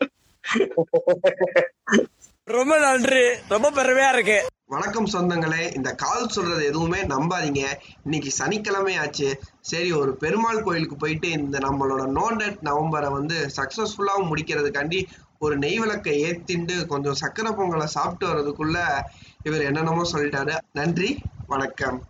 ரொம்ப 2.43 2.79
நன்றி. 2.79 3.25
ரொம்ப 3.49 3.71
பெருமையா 3.71 4.13
இருக்கு. 4.13 4.37
வணக்கம் 4.65 5.05
சொந்தங்களே. 5.05 5.75
இந்த 5.75 5.91
கால் 5.93 6.27
சொல்றது 6.27 6.65
எதுவுமே 6.65 6.99
நம்பாதீங்க. 7.01 7.63
இன்னைக்கு 8.03 8.31
சனிக்கிழமை 8.31 8.95
ஆச்சு 8.97 9.39
சரி 9.61 9.91
ஒரு 9.91 10.15
பெருமாள் 10.15 10.63
கோயிலுக்கு 10.63 10.95
போயிட்டு 10.95 11.29
இந்த 11.29 11.57
நம்மளோட 11.57 12.03
நோண்டட் 12.19 12.57
நவம்பரை 12.63 13.11
வந்து 13.11 13.49
சக்சஸ்ஃபுல்லாக 13.57 14.23
முடிக்கிறதுக்காண்டி 14.31 15.03
ஒரு 15.39 15.57
நெய் 15.57 15.79
விளக்கை 15.79 16.23
ஏத்திண்டு 16.23 16.85
கொஞ்சம் 16.85 17.19
சக்கரை 17.21 17.51
பொங்கலை 17.57 17.83
சாப்பிட்டு 17.83 18.27
வர்றதுக்குள்ள 18.27 18.77
இவர் 19.43 19.61
என்னென்னமோ 19.61 20.03
சொல்லிட்டாரு. 20.11 20.57
நன்றி 20.73 21.17
வணக்கம். 21.47 22.03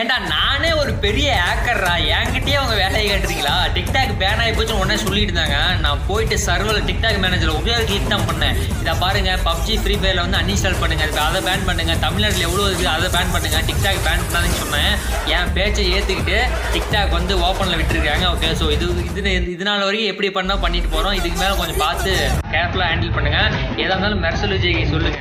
ஏன்டா 0.00 0.16
நானே 0.34 0.70
ஒரு 0.82 0.92
பெரிய 1.04 1.28
ஹேக்கர்ரா 1.44 1.94
என்கிட்டயே 2.16 2.56
அவங்க 2.60 2.74
வேலையை 2.82 3.04
கேட்டுறீங்களா 3.10 3.54
டிக்டாக் 3.76 4.12
பேன் 4.20 4.40
ஆகி 4.42 4.52
போச்சுன்னு 4.56 4.82
உடனே 4.82 4.96
சொல்லிட்டு 5.04 5.32
இருந்தாங்க 5.32 5.58
நான் 5.84 6.04
போயிட்டு 6.08 6.36
சர்வரில் 6.46 6.86
டிக்டாக் 6.90 7.20
மேனேஜர் 7.24 7.54
ஒரே 7.58 7.72
ஒரு 7.76 7.86
கிளிக் 7.90 8.12
தான் 8.14 8.26
பண்ணேன். 8.30 8.56
இதை 8.82 8.94
பாருங்க 9.04 9.32
பப்ஜி 9.48 9.74
ஃப்ரீ 9.82 9.96
ஃபயர்ல 10.00 10.24
வந்து 10.26 10.38
அன்இன்ஸ்டால் 10.40 10.80
பண்ணுங்க. 10.82 11.04
இப்போ 11.10 11.22
அதை 11.28 11.40
பேன் 11.48 11.66
பண்ணுங்க. 11.68 11.94
தமிழ்நாட்டில் 12.06 12.46
எவ்வளோ 12.48 12.66
இருக்குது 12.68 12.92
அதை 12.96 13.10
பேன் 13.16 13.32
பண்ணுங்க. 13.34 13.58
டிக்டாக் 13.70 14.02
பேன் 14.06 14.24
பண்ணாதுன்னு 14.26 14.60
சொன்னேன். 14.62 14.92
என் 15.36 15.52
பேச்சை 15.58 15.86
ஏற்றுக்கிட்டு 15.96 16.38
டிக்டாக் 16.76 17.16
வந்து 17.18 17.36
ஓப்பனில் 17.48 17.80
விட்டுருக்காங்க. 17.80 18.26
ஓகே 18.34 18.50
ஸோ 18.62 18.68
இது 18.76 18.86
இது 19.10 19.32
இதனால 19.56 19.84
வரைக்கும் 19.88 20.12
எப்படி 20.14 20.30
பண்ணா 20.38 20.56
பண்ணிட்டு 20.66 20.94
போகிறோம் 20.96 21.18
இதுக்கு 21.20 21.40
மேலே 21.42 21.54
கொஞ்சம் 21.62 21.82
பார்த்து 21.86 22.12
கேர்ஃபுல்லாக 22.54 22.90
ஹேண்டில் 22.92 23.16
பண்ணுங்க. 23.18 23.42
ஏதா 23.82 23.92
இருந்தாலும் 23.94 24.24
மெர்சல் 24.26 24.54
விஜய்க்கு 24.56 24.92
சொல்லுங்க. 24.94 25.20